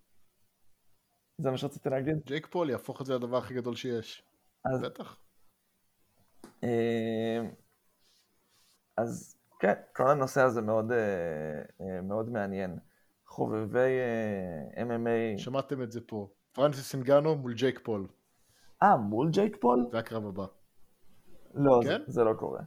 זה 1.38 1.52
מה 1.52 1.58
שרציתי 1.58 1.90
להגיד? 1.90 2.16
ג'ייק 2.26 2.48
פול 2.48 2.70
יהפוך 2.70 3.02
את 3.02 3.06
זה 3.06 3.14
לדבר 3.14 3.38
הכי 3.38 3.54
גדול 3.54 3.76
שיש. 3.76 4.24
אז... 4.66 4.82
בטח. 4.82 5.22
אז 8.98 9.38
כן, 9.60 9.74
כל 9.96 10.10
הנושא 10.10 10.42
הזה 10.42 10.62
מאוד, 10.62 10.92
מאוד 12.04 12.30
מעניין. 12.30 12.80
חובבי 13.26 14.00
MMA... 14.76 15.38
שמעתם 15.40 15.84
את 15.84 15.92
זה 15.92 16.02
פה. 16.08 16.30
פרנסיס 16.56 16.94
אינגנו 16.94 17.36
מול 17.36 17.54
ג'ייק 17.54 17.80
פול. 17.84 18.08
אה, 18.84 18.98
מול 18.98 19.30
ג'ייק 19.32 19.58
פול? 19.62 19.88
זה 19.92 20.00
הקרב 20.00 20.26
הבא. 20.26 20.46
לא, 21.54 21.80
כן? 21.84 22.00
זה, 22.06 22.12
זה 22.12 22.24
לא 22.24 22.34
קורה. 22.34 22.62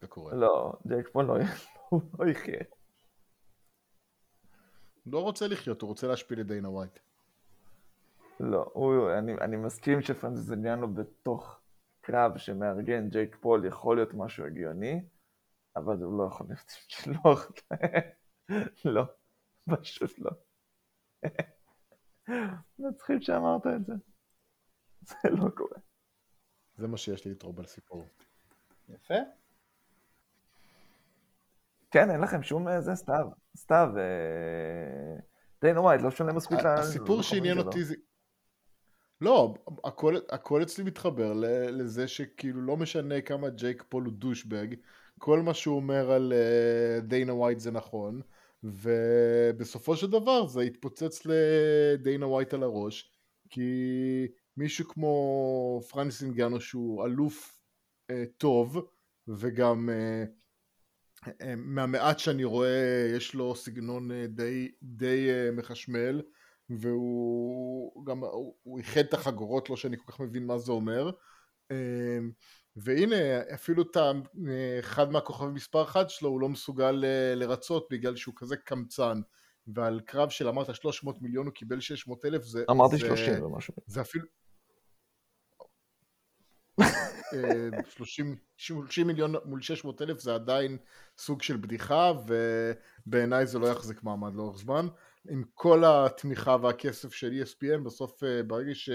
זה 0.00 0.06
קורה. 0.06 0.34
לא, 0.34 0.72
ג'ייק 0.86 1.08
פול 1.12 1.24
לא, 1.24 1.34
לא 2.18 2.30
יחיה. 2.30 2.60
לא 5.06 5.22
רוצה 5.22 5.48
לחיות, 5.48 5.82
הוא 5.82 5.88
רוצה 5.88 6.06
להשפיל 6.06 6.40
את 6.40 6.46
דיינה 6.46 6.70
ווייט. 6.70 6.98
לא, 8.40 8.70
הוא, 8.72 9.10
אני, 9.18 9.32
אני 9.40 9.56
מסכים 9.56 10.02
שפרנסיס 10.02 10.50
אינגנו 10.50 10.94
בתוך 10.94 11.60
קרב 12.00 12.36
שמארגן 12.36 13.08
ג'ייק 13.08 13.36
פול 13.40 13.66
יכול 13.66 13.96
להיות 13.96 14.14
משהו 14.14 14.46
הגיוני, 14.46 15.08
אבל 15.76 16.02
הוא 16.02 16.18
לא 16.18 16.24
יכול 16.24 16.46
להיות, 16.46 16.72
לא, 17.24 17.34
לא, 18.94 19.04
פשוט 19.76 20.18
לא. 20.18 20.30
מצחיק 22.78 23.20
שאמרת 23.20 23.66
את 23.66 23.86
זה. 23.86 23.92
זה 25.02 25.28
לא 25.30 25.48
קורה. 25.50 25.78
זה 26.76 26.88
מה 26.88 26.96
שיש 26.96 27.24
לי 27.24 27.30
לתרום 27.30 27.58
על 27.58 27.66
סיפור. 27.66 28.04
יפה. 28.88 29.14
כן, 31.90 32.10
אין 32.10 32.20
לכם 32.20 32.42
שום 32.42 32.68
אה, 32.68 32.80
זה, 32.80 32.94
סתיו. 32.94 33.28
סתיו, 33.56 33.88
דיינה 35.60 35.80
ווייט, 35.80 36.02
לא 36.02 36.10
שונה 36.10 36.32
מספיק 36.32 36.58
ל... 36.58 36.66
הסיפור 36.66 37.22
שעניין 37.22 37.58
אותי 37.58 37.84
זה... 37.84 37.94
לא, 39.20 39.54
הכל, 39.84 40.16
הכל 40.30 40.62
אצלי 40.62 40.84
מתחבר 40.84 41.32
לזה 41.70 42.08
שכאילו 42.08 42.60
לא 42.60 42.76
משנה 42.76 43.20
כמה 43.20 43.48
ג'ייק 43.48 43.84
פול 43.88 44.04
הוא 44.04 44.12
douchebag, 44.12 44.66
כל 45.18 45.40
מה 45.40 45.54
שהוא 45.54 45.76
אומר 45.76 46.10
על 46.10 46.32
דיינה 47.02 47.32
uh, 47.32 47.34
ווייט 47.34 47.58
זה 47.58 47.70
נכון, 47.70 48.20
ובסופו 48.64 49.96
של 49.96 50.10
דבר 50.10 50.46
זה 50.46 50.60
התפוצץ 50.60 51.22
לדיינה 51.24 52.26
ווייט 52.26 52.54
על 52.54 52.62
הראש, 52.62 53.10
כי 53.50 53.62
מישהו 54.56 54.88
כמו 54.88 55.80
פרנסיס 55.88 56.22
אינגנו 56.22 56.60
שהוא 56.60 57.04
אלוף 57.06 57.58
אה, 58.10 58.24
טוב, 58.38 58.88
וגם 59.28 59.90
אה, 59.90 60.24
אה, 61.40 61.56
מהמעט 61.56 62.18
שאני 62.18 62.44
רואה 62.44 63.08
יש 63.16 63.34
לו 63.34 63.54
סגנון 63.54 64.10
אה, 64.12 64.26
די, 64.26 64.70
די 64.82 65.30
אה, 65.30 65.50
מחשמל, 65.52 66.22
והוא 66.70 68.06
גם, 68.06 68.22
איחד 68.78 69.00
את 69.00 69.14
החגורות, 69.14 69.70
לא 69.70 69.76
שאני 69.76 69.96
כל 69.96 70.12
כך 70.12 70.20
מבין 70.20 70.46
מה 70.46 70.58
זה 70.58 70.72
אומר. 70.72 71.10
אה, 71.70 72.18
והנה 72.76 73.40
אפילו 73.54 73.82
את 73.82 73.96
אחד 74.80 75.10
מהכוכבים 75.10 75.54
מספר 75.54 75.82
אחד 75.82 76.10
שלו 76.10 76.28
הוא 76.28 76.40
לא 76.40 76.48
מסוגל 76.48 77.04
אה, 77.04 77.34
לרצות 77.34 77.88
בגלל 77.90 78.16
שהוא 78.16 78.34
כזה 78.36 78.56
קמצן 78.56 79.20
ועל 79.66 80.00
קרב 80.00 80.28
של 80.28 80.48
אמרת 80.48 80.74
300 80.74 81.22
מיליון 81.22 81.46
הוא 81.46 81.54
קיבל 81.54 81.80
600 81.80 82.24
אלף 82.24 82.44
זה... 82.44 82.64
אמרתי 82.70 82.98
30 82.98 83.44
ומשהו. 83.44 83.74
זה 83.86 84.00
אפילו... 84.00 84.26
30, 87.88 88.26
אה, 88.30 88.34
30 88.56 89.06
מיליון 89.06 89.34
מול 89.44 89.62
600 89.62 90.02
אלף 90.02 90.20
זה 90.20 90.34
עדיין 90.34 90.78
סוג 91.18 91.42
של 91.42 91.56
בדיחה 91.56 92.12
ובעיניי 93.06 93.46
זה 93.46 93.58
לא 93.58 93.66
יחזיק 93.66 94.02
מעמד 94.02 94.34
לאורך 94.34 94.58
זמן 94.58 94.88
עם 95.30 95.44
כל 95.54 95.82
התמיכה 95.86 96.56
והכסף 96.62 97.12
של 97.12 97.42
ESPN 97.42 97.84
בסוף 97.84 98.24
אה, 98.24 98.42
ברגע 98.42 98.74
ש... 98.74 98.90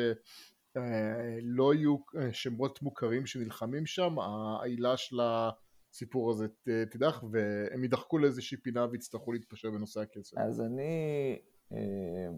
אה, 0.78 1.38
לא 1.42 1.74
יהיו 1.74 1.98
אה, 2.18 2.34
שמות 2.34 2.82
מוכרים 2.82 3.26
שנלחמים 3.26 3.86
שם, 3.86 4.20
העילה 4.20 4.98
של 4.98 5.16
הסיפור 5.22 6.32
הזה 6.32 6.48
תדח, 6.92 7.24
והם 7.32 7.84
יידחקו 7.84 8.18
לאיזושהי 8.18 8.58
פינה 8.58 8.86
ויצטרכו 8.92 9.32
להתפשר 9.32 9.72
בנושא 9.72 10.00
הכסף. 10.00 10.38
אז 10.38 10.62
אני... 10.62 11.40
אה, 11.74 12.30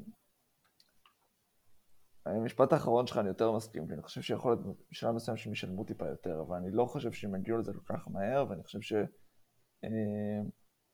המשפט 2.25 2.73
האחרון 2.73 3.07
שלך 3.07 3.17
אני 3.17 3.27
יותר 3.27 3.51
מסכים, 3.51 3.87
כי 3.87 3.93
אני 3.93 4.01
חושב 4.01 4.21
שיכול 4.21 4.51
להיות 4.51 4.77
בשלב 4.91 5.11
מסוים 5.15 5.37
שהם 5.37 5.53
ישלמו 5.53 5.83
טיפה 5.83 6.07
יותר, 6.07 6.41
אבל 6.47 6.57
אני 6.57 6.71
לא 6.71 6.85
חושב 6.85 7.11
שהם 7.11 7.35
יגיעו 7.35 7.57
לזה 7.57 7.73
כל 7.73 7.93
כך 7.93 8.07
מהר, 8.07 8.45
ואני 8.49 8.63
חושב 8.63 8.79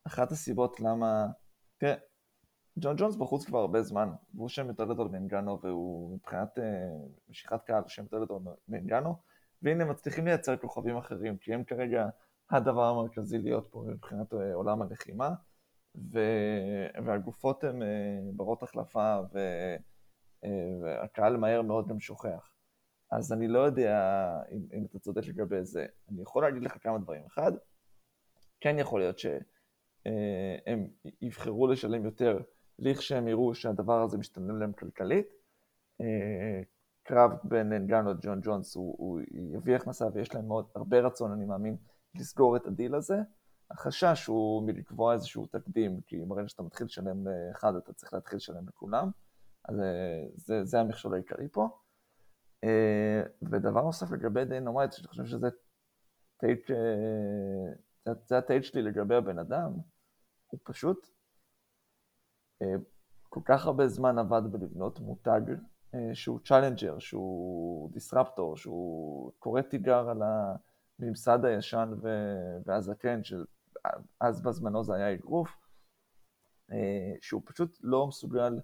שאחת 0.08 0.32
הסיבות 0.32 0.80
למה... 0.80 1.26
תראה, 1.80 1.96
ג'ון 2.80 2.96
ג'ונס 2.98 3.16
בחוץ 3.16 3.46
כבר 3.46 3.60
הרבה 3.60 3.82
זמן, 3.82 4.10
והוא 4.34 4.50
שם 4.50 4.68
יותר 4.68 4.86
גדול 4.86 5.08
מאנגנו, 5.08 5.60
והוא 5.62 6.16
מבחינת 6.16 6.58
uh, 6.58 6.62
משיכת 7.30 7.64
קהל 7.64 7.84
שם 7.88 8.04
יותר 8.04 8.24
גדול 8.26 8.42
מאנגנו, 8.68 9.16
והנה 9.62 9.86
מצליחים 9.86 10.26
לייצר 10.26 10.58
כוכבים 10.58 10.98
אחרים, 10.98 11.38
כי 11.38 11.54
הם 11.54 11.64
כרגע 11.64 12.10
הדבר 12.50 12.84
המרכזי 12.84 13.38
להיות 13.38 13.68
פה 13.72 13.84
מבחינת 13.88 14.34
uh, 14.34 14.38
עולם 14.54 14.82
הלחימה, 14.82 15.30
ו... 16.14 16.20
והגופות 17.06 17.64
הן 17.64 17.82
uh, 17.82 17.86
ברות 18.34 18.64
החלפה, 18.64 19.18
ו... 19.34 19.40
והקהל 20.82 21.38
מהר 21.38 21.62
מאוד 21.62 21.88
גם 21.88 22.00
שוכח. 22.00 22.52
אז 23.12 23.34
אני 23.34 23.48
לא 23.48 23.60
יודע 23.60 24.00
אם, 24.52 24.62
אם 24.74 24.86
אתה 24.86 25.00
צודק 25.00 25.28
לגבי 25.28 25.66
זה. 25.66 25.86
אני 26.10 26.22
יכול 26.22 26.44
להגיד 26.44 26.64
לך 26.64 26.78
כמה 26.84 26.98
דברים. 26.98 27.26
אחד, 27.26 27.52
כן 28.62 28.80
יכול 28.80 29.00
להיות 29.00 29.20
שהם 29.20 30.88
יבחרו 31.22 31.68
לשלם 31.68 32.06
יותר 32.06 32.40
לכשהם 32.80 33.28
יראו 33.28 33.56
שהדבר 33.56 34.02
הזה 34.02 34.18
משתנה 34.18 34.54
להם 34.54 34.74
כלכלית. 34.74 35.28
אה, 36.02 36.62
קרב 37.04 37.32
בין 37.44 37.74
אנגנו 37.74 38.14
לג'ון 38.14 38.40
ג'ונס 38.44 38.76
הוא, 38.76 38.96
הוא 38.98 39.20
יביא 39.32 39.76
הכנסה 39.76 40.06
ויש 40.14 40.36
להם 40.36 40.48
מאוד, 40.48 40.66
הרבה 40.76 41.00
רצון, 41.00 41.32
אני 41.32 41.46
מאמין, 41.46 41.78
לסגור 42.16 42.56
את 42.58 42.68
הדיל 42.68 42.96
הזה. 42.96 43.18
החשש 43.72 44.26
הוא 44.26 44.64
מלקבוע 44.64 45.14
איזשהו 45.14 45.46
תקדים, 45.46 46.02
כי 46.02 46.26
ברגע 46.28 46.48
שאתה 46.48 46.64
מתחיל 46.64 46.86
לשלם 46.86 47.28
לאחד 47.28 47.76
אתה 47.76 47.94
צריך 47.94 48.14
להתחיל 48.14 48.38
לשלם 48.38 48.68
לכולם, 48.68 49.10
אז 49.66 49.80
אה, 49.80 50.26
זה, 50.36 50.64
זה 50.64 50.80
המכשול 50.80 51.14
העיקרי 51.14 51.48
פה. 51.52 51.70
אה, 52.64 53.22
ודבר 53.42 53.82
נוסף 53.82 54.12
לגבי 54.12 54.46
דיינה 54.46 54.72
ווייט, 54.72 54.92
שאני 54.92 55.08
חושב 55.08 55.26
שזה 55.26 55.48
take, 56.38 56.68
זה, 58.26 58.38
ה 58.38 58.43
take 58.43 58.64
שלי 58.64 58.82
לגבי 58.82 59.16
הבן 59.16 59.40
אדם, 59.40 59.72
הוא 60.48 60.60
פשוט 60.64 61.08
כל 63.30 63.42
כך 63.46 63.66
הרבה 63.66 63.88
זמן 63.88 64.20
עבד 64.20 64.42
בלבנות 64.52 65.00
מותג 65.00 65.42
אה, 65.96 66.10
שהוא 66.14 66.40
challenger, 66.46 67.00
שהוא 67.00 67.92
disruptor, 67.92 68.58
שהוא 68.58 69.32
קורא 69.40 69.62
תיגר 69.62 70.10
על 70.10 70.22
הממסד 71.00 71.46
הישן 71.46 71.94
והזקן, 72.66 73.22
שאז 73.24 74.42
בזמנו 74.42 74.84
זה 74.84 74.96
היה 74.96 75.14
אגרוף, 75.14 75.50
שהוא 77.22 77.42
פשוט 77.46 77.78
לא 77.84 78.08
מסוגל 78.08 78.60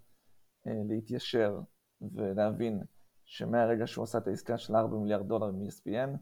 להתיישר 0.66 1.60
ולהבין 2.02 2.84
שמהרגע 3.26 3.88
שהוא 3.88 4.04
עשה 4.04 4.18
את 4.18 4.28
העסקה 4.28 4.58
של 4.58 4.76
4 4.76 4.98
מיליארד 4.98 5.28
דולר 5.28 5.52
מ-ESPN, 5.52 6.18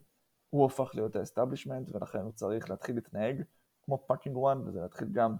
הוא 0.49 0.65
הפך 0.65 0.91
להיות 0.93 1.15
ה 1.15 1.20
establishment, 1.20 1.95
ולכן 1.95 2.19
הוא 2.19 2.31
צריך 2.31 2.69
להתחיל 2.69 2.95
להתנהג 2.95 3.43
כמו 3.81 4.03
fucking 4.07 4.37
one, 4.37 4.67
וזה 4.67 4.81
להתחיל 4.81 5.07
גם 5.11 5.35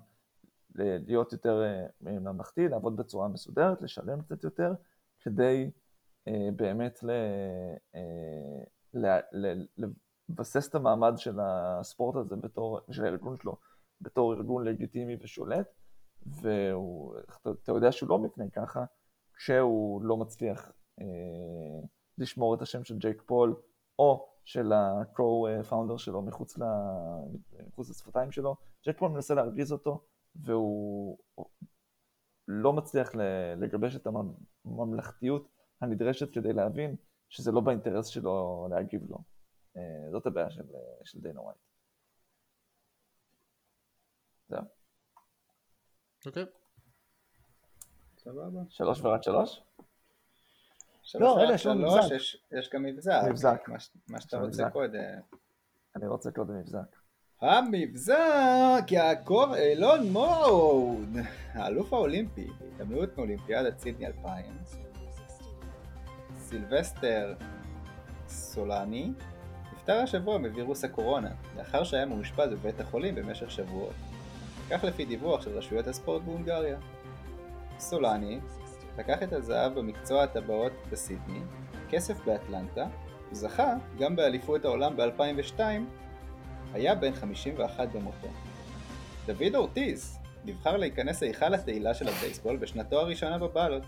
להיות 0.76 1.34
יותר 1.34 1.64
אה, 1.64 1.86
ממלכתי, 2.02 2.68
לעבוד 2.68 2.96
בצורה 2.96 3.28
מסודרת, 3.28 3.82
לשלם 3.82 4.22
קצת 4.22 4.44
יותר, 4.44 4.74
כדי 5.20 5.72
אה, 6.28 6.50
באמת 6.56 7.00
אה, 8.94 9.20
לבסס 10.30 10.70
את 10.70 10.76
המעמד 10.76 11.14
של 11.18 11.40
הספורט 11.42 12.16
הזה 12.16 12.36
בתור, 12.36 12.80
של 12.92 13.06
הארגון 13.06 13.38
שלו, 13.38 13.58
בתור 14.02 14.34
ארגון 14.34 14.68
לגיטימי 14.68 15.18
ושולט, 15.22 15.68
ואתה 16.26 17.72
יודע 17.72 17.92
שהוא 17.92 18.10
לא 18.10 18.20
מתנהג 18.20 18.50
ככה, 18.54 18.86
כשהוא 19.36 20.04
לא 20.04 20.18
מצליח 20.18 20.72
לשמור 22.18 22.56
את 22.56 22.62
השם 22.62 22.84
של 22.84 22.98
ג'ייק 22.98 23.22
פול, 23.26 23.56
או 24.00 24.32
של 24.46 24.74
ה-co-founder 24.74 25.98
שלו 25.98 26.22
מחוץ, 26.22 26.58
ל... 26.58 26.64
מחוץ 27.68 27.90
לשפתיים 27.90 28.32
שלו. 28.32 28.56
ג'ייק 28.86 28.98
פול 28.98 29.12
מנסה 29.12 29.34
להרגיז 29.34 29.72
אותו, 29.72 30.04
והוא 30.36 31.18
לא 32.48 32.74
מצליח 32.74 33.10
לגבש 33.58 33.96
את 33.96 34.08
הממלכתיות 34.66 35.48
הנדרשת 35.82 36.34
כדי 36.34 36.54
להבין 36.54 36.96
שזה 37.30 37.52
לא 37.52 37.62
באינטרס 37.62 38.08
שלו 38.08 38.68
להגיב 38.72 39.02
לו. 39.10 39.18
אה, 39.78 40.12
זאת 40.12 40.26
הבעיה 40.26 40.52
של, 40.52 40.64
של 41.04 41.20
דיינה 41.22 41.42
ווייט. 41.42 41.60
זהו. 44.50 44.62
אוקיי. 46.26 46.46
סבבה. 48.18 48.60
שלוש 48.70 49.02
ורק 49.02 49.24
שלוש? 49.24 49.64
לא, 51.16 51.38
רגע, 51.40 51.54
יש 51.54 51.66
לנו 51.66 51.82
מבזק. 51.82 52.16
יש 52.52 52.70
גם 52.74 52.84
מבזק. 52.84 53.22
מבזק. 53.30 53.62
מה 54.10 54.22
שאתה 54.22 54.38
רוצה 54.38 54.70
קודם. 54.70 55.00
אני 55.96 56.08
רוצה 56.08 56.32
קודם 56.32 56.60
מבזק. 56.60 57.01
המבזק, 57.42 58.84
יעקב 58.92 59.52
אילון 59.56 60.12
מוד, 60.12 61.18
האלוף 61.54 61.94
האולימפי 61.94 62.48
בהתעמלות 62.60 63.18
מאולימפיאדת 63.18 63.80
סידני 63.80 64.08
2000, 64.08 64.46
סילבסטר 66.40 67.34
סולני, 68.28 69.12
נפטר 69.74 69.94
השבוע 69.94 70.38
מווירוס 70.38 70.84
הקורונה, 70.84 71.32
לאחר 71.58 71.84
שהיה 71.84 72.06
מאושפז 72.06 72.50
בבית 72.52 72.80
החולים 72.80 73.16
במשך 73.16 73.52
שבועות. 73.52 73.94
כך 74.70 74.84
לפי 74.84 75.06
דיווח 75.06 75.42
של 75.42 75.58
רשויות 75.58 75.88
הספורט 75.88 76.22
בהונגריה. 76.24 76.78
סולני 77.80 78.40
לקח 78.98 79.24
את 79.24 79.34
הזהב 79.34 79.80
במקצוע 79.80 80.24
הטבעות 80.24 80.72
בסידני, 80.92 81.42
כסף 81.90 82.26
באטלנטה, 82.26 82.88
וזכה 83.32 83.74
גם 84.00 84.16
באליפות 84.16 84.66
העולם 84.66 84.98
ב-2002, 84.98 85.60
היה 86.74 86.96
בן 86.96 87.14
51 87.14 87.88
במותו. 87.92 88.28
דוד 89.26 89.56
אורטיז 89.56 90.20
נבחר 90.46 90.78
להיכנס 90.78 91.22
להיכל 91.22 91.54
התהילה 91.54 91.94
של 91.94 92.08
הבייסבול 92.08 92.58
בשנתו 92.58 93.00
הראשונה 93.00 93.38
בבעלות. 93.38 93.84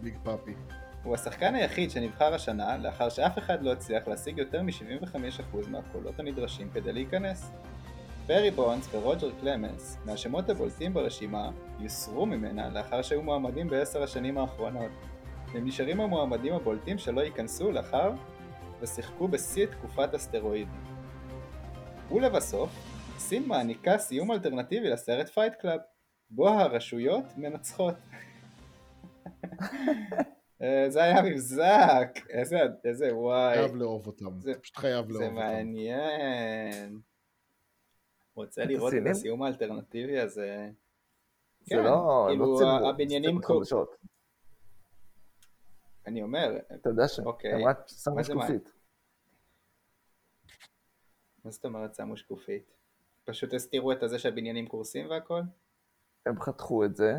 ביג 0.00 0.14
פאפי. 0.22 0.54
הוא 1.02 1.14
השחקן 1.14 1.54
היחיד 1.54 1.90
שנבחר 1.90 2.34
השנה 2.34 2.76
לאחר 2.76 3.08
שאף 3.08 3.38
אחד 3.38 3.62
לא 3.62 3.72
הצליח 3.72 4.08
להשיג 4.08 4.38
יותר 4.38 4.62
מ-75% 4.62 5.68
מהקולות 5.68 6.20
הנדרשים 6.20 6.70
כדי 6.70 6.92
להיכנס. 6.92 7.50
בארי 8.26 8.50
בונדס 8.50 8.88
ורוג'ר 8.94 9.30
קלמנס, 9.40 9.98
מהשמות 10.04 10.50
הבולטים 10.50 10.94
ברשימה, 10.94 11.50
יוסרו 11.80 12.26
ממנה 12.26 12.68
לאחר 12.68 13.02
שהיו 13.02 13.22
מועמדים 13.22 13.68
בעשר 13.68 14.02
השנים 14.02 14.38
האחרונות. 14.38 14.90
הם 15.54 15.66
נשארים 15.66 16.00
המועמדים 16.00 16.54
הבולטים 16.54 16.98
שלא 16.98 17.20
ייכנסו 17.20 17.72
מאחר 17.72 18.12
ושיחקו 18.80 19.28
בשיא 19.28 19.66
תקופת 19.66 20.14
הסטרואידים. 20.14 20.93
ולבסוף, 22.10 22.70
סין 23.18 23.48
מעניקה 23.48 23.98
סיום 23.98 24.32
אלטרנטיבי 24.32 24.90
לסרט 24.90 25.28
פייט 25.28 25.54
קלאב, 25.54 25.80
בו 26.30 26.48
הרשויות 26.48 27.24
מנצחות. 27.36 27.94
אה, 30.62 30.86
זה 30.88 31.02
היה 31.02 31.22
מבזק, 31.22 32.08
איזה, 32.30 32.58
איזה 32.84 33.16
וואי. 33.16 33.54
חייב 33.54 33.76
לאהוב 33.76 34.06
אותם, 34.06 34.40
זה, 34.40 34.52
פשוט 34.62 34.76
חייב 34.76 35.10
לאהוב 35.10 35.22
אותם. 35.22 35.34
זה 35.34 35.40
מעניין. 35.40 37.00
רוצה 38.36 38.64
לראות 38.64 38.92
את 38.94 39.10
הסיום 39.10 39.42
האלטרנטיבי 39.42 40.20
הזה. 40.20 40.70
זה 41.60 41.74
כן, 41.74 41.84
לא, 41.84 42.26
כאילו 42.28 42.52
לא 42.52 42.58
ציבור, 42.58 42.90
הבניינים 42.90 43.42
חדשות. 43.42 43.96
אני 46.06 46.22
אומר, 46.22 46.58
אתה 46.74 46.88
יודע 46.90 47.08
שהם 47.08 47.26
אוקיי. 47.26 47.64
רק 47.64 47.88
שמו 47.88 48.24
שקופית. 48.24 48.73
מה 51.44 51.50
זאת 51.50 51.64
אומרת 51.64 51.94
שמו 51.94 52.16
שקופית? 52.16 52.74
פשוט 53.24 53.54
הסתירו 53.54 53.92
את 53.92 54.02
הזה 54.02 54.18
שהבניינים 54.18 54.66
קורסים 54.66 55.10
והכל? 55.10 55.40
הם 56.26 56.40
חתכו 56.40 56.84
את 56.84 56.96
זה, 56.96 57.16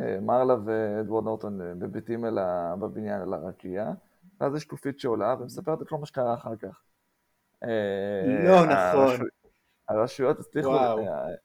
אה, 0.00 0.20
מרלה 0.20 0.54
ואדוורד 0.64 1.24
נורטון 1.24 1.60
אה, 1.60 1.74
מביטים 1.74 2.24
בבניין 2.80 3.20
על 3.20 3.34
הרקיע, 3.34 3.90
ואז 4.40 4.54
יש 4.56 4.62
שקופית 4.62 5.00
שעולה 5.00 5.34
ומספרת 5.40 5.82
את 5.82 5.88
כל 5.88 5.96
מה 5.96 6.06
שקרה 6.06 6.34
אחר 6.34 6.56
כך. 6.56 6.82
אה, 7.64 8.44
לא 8.44 8.66
נכון. 8.66 9.26
הרשויות 9.88 10.38
הצליחו, 10.38 10.76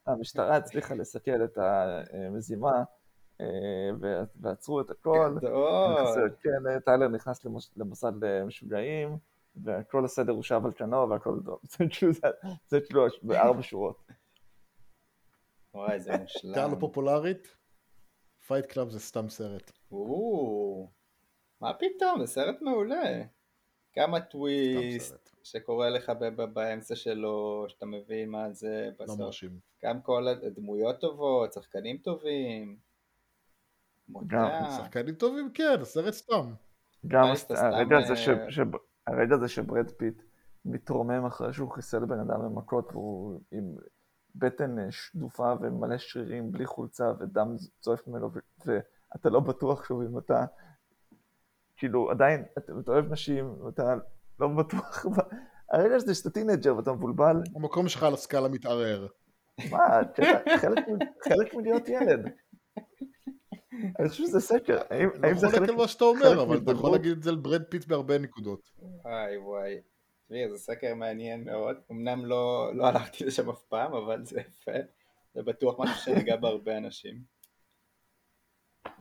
המשטרה 0.07 0.55
הצליחה 0.55 0.95
לסכל 0.95 1.43
את 1.43 1.57
המזימה 1.57 2.83
ועצרו 4.41 4.81
את 4.81 4.89
הכל. 4.89 5.37
כן, 6.41 6.79
טיילר 6.85 7.07
נכנס 7.07 7.45
למוסד 7.77 8.23
למשוגעים, 8.23 9.17
וכל 9.63 10.05
הסדר 10.05 10.31
הושב 10.31 10.61
על 10.65 10.71
כנו 10.71 11.09
והכל 11.09 11.39
טוב. 11.45 11.59
זה 12.69 12.79
כאילו 12.81 13.05
בארבע 13.23 13.61
שורות. 13.61 14.03
וואי, 15.73 15.99
זה 15.99 16.17
מושלם. 16.17 16.53
דעה 16.53 16.71
לא 16.71 16.75
פופולרית, 16.79 17.55
פייט 18.47 18.65
קלאב 18.65 18.89
זה 18.89 18.99
סתם 18.99 19.29
סרט. 19.29 19.71
מה 21.61 21.73
פתאום, 21.73 22.19
זה 22.19 22.27
סרט 22.27 22.61
מעולה. 22.61 23.21
כמה 23.93 24.21
טוויסט 24.21 25.35
שקורה 25.43 25.89
לך 25.89 26.11
באמצע 26.53 26.95
שלו, 26.95 27.65
שאתה 27.67 27.85
מבין 27.85 28.29
מה 28.29 28.51
זה 28.51 28.89
בסוף. 28.99 29.19
לא 29.19 29.25
מרשים. 29.25 29.59
גם 29.83 30.01
כל 30.01 30.27
הדמויות 30.27 30.99
טובות, 30.99 31.53
שחקנים 31.53 31.97
טובים. 31.97 32.77
גם 34.27 34.49
שחקנים 34.77 35.15
טובים, 35.15 35.51
כן, 35.53 35.81
הסרט 35.81 36.13
סתם. 36.13 36.53
גם 37.07 37.27
הרגע 37.49 37.97
הזה 37.97 38.13
הרגע 39.07 39.35
הזה 39.35 39.47
שברד 39.47 39.91
פיט 39.91 40.21
מתרומם 40.65 41.25
אחרי 41.25 41.53
שהוא 41.53 41.71
חיסל 41.71 42.05
בן 42.05 42.19
אדם 42.19 42.41
במכות 42.41 42.89
והוא 42.91 43.39
עם 43.51 43.75
בטן 44.35 44.79
אה, 44.79 44.91
שדופה 44.91 45.53
ומלא 45.61 45.97
שרירים 45.97 46.51
בלי 46.51 46.65
חולצה 46.65 47.11
ודם 47.19 47.55
נוטף 47.79 48.07
ממנו 48.07 48.31
ואתה 48.65 49.29
לא 49.29 49.39
בטוח 49.39 49.85
שוב 49.85 50.01
אם 50.01 50.17
אתה 50.17 50.45
כאילו 51.77 52.11
עדיין 52.11 52.43
אתה 52.57 52.73
אוהב 52.87 53.11
נשים 53.11 53.61
ואתה 53.63 53.95
לא 54.39 54.47
בטוח 54.47 55.05
הרגע 55.71 55.95
הזה 55.95 56.15
שאתה 56.15 56.29
טינאייג'ר 56.29 56.77
ואתה 56.77 56.91
מבולבל. 56.91 57.41
המקום 57.55 57.87
שלך 57.87 58.03
על 58.03 58.13
הסקאלה 58.13 58.49
מתערער. 58.49 59.07
מה, 59.71 59.99
חלק 61.23 61.53
מלהיות 61.53 61.89
ילד 61.89 62.29
אני 63.99 64.09
חושב 64.09 64.23
שזה 64.23 64.39
סקר, 64.39 64.77
האם 65.23 65.37
זה 65.37 65.49
חלק... 65.49 65.69
לא 65.69 65.77
מה 65.77 65.87
שאתה 65.87 66.05
אומר, 66.05 66.43
אבל 66.43 66.57
אתה 66.57 66.71
יכול 66.71 66.91
להגיד 66.91 67.11
את 67.11 67.23
זה 67.23 67.29
על 67.29 67.35
ברד 67.35 67.63
פיט 67.63 67.85
בהרבה 67.85 68.17
נקודות. 68.17 68.71
וואי 69.03 69.37
וואי. 69.37 69.81
תראי, 70.27 70.49
זה 70.49 70.57
סקר 70.57 70.95
מעניין 70.95 71.43
מאוד. 71.43 71.77
אמנם 71.91 72.25
לא, 72.25 72.71
לא 72.75 72.85
הלכתי 72.85 73.25
לשם 73.25 73.49
אף 73.49 73.63
פעם, 73.63 73.93
אבל 73.93 74.25
זה 74.25 74.39
יפה. 74.39 74.71
זה 75.33 75.43
בטוח 75.43 75.79
משהו 75.79 75.95
שנגע 75.95 76.35
בהרבה 76.41 76.77
אנשים. 76.77 77.21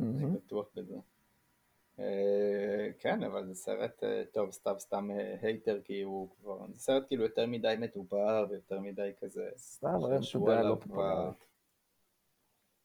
אני 0.00 0.26
בטוח 0.36 0.66
בזה. 0.74 0.96
אה, 1.98 2.88
כן, 2.98 3.22
אבל 3.22 3.46
זה 3.46 3.54
סרט 3.54 4.04
אה, 4.04 4.22
טוב, 4.32 4.50
סתם 4.50 4.74
סתם 4.78 5.08
hater, 5.42 5.80
כי 5.84 6.02
הוא 6.02 6.28
כבר... 6.40 6.66
זה 6.72 6.78
סרט 6.78 7.06
כאילו 7.06 7.22
יותר 7.22 7.46
מדי 7.46 7.74
מדובר 7.78 8.46
ויותר 8.50 8.80
מדי 8.80 9.10
כזה... 9.20 9.48
סתם, 9.56 9.88
רב 9.88 10.22
שודה 10.22 10.62
לא 10.62 10.74
פופולרית. 10.80 11.46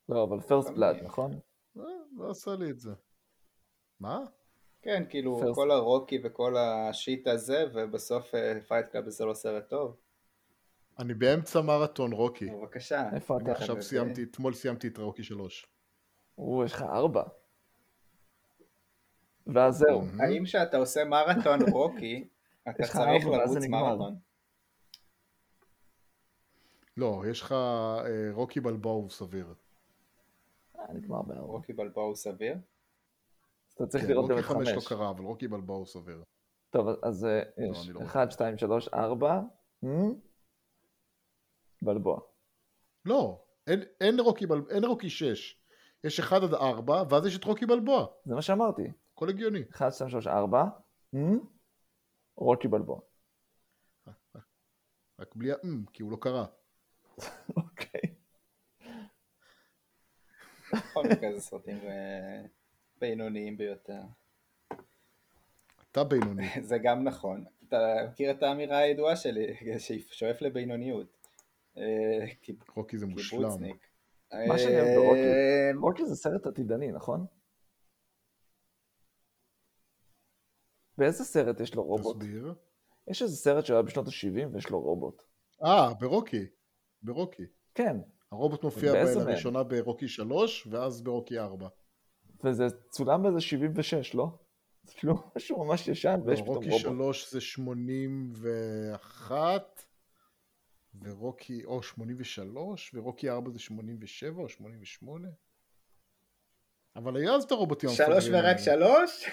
לא, 0.10 0.24
אבל 0.24 0.40
First 0.40 0.70
Blood, 0.70 0.96
נכון? 1.04 1.40
לא, 1.80 1.88
לא 2.18 2.30
עשה 2.30 2.56
לי 2.56 2.70
את 2.70 2.80
זה. 2.80 2.92
מה? 4.00 4.20
כן, 4.82 5.04
כאילו 5.10 5.40
First. 5.42 5.56
כל 5.56 5.72
הרוקי 5.72 6.20
וכל 6.24 6.58
ה 6.58 6.72
shit 6.72 7.28
הזה, 7.28 7.66
ובסוף 7.74 8.32
פייט 8.68 8.86
אה, 8.86 8.92
קלאב 8.92 9.10
זה 9.10 9.26
לא 9.26 9.34
סרט 9.34 9.70
טוב. 9.70 9.98
אני 11.00 11.14
באמצע 11.14 11.62
מרתון 11.62 12.14
רוקי. 12.14 12.50
בבקשה. 12.50 13.10
איפה 13.16 13.38
אתה? 13.38 13.52
עכשיו 13.52 13.82
סיימתי, 13.82 14.24
אתמול 14.24 14.54
סיימתי 14.54 14.88
את 14.88 14.98
רוקי 14.98 15.24
3. 15.24 15.68
או, 16.38 16.64
יש 16.66 16.74
לך 16.74 16.82
ארבע. 16.82 17.24
ואז 19.48 19.78
זהו. 19.78 20.02
האם 20.20 20.46
כשאתה 20.46 20.78
עושה 20.78 21.06
מרתון 21.06 21.60
רוקי, 21.74 22.28
אתה 22.70 22.84
צריך 22.84 23.26
לרוץ. 23.26 23.66
מרתון? 23.70 24.16
לא, 26.98 27.24
יש 27.30 27.42
לך 27.42 27.52
אה, 27.52 28.30
רוקי 28.32 28.60
בלבוע 28.60 28.94
הוא 28.94 29.10
סביר. 29.10 29.54
נגמר 30.94 31.22
בארבע. 31.22 31.42
רוקי 31.42 31.74
בלבוע 31.74 32.04
הוא 32.04 32.16
סביר? 32.16 32.54
אז 32.54 33.74
אתה 33.74 33.88
צריך 33.88 34.04
כן, 34.04 34.10
לראות 34.10 34.30
גם 34.30 34.36
רוקי 34.36 34.48
את 34.48 34.56
5 34.56 34.68
לא 34.68 34.74
חמש. 34.74 34.88
קרה, 34.88 35.10
אבל 35.10 35.24
רוקי 35.24 35.48
בלבוע 35.48 35.78
הוא 35.78 35.86
סביר. 35.86 36.24
טוב, 36.70 36.88
אז 37.04 37.26
אה, 37.26 37.42
לא, 37.58 37.72
יש 37.72 37.90
לא 37.90 38.04
אחד, 38.04 38.32
שתיים, 38.32 38.58
שלוש, 38.58 38.88
ארבע. 38.88 39.42
Hmm? 39.86 40.14
בלבוע. 41.82 42.20
לא, 43.06 43.46
אין, 44.02 44.20
רוקי 44.20 44.46
בל... 44.46 44.62
אין 44.70 44.86
רוקי 44.86 45.10
6. 45.10 45.64
יש 46.04 46.20
1 46.20 46.44
עד 46.44 46.54
4, 46.54 47.04
ואז 47.10 47.26
יש 47.26 47.38
את 47.38 47.44
רוקי 47.44 47.66
בלבוע. 47.66 48.06
זה 48.26 48.36
מה 48.36 48.42
שאמרתי. 48.42 48.92
הכל 49.14 49.30
הגיוני. 49.30 49.64
אחד, 49.72 49.90
שתיים, 49.90 50.10
שלוש, 50.10 50.28
ארבע. 50.28 50.64
Hmm? 51.16 51.40
רוקי 52.38 52.68
בלבוע. 52.68 53.00
רק 55.20 55.36
בלי 55.36 55.52
ה-אם, 55.52 55.86
כי 55.94 56.04
הוא 56.04 56.12
לא 56.12 56.18
קרה. 56.22 56.46
אוקיי. 57.58 58.19
בכל 60.74 61.04
מקרה 61.12 61.34
זה 61.34 61.42
סרטים 61.42 61.78
בינוניים 63.02 63.58
ביותר. 63.58 64.02
אתה 65.92 66.04
בינוני. 66.04 66.48
זה 66.62 66.78
גם 66.84 67.04
נכון. 67.04 67.46
אתה 67.68 67.78
מכיר 68.12 68.32
את 68.32 68.44
האמירה 68.44 68.78
הידועה 68.78 69.16
שלי, 69.16 69.56
ששואף 69.80 70.42
לבינוניות. 70.42 71.08
רוקי 72.76 72.98
זה 72.98 73.06
מושלם. 73.06 73.40
קיבוצניק. 73.40 73.88
מה 74.48 74.58
שאני 74.60 74.82
אוהב 74.82 74.96
ברוקי- 74.98 75.78
רוקי 75.82 76.06
זה 76.06 76.16
סרט 76.16 76.48
עתידני, 76.48 76.92
נכון? 76.92 77.26
באיזה 80.98 81.24
סרט 81.24 81.60
יש 81.60 81.76
לו 81.76 81.84
רובוט? 81.84 82.16
תסביר. 82.18 82.54
יש 83.08 83.22
איזה 83.22 83.36
סרט 83.36 83.66
שהיה 83.66 83.82
בשנות 83.82 84.08
ה-70 84.08 84.48
ויש 84.54 84.70
לו 84.70 84.80
רובוט. 84.82 85.22
אה, 85.64 85.94
ברוקי. 86.00 86.46
ברוקי. 87.04 87.44
כן, 87.76 87.98
הרובוט 88.32 88.64
מופיע? 88.64 89.04
לראשונה 89.04 89.64
ברוקי 89.64 90.08
3, 90.08 90.68
ואז 90.68 91.02
ברוקי 91.02 91.40
4. 91.40 91.68
וזה 92.44 92.68
צולם 92.90 93.24
באיזה 93.24 93.42
76, 93.42 94.16
לא? 94.16 94.28
זה 94.84 94.94
כאילו 94.94 95.16
משהו 95.36 95.66
ממש 95.66 95.88
ישן 95.88 96.20
ויש 96.26 96.42
פתאום 96.42 96.56
רוקי 96.56 96.70
רובוט. 96.70 96.82
3 96.82 97.32
זה 97.32 97.42
81, 97.42 99.84
ורוקי, 101.02 101.66
או 101.66 101.84
83, 101.84 102.92
ורוקי 102.96 103.30
4 103.30 103.52
זה 103.52 103.60
87 103.60 104.42
או 104.42 104.50
88. 104.50 105.28
אבל 106.96 107.18
היה 107.18 107.36
אז 107.36 107.44
את 107.44 107.52
הרובוטים 107.52 107.90
שלוש 107.90 108.28
ורק. 108.32 108.58
שלוש? 108.58 109.26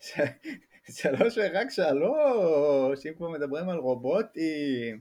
שלוש 1.00 1.38
ורק 1.38 1.70
שלוש, 1.70 3.06
אם 3.06 3.14
כבר 3.16 3.28
מדברים 3.28 3.68
על 3.68 3.78
רובוטים, 3.78 5.00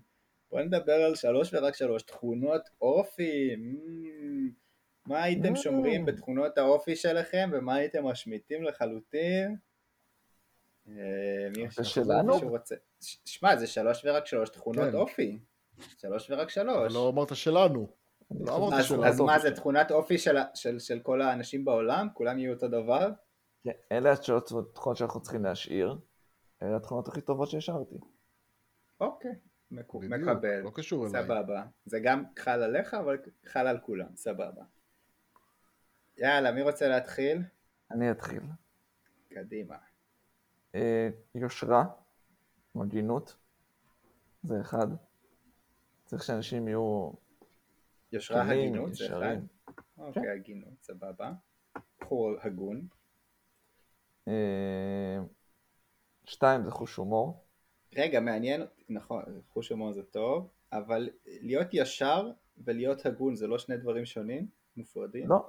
בוא 0.52 0.62
נדבר 0.62 0.94
על 0.94 1.16
שלוש 1.16 1.54
ורק 1.54 1.76
שלוש, 1.76 2.04
תכונות 2.04 2.70
אופי, 2.82 3.56
מה 5.08 5.24
הייתם 5.24 5.54
Mm. 5.54 5.58
שומרים 5.58 6.06
בתכונות 6.06 6.58
האופי 6.58 6.96
שלכם 6.96 7.50
ומה 7.54 7.76
הייתם 7.76 8.06
משמיטים 8.06 8.64
לחלוטין? 8.64 9.56
אה, 10.88 10.94
זה 11.70 11.84
שלנו? 11.84 12.34
שמע, 13.26 13.56
זה 13.56 13.68
שלוש 13.68 14.06
ורק 14.06 14.26
שלוש 14.26 14.50
תכונות 14.50 14.90
כן. 14.92 14.96
אופי, 14.96 15.40
שלוש 15.98 16.32
ורק 16.32 16.50
שלוש. 16.50 16.94
לא 16.94 17.10
אמרת 17.10 17.36
שלנו. 17.36 17.88
לא 18.40 18.56
אמרתי 18.56 18.76
אז, 19.06 19.20
מה. 19.22 19.40
זה 19.40 19.52
תכונת 19.52 19.92
אופי 19.92 20.18
של, 20.18 20.38
ה- 20.38 20.46
של, 20.56 20.80
של 20.80 21.00
כל 21.00 21.22
האנשים 21.22 21.66
בעולם? 21.66 22.08
כולם 22.14 22.40
יהיו 22.40 22.54
אותו 22.54 22.68
דבר? 22.68 23.10
כן, 23.64 23.72
אלה 23.92 24.12
התכונות 24.12 24.98
שאנחנו 24.98 25.22
צריכים 25.22 25.44
להשאיר. 25.44 25.96
אלה 26.64 26.76
התכונות 26.76 27.08
הכי 27.08 27.22
טובות 27.22 27.50
שהשארתי. 27.50 27.96
אוקיי, 29.00 29.32
מקו- 29.76 30.00
בדיוק, 30.00 30.14
מקבל, 30.30 30.60
לא 30.62 30.72
קשור 30.76 31.08
אליי. 31.08 31.24
סבבה. 31.24 31.66
זה 31.86 32.00
גם 32.00 32.24
חל 32.40 32.62
עליך, 32.64 32.94
אבל 32.94 33.18
חל 33.46 33.68
על 33.68 33.80
כולם, 33.80 34.16
סבבה. 34.16 34.64
יאללה, 36.18 36.52
מי 36.52 36.62
רוצה 36.62 36.88
להתחיל? 36.88 37.42
אני 37.92 38.12
אתחיל. 38.12 38.42
קדימה. 39.30 39.78
אה, 40.76 41.10
יושרה, 41.36 41.86
הגינות, 42.76 43.36
זה 44.44 44.62
אחד. 44.62 44.88
צריך 46.06 46.24
שאנשים 46.24 46.68
יהיו 46.68 47.12
יושרה 48.12 48.46
כנים, 48.46 48.60
הגינות, 48.74 48.94
זה 48.96 49.06
אחד. 49.06 49.16
ישרים. 49.16 49.48
אוקיי, 49.98 50.30
הגינות, 50.30 50.74
סבבה. 50.82 51.34
בחור 52.02 52.32
הגון. 52.42 52.88
אה, 54.28 55.18
שתיים 56.26 56.64
זה 56.64 56.72
חוש 56.72 56.96
הומור. 56.96 57.45
רגע, 57.96 58.20
מעניין, 58.20 58.64
נכון, 58.90 59.24
חוש 59.54 59.70
הומור 59.70 59.92
זה 59.94 60.04
טוב, 60.04 60.48
אבל 60.72 61.10
להיות 61.26 61.68
ישר 61.74 62.32
ולהיות 62.66 63.06
הגון 63.06 63.36
זה 63.36 63.48
לא 63.48 63.58
שני 63.58 63.78
דברים 63.78 64.06
שונים? 64.06 64.48
מופרדים? 64.78 65.30
לא. 65.30 65.48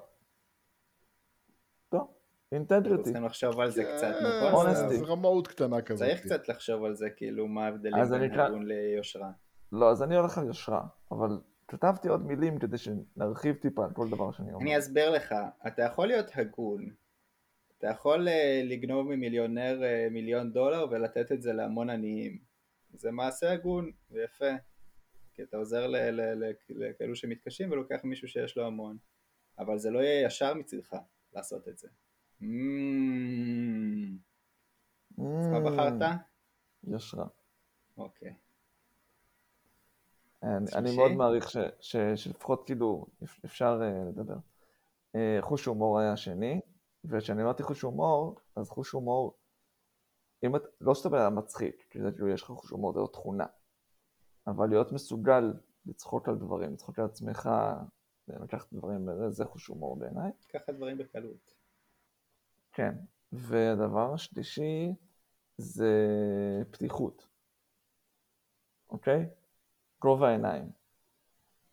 לא. 1.92 1.99
אנחנו 1.99 2.14
אינטגריטי. 2.53 3.03
צריכים 3.03 3.24
לחשוב 3.24 3.61
על 3.61 3.70
זה 3.70 3.84
קצת, 3.84 4.14
אה, 4.24 4.49
נכון? 4.49 4.74
זה- 4.74 4.99
רמאות 5.07 5.47
קטנה 5.49 5.82
כזאת. 5.82 6.09
צריך 6.09 6.20
קצת 6.20 6.49
לחשוב 6.49 6.84
על 6.84 6.94
זה, 6.94 7.11
כאילו, 7.11 7.49
מה 7.49 7.64
ההבדלים 7.66 7.94
אז 7.94 8.12
אני 8.12 8.28
בין 8.28 8.40
הגון 8.40 8.66
ליושרה. 8.66 9.30
לא, 9.72 9.90
אז 9.90 10.03
אני 10.03 10.16
הולך 10.16 10.38
על 10.38 10.47
יושרה, 10.47 10.82
אבל 11.11 11.40
כתבתי 11.68 12.09
עוד 12.09 12.26
מילים 12.26 12.59
כדי 12.59 12.76
שנרחיב 12.78 13.57
טיפה 13.57 13.84
על 13.84 13.90
כל 13.92 14.09
דבר 14.09 14.32
שאני 14.32 14.53
אומר. 14.53 14.62
אני 14.62 14.78
אסביר 14.78 15.11
לך, 15.11 15.34
אתה 15.66 15.82
יכול 15.82 16.07
להיות 16.07 16.26
הגון, 16.34 16.90
אתה 17.87 17.95
יכול 17.95 18.28
אה, 18.28 18.62
לגנוב 18.64 19.09
ממיליונר 19.09 19.84
אה, 19.84 20.09
מיליון 20.11 20.53
דולר 20.53 20.87
ולתת 20.91 21.32
את 21.32 21.43
זה 21.43 21.53
להמון 21.53 21.91
עניים. 21.91 22.39
זה 22.93 23.11
מעשה 23.11 23.53
הגון 23.53 23.91
ויפה, 24.11 24.51
כי 25.34 25.43
אתה 25.43 25.57
עוזר 25.57 25.87
לכאלו 26.68 27.16
שמתקשים 27.16 27.70
ולוקח 27.70 28.01
מישהו 28.05 28.28
שיש 28.28 28.57
לו 28.57 28.66
המון, 28.66 28.97
אבל 29.59 29.78
זה 29.78 29.91
לא 29.91 29.99
יהיה 29.99 30.26
ישר 30.26 30.55
מצדך 30.55 30.97
לעשות 31.34 31.68
את 31.68 31.78
זה. 31.78 31.89
Mm, 32.43 32.45
מה 35.18 35.61
בחרת? 35.61 36.03
יושרה. 36.84 37.26
אוקיי. 37.99 38.34
אני? 40.43 40.97
מאוד 40.97 41.12
מעריך 41.12 41.47
שלפחות 42.14 42.66
כאילו 42.66 43.07
אפ- 43.24 43.45
אפשר 43.45 43.80
uh, 43.80 44.09
לדבר. 44.09 44.37
Uh, 45.12 45.18
חוש 45.41 45.64
הומור 45.66 46.01
היה 46.01 46.12
השני, 46.12 46.61
וכשאני 47.09 47.43
אמרתי 47.43 47.63
חוש 47.63 47.83
הומור, 47.83 48.41
אז 48.57 48.69
חוש 48.69 48.91
הומור, 48.91 49.39
אם 50.45 50.57
את, 50.57 50.63
לא 50.81 50.95
שאתה 50.95 51.09
בן 51.09 51.19
אדם 51.19 51.39
מצחיק, 51.39 51.87
כי 51.91 52.03
זה 52.03 52.13
כאילו 52.13 52.29
יש 52.29 52.43
לך 52.43 52.49
חוש 52.49 52.71
הומור, 52.71 52.93
זה 52.93 53.01
לא 53.01 53.09
תכונה, 53.13 53.47
אבל 54.47 54.69
להיות 54.69 54.93
מסוגל 54.93 55.53
לצחוק 55.87 56.29
על 56.29 56.37
דברים, 56.39 56.73
לצחוק 56.73 56.99
על 56.99 57.05
עצמך, 57.05 57.51
לקחת 58.29 58.73
דברים, 58.73 59.09
זה, 59.19 59.31
זה 59.31 59.45
חוש 59.45 59.67
הומור 59.67 59.97
בעיניי. 59.97 60.33
ככה 60.49 60.73
דברים 60.73 60.99
בקלות. 60.99 61.55
כן. 62.73 62.95
והדבר 63.33 64.15
השלישי 64.15 64.95
זה 65.59 65.95
פתיחות, 66.71 67.29
אוקיי? 68.91 69.29
גובה 70.01 70.29
העיניים. 70.29 70.71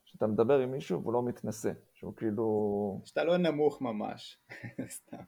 כשאתה 0.06 0.28
מדבר 0.28 0.60
עם 0.60 0.72
מישהו 0.72 1.02
והוא 1.02 1.14
לא 1.14 1.24
מתנשא, 1.24 1.72
שהוא 2.04 2.16
כאילו... 2.16 3.02
שאתה 3.06 3.24
לא 3.24 3.38
נמוך 3.38 3.82
ממש. 3.82 4.40
סתם. 4.98 5.24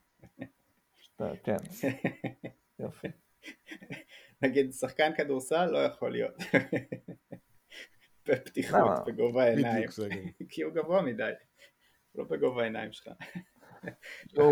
שאתה, 0.98 1.32
כן, 1.44 1.58
יופי. 2.80 3.08
נגיד 4.42 4.72
שחקן 4.72 5.12
כדורסל 5.18 5.66
לא 5.66 5.78
יכול 5.78 6.12
להיות. 6.12 6.34
בפתיחות? 8.28 9.06
בגובה 9.08 9.44
העיניים. 9.44 9.90
כי 10.50 10.64
הוא 10.64 10.74
גבוה 10.74 11.02
מדי. 11.02 11.32
לא 12.16 12.24
בגובה 12.24 12.62
העיניים 12.62 12.92
שלך. 12.92 13.08
יואו, 14.34 14.52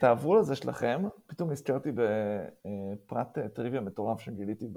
תעברו 0.00 0.36
לזה 0.36 0.56
שלכם, 0.56 1.02
פתאום 1.26 1.50
נזכרתי 1.50 1.90
בפרט 1.92 3.38
אה, 3.38 3.48
טריוויה 3.48 3.80
מטורף 3.80 4.20
שגיליתי 4.20 4.68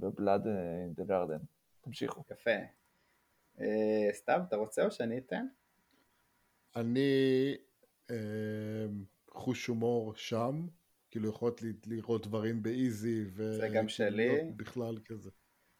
בבלאד 0.00 0.46
אין 0.46 0.92
דה 0.94 1.04
גרדן. 1.04 1.38
תמשיכו. 1.80 2.24
יפה. 2.30 2.50
אה, 3.60 4.12
סתיו, 4.12 4.40
אתה 4.48 4.56
רוצה 4.56 4.84
או 4.84 4.90
שאני 4.90 5.18
אתן? 5.18 5.46
אני 6.76 7.54
אה, 8.10 8.16
חוש 9.30 9.66
הומור 9.66 10.14
שם, 10.16 10.66
כאילו 11.10 11.28
יכולת 11.28 11.60
לראות 11.86 12.26
דברים 12.26 12.62
באיזי, 12.62 13.24
ו... 13.28 13.52
זה 13.52 13.68
גם 13.74 13.88
שלי. 13.88 14.28
כאילו, 14.28 14.52
בכלל 14.56 14.98
כזה. 15.04 15.30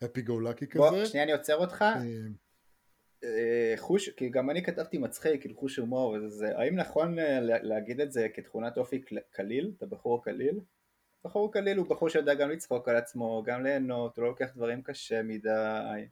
אפי 0.04 0.22
גאולקי 0.22 0.66
בוא, 0.74 0.90
כזה. 0.90 1.06
שנייה 1.06 1.24
אני 1.24 1.32
עוצר 1.32 1.56
אותך. 1.56 1.82
אה, 1.82 2.02
אה, 3.24 3.74
חוש, 3.76 4.08
כי 4.08 4.28
גם 4.28 4.50
אני 4.50 4.64
כתבתי 4.64 4.98
מצחיק, 4.98 5.40
כאילו 5.40 5.56
חוש 5.56 5.76
הומור 5.76 6.16
וזה, 6.24 6.58
האם 6.58 6.76
נכון 6.76 7.18
אה, 7.18 7.40
לה- 7.40 7.62
להגיד 7.62 8.00
את 8.00 8.12
זה 8.12 8.26
כתכונת 8.34 8.78
אופי 8.78 8.98
קל- 9.00 9.18
קליל? 9.30 9.72
אתה 9.76 9.86
בחור 9.86 10.24
קליל? 10.24 10.60
בחור 11.24 11.52
קליל 11.52 11.76
הוא 11.78 11.86
בחור 11.88 12.08
שיודע 12.08 12.34
גם 12.34 12.50
לצחוק 12.50 12.88
על 12.88 12.96
עצמו, 12.96 13.42
גם 13.46 13.62
ליהנות, 13.64 14.16
הוא 14.16 14.22
לא 14.22 14.28
לוקח 14.28 14.48
דברים 14.54 14.82
קשה 14.82 15.22
מדי. 15.22 16.06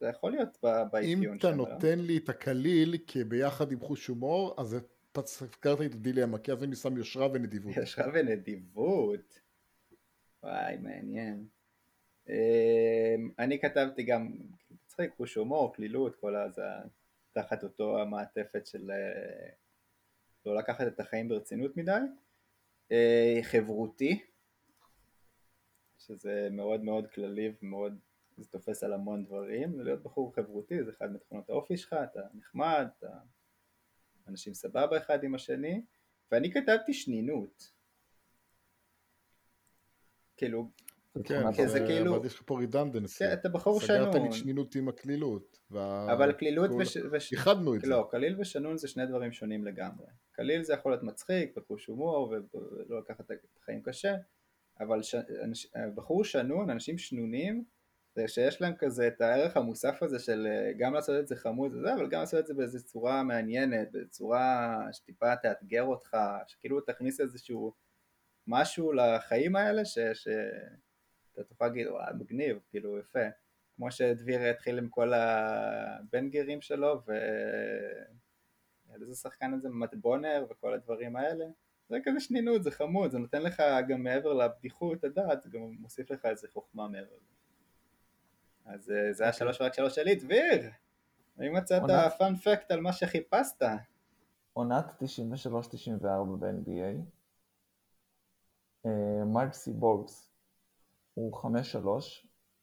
זה 0.00 0.06
יכול 0.06 0.30
להיות 0.32 0.58
ב- 0.62 0.66
אם 0.66 0.90
באפיון 0.92 1.36
אתה 1.38 1.50
לא? 1.50 1.56
נותן 1.56 1.98
לי 1.98 2.16
את 2.16 2.28
הקליל 2.28 2.94
כביחד 3.06 3.72
עם 3.72 3.80
חוש 3.80 4.06
הומור, 4.06 4.54
אז 4.58 4.76
אתה 5.12 5.20
הזכרת 5.20 5.80
לי 5.80 5.86
את 5.86 5.94
הדילמה, 5.94 6.38
כי 6.38 6.52
אז 6.52 6.64
אני 6.64 6.76
שם 6.76 6.96
יושרה 6.96 7.28
ונדיבות. 7.32 7.76
לך 7.76 8.02
ונדיבות. 8.14 9.40
וואי, 10.42 10.76
מעניין. 10.76 11.46
אמ, 12.28 13.30
אני 13.38 13.60
כתבתי 13.60 14.02
גם, 14.02 14.32
מצחיק, 14.70 15.10
חוש 15.16 15.34
הומור, 15.34 15.74
קלילות, 15.74 16.16
כל 16.16 16.36
הזה, 16.36 16.62
תחת 17.32 17.62
אותו 17.62 18.00
המעטפת 18.02 18.66
של 18.66 18.90
אה, 18.90 19.48
לא 20.46 20.56
לקחת 20.56 20.86
את 20.86 21.00
החיים 21.00 21.28
ברצינות 21.28 21.76
מדי. 21.76 21.92
אה, 22.92 23.38
חברותי, 23.42 24.22
שזה 25.98 26.48
מאוד 26.50 26.84
מאוד 26.84 27.06
כללי 27.06 27.52
ומאוד, 27.62 27.98
זה 28.36 28.48
תופס 28.50 28.82
על 28.84 28.92
המון 28.92 29.24
דברים, 29.24 29.80
להיות 29.80 30.02
בחור 30.02 30.34
חברותי 30.34 30.84
זה 30.84 30.90
אחד 30.90 31.12
מתכונות 31.12 31.50
האופי 31.50 31.76
שלך, 31.76 31.92
אתה 32.12 32.20
נחמד, 32.34 32.86
אתה 32.98 33.08
אנשים 34.28 34.54
סבבה 34.54 34.96
אחד 34.98 35.24
עם 35.24 35.34
השני, 35.34 35.82
ואני 36.32 36.52
כתבתי 36.52 36.92
שנינות. 36.94 37.72
כאילו, 40.36 40.70
כן, 41.24 41.52
כי 41.52 41.68
זה 41.68 41.80
כאילו- 41.86 42.16
אבל 42.16 42.26
יש 42.26 42.34
לך 42.34 42.42
פה 42.46 42.58
רידנדנסי. 42.58 43.24
כן, 43.24 43.32
אתה 43.32 43.48
בחור 43.48 43.80
סגרת 43.80 44.14
לי 44.14 44.20
שנון. 44.20 44.32
שנינות 44.32 44.74
עם 44.74 44.88
הקלילות. 44.88 45.58
וה- 45.70 46.12
אבל 46.12 46.32
קלילות 46.32 46.70
כל- 46.70 46.78
וש... 46.82 46.96
וש... 47.12 47.32
איחדנו 47.32 47.74
את 47.74 47.80
זה. 47.80 47.86
לא, 47.86 48.08
קליל 48.10 48.40
ושנון 48.40 48.76
זה 48.76 48.88
שני 48.88 49.06
דברים 49.06 49.32
שונים 49.32 49.64
לגמרי. 49.64 50.06
קליל 50.32 50.62
זה 50.62 50.72
יכול 50.72 50.92
להיות 50.92 51.02
מצחיק 51.02 51.56
וחוש 51.56 51.86
הומור 51.86 52.34
ולא 52.54 52.98
לקחת 52.98 53.30
את 53.30 53.36
החיים 53.62 53.82
קשה, 53.82 54.14
אבל 54.80 55.02
ש... 55.02 55.14
בחור 55.94 56.24
שנון, 56.24 56.70
אנשים 56.70 56.98
שנונים, 56.98 57.64
זה 58.16 58.28
שיש 58.28 58.60
להם 58.60 58.74
כזה 58.78 59.08
את 59.08 59.20
הערך 59.20 59.56
המוסף 59.56 60.02
הזה 60.02 60.18
של 60.18 60.46
אה, 60.50 60.72
גם 60.78 60.94
לעשות 60.94 61.20
את 61.20 61.26
זה 61.26 61.36
חמוד 61.36 61.74
וזה, 61.74 61.94
אבל 61.94 62.08
גם 62.08 62.20
לעשות 62.20 62.40
את 62.40 62.46
זה 62.46 62.54
באיזו 62.54 62.84
צורה 62.84 63.22
מעניינת, 63.22 63.92
בצורה 63.92 64.78
שטיפה 64.92 65.36
תאתגר 65.36 65.82
אותך, 65.82 66.16
שכאילו 66.46 66.80
תכניס 66.80 67.20
איזשהו 67.20 67.72
משהו 68.46 68.92
לחיים 68.92 69.56
האלה, 69.56 69.84
ש... 69.84 69.98
ש... 69.98 70.28
אתה 71.32 71.44
תוכל 71.44 71.66
להגיד, 71.66 71.86
וואי, 71.86 72.12
מגניב, 72.18 72.58
כאילו, 72.70 72.98
יפה. 72.98 73.24
כמו 73.76 73.90
שדביר 73.90 74.40
התחיל 74.40 74.78
עם 74.78 74.88
כל 74.88 75.12
הבנגרים 75.14 76.60
שלו, 76.60 77.00
ו... 77.06 77.12
איזה 79.00 79.14
שחקן 79.14 79.54
את 79.54 79.62
זה, 79.62 79.68
מאט 79.68 79.94
בונר 79.94 80.46
וכל 80.50 80.74
הדברים 80.74 81.16
האלה. 81.16 81.44
זה 81.88 81.98
כזה 82.04 82.20
שנינות, 82.20 82.62
זה 82.62 82.70
חמוד, 82.70 83.10
זה 83.10 83.18
נותן 83.18 83.42
לך 83.42 83.62
גם 83.88 84.02
מעבר 84.02 84.32
לבדיחות 84.32 85.04
הדעת, 85.04 85.42
זה 85.42 85.50
גם 85.50 85.60
מוסיף 85.60 86.10
לך 86.10 86.24
איזה 86.26 86.48
חוכמה 86.52 86.88
מעבר 86.88 87.16
לזה. 87.16 87.35
אז 88.66 88.90
אה, 88.90 89.12
זה 89.12 89.24
היה 89.24 89.32
שלוש 89.32 89.60
ורק 89.60 89.74
שלוש 89.74 89.94
שלי, 89.94 90.14
דביר! 90.14 90.70
האם 91.38 91.56
מצאת? 91.56 91.82
פאנפקט 92.18 92.70
על 92.70 92.80
מה 92.80 92.92
שחיפשת? 92.92 93.62
עונת 94.52 94.84
93-94 94.84 95.02
ב-NBA, 96.38 97.00
אה, 98.86 99.24
מרקסי 99.24 99.72
בורגס 99.72 100.30
הוא 101.14 101.42
5-3, 101.42 101.46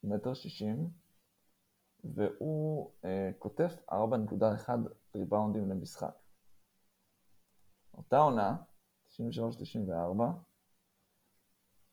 מטר 0.03 0.33
60, 0.33 0.89
והוא 2.03 2.91
אה, 3.05 3.31
כותב 3.39 3.69
4.1 3.91 3.95
ריבאונדים 5.15 5.69
למשחק. 5.69 6.13
אותה 7.93 8.17
עונה, 8.17 8.55
93-94, 9.09 9.13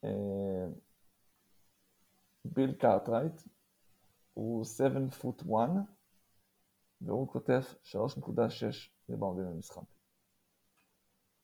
אה, 0.04 0.66
ביל 2.44 2.72
קארטרייט 2.72 3.42
הוא 4.40 4.64
7 4.64 5.08
foot 5.20 5.42
1 5.42 5.48
והוא 7.00 7.28
כותב 7.28 7.60
3.6 7.84 7.92
ריבאונדים 9.10 9.44
למשחק. 9.44 9.82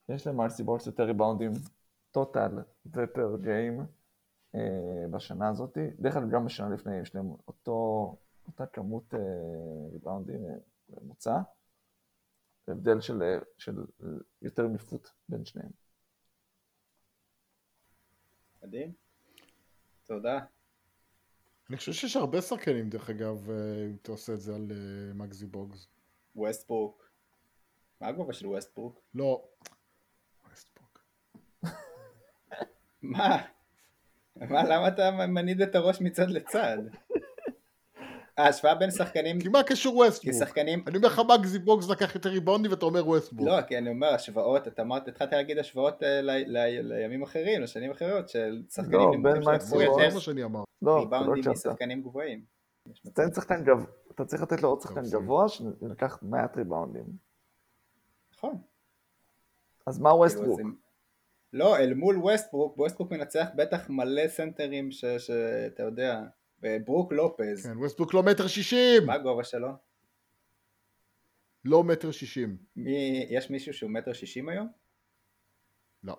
יש 0.09 0.27
למרסי 0.27 0.63
בולס 0.63 0.87
יותר 0.87 1.05
ריבאונדים 1.05 1.53
total 2.11 2.59
ו 2.87 2.99
per 2.99 3.37
game 3.43 3.81
אה, 4.55 5.09
בשנה 5.11 5.49
הזאת. 5.49 5.79
דרך 6.01 6.17
אגב 6.17 6.31
גם 6.31 6.45
בשנה 6.45 6.75
לפני 6.75 7.01
יש 7.01 7.15
להם 7.15 7.31
אותו, 7.49 8.17
אותה 8.47 8.67
כמות 8.67 9.15
אה, 9.15 9.21
ריבאונדים 9.93 10.45
אה, 10.45 10.55
ממוצע. 10.89 11.41
הבדל 12.69 13.01
של, 13.01 13.23
אה, 13.23 13.39
של 13.59 13.79
אה, 14.03 14.09
יותר 14.43 14.69
מפוט 14.69 15.09
בין 15.29 15.45
שניהם. 15.45 15.71
מדהים. 18.63 18.93
תודה. 20.07 20.56
אני 21.71 21.77
חושב 21.77 21.93
שיש 21.93 22.17
הרבה 22.17 22.43
שחקנים, 22.43 22.89
דרך 22.89 23.11
אגב, 23.11 23.51
אה, 23.51 23.57
אם 23.87 23.97
אתה 24.03 24.13
עושה 24.13 24.33
את 24.33 24.41
זה 24.41 24.55
על 24.55 24.67
אה, 24.71 25.15
מגזי 25.15 25.47
בוגס. 25.47 25.89
ווסטברוק. 26.37 27.11
מה 28.01 28.09
הגובה 28.09 28.33
של 28.33 28.47
ווסטברוק? 28.47 29.01
לא. 29.15 29.45
ווסטברוק. 30.49 31.05
מה? 33.03 33.43
מה, 34.37 34.65
למה 34.65 34.89
אתה 34.89 35.11
מניד 35.11 35.63
את 35.63 35.75
הראש 35.75 36.01
מצד 36.01 36.31
לצד? 36.31 36.79
ההשוואה 38.39 38.75
בין 38.75 38.91
שחקנים, 38.91 39.41
כי 39.41 39.49
מה 39.49 39.63
קשור 39.63 39.93
כי 39.93 39.99
ווסטברוק? 39.99 40.35
שחקנים, 40.39 40.85
אני 40.87 40.97
אומר 40.97 41.09
לך 41.09 41.21
מגזי 41.39 41.59
בוגס 41.59 41.89
לקח 41.89 42.15
יותר 42.15 42.29
ריבאונדים 42.31 42.71
ואתה 42.71 42.85
אומר 42.87 43.09
ווסטברוק. 43.09 43.49
לא, 43.49 43.63
כי 43.63 43.79
אני 43.79 43.91
אומר 43.91 44.15
השוואות, 44.15 44.69
אתה 44.69 44.83
אמרת, 44.83 45.09
התחלת 45.09 45.33
להגיד 45.33 45.59
השוואות 45.59 46.03
אה, 46.03 46.21
לימים 46.83 47.23
אחרים, 47.23 47.63
לשנים 47.63 47.91
אחרות, 47.91 48.29
של 48.29 48.63
שחקנים 48.71 49.25
לא, 49.25 49.33
בין 49.33 49.43
סנטרים 49.43 49.45
שלקחו 49.65 49.79
זה 49.79 49.85
יותר 49.85 50.15
מה 50.15 50.21
שאני 50.21 50.45
אמרתי. 50.45 50.71
לא, 50.83 50.97
לא 50.97 51.01
ריבאונדים. 51.01 51.53
משחקנים 51.53 52.03
גבוהים. 52.03 52.45
אתה 54.15 54.25
צריך 54.25 54.43
לתת 54.43 54.63
לו 54.63 54.69
עוד 54.69 54.81
שחקן. 54.81 55.03
גבוה 55.13 55.49
שלקח 55.49 56.19
מעט 56.23 56.57
ריבאונדים. 56.57 57.05
נכון. 58.37 58.59
אז 59.87 59.99
מה 59.99 60.09
כאילו, 60.11 60.23
ווסטברוק? 60.23 60.61
אם- 60.61 60.75
לא, 61.53 61.77
אל 61.79 61.95
מול 61.95 62.17
ווסטברוק, 62.19 62.79
ווסטברוק 62.79 63.11
מנצח 63.11 63.47
בטח 63.57 63.91
מלא 63.91 64.29
סנטרים 64.29 64.91
שאתה 64.91 65.83
יודע, 65.83 66.23
וברוק 66.63 67.13
לופז, 67.13 67.67
כן, 67.67 67.79
ווסטברוק 67.79 68.15
לא 68.15 68.23
מטר 68.23 68.47
שישים! 68.47 69.07
מה 69.07 69.15
הגובה 69.15 69.45
שלו? 69.45 69.69
לא 71.65 71.85
מטר 71.85 72.11
שישים. 72.11 72.57
מי, 72.77 73.27
יש 73.31 73.51
מישהו 73.51 73.75
שהוא 73.75 73.91
מטר 73.91 74.13
שישים 74.13 74.49
היום? 74.49 74.69
לא. 76.03 76.17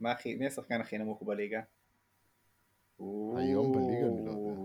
מה 0.00 0.12
הכי, 0.12 0.34
מי 0.34 0.46
השחקן 0.46 0.80
הכי 0.80 0.98
נמוך 0.98 1.22
בליגה? 1.22 1.60
היום 3.36 3.72
בליגה 3.72 4.06
אני 4.06 4.24
לא 4.26 4.30
יודע. 4.30 4.60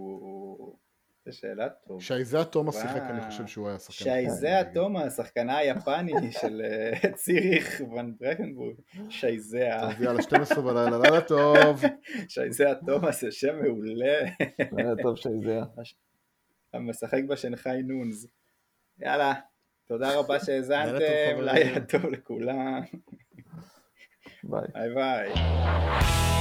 זו 1.26 1.38
שאלה 1.38 1.70
טובה. 1.70 2.00
כשאייזאה 2.00 2.46
תומאס. 2.46 2.82
שיחק, 2.82 3.02
אני 3.10 3.22
חושב 3.30 3.48
שהוא 3.48 3.70
היה 3.70 3.80
שחקן. 3.80 4.04
שייזאה 4.04 4.64
טוב. 4.64 4.74
תומאס, 4.74 5.20
השחקנה 5.20 5.58
היפני 5.58 6.14
של 6.42 6.62
אה, 6.66 7.12
ציריך 7.14 7.82
ון 7.82 8.14
ברקנבורג, 8.20 8.76
שייזאה, 9.10 9.92
טוב, 9.92 10.02
יאללה, 10.02 10.22
12 10.22 10.62
בלילה, 10.62 10.98
לילה 10.98 11.22
טוב. 11.22 11.84
שייזאה 12.34 12.76
תומאס 12.86 13.22
זה 13.22 13.32
שם 13.32 13.56
מעולה, 13.62 14.20
היה 14.78 14.96
טוב 15.04 15.18
שזה 15.18 15.60
המשחק 16.74 17.22
בשנגחאי 17.30 17.84
נונז. 17.84 18.28
יאללה, 19.00 19.34
תודה 19.88 20.20
רבה 20.20 20.34
לילה 20.34 20.46
שהאזנתם. 20.46 21.42
לילה 21.42 21.86
טוב 21.86 22.06
לכולם, 22.06 22.82
ביי. 24.44 24.62
ביי 24.74 24.94
ביי. 24.94 26.35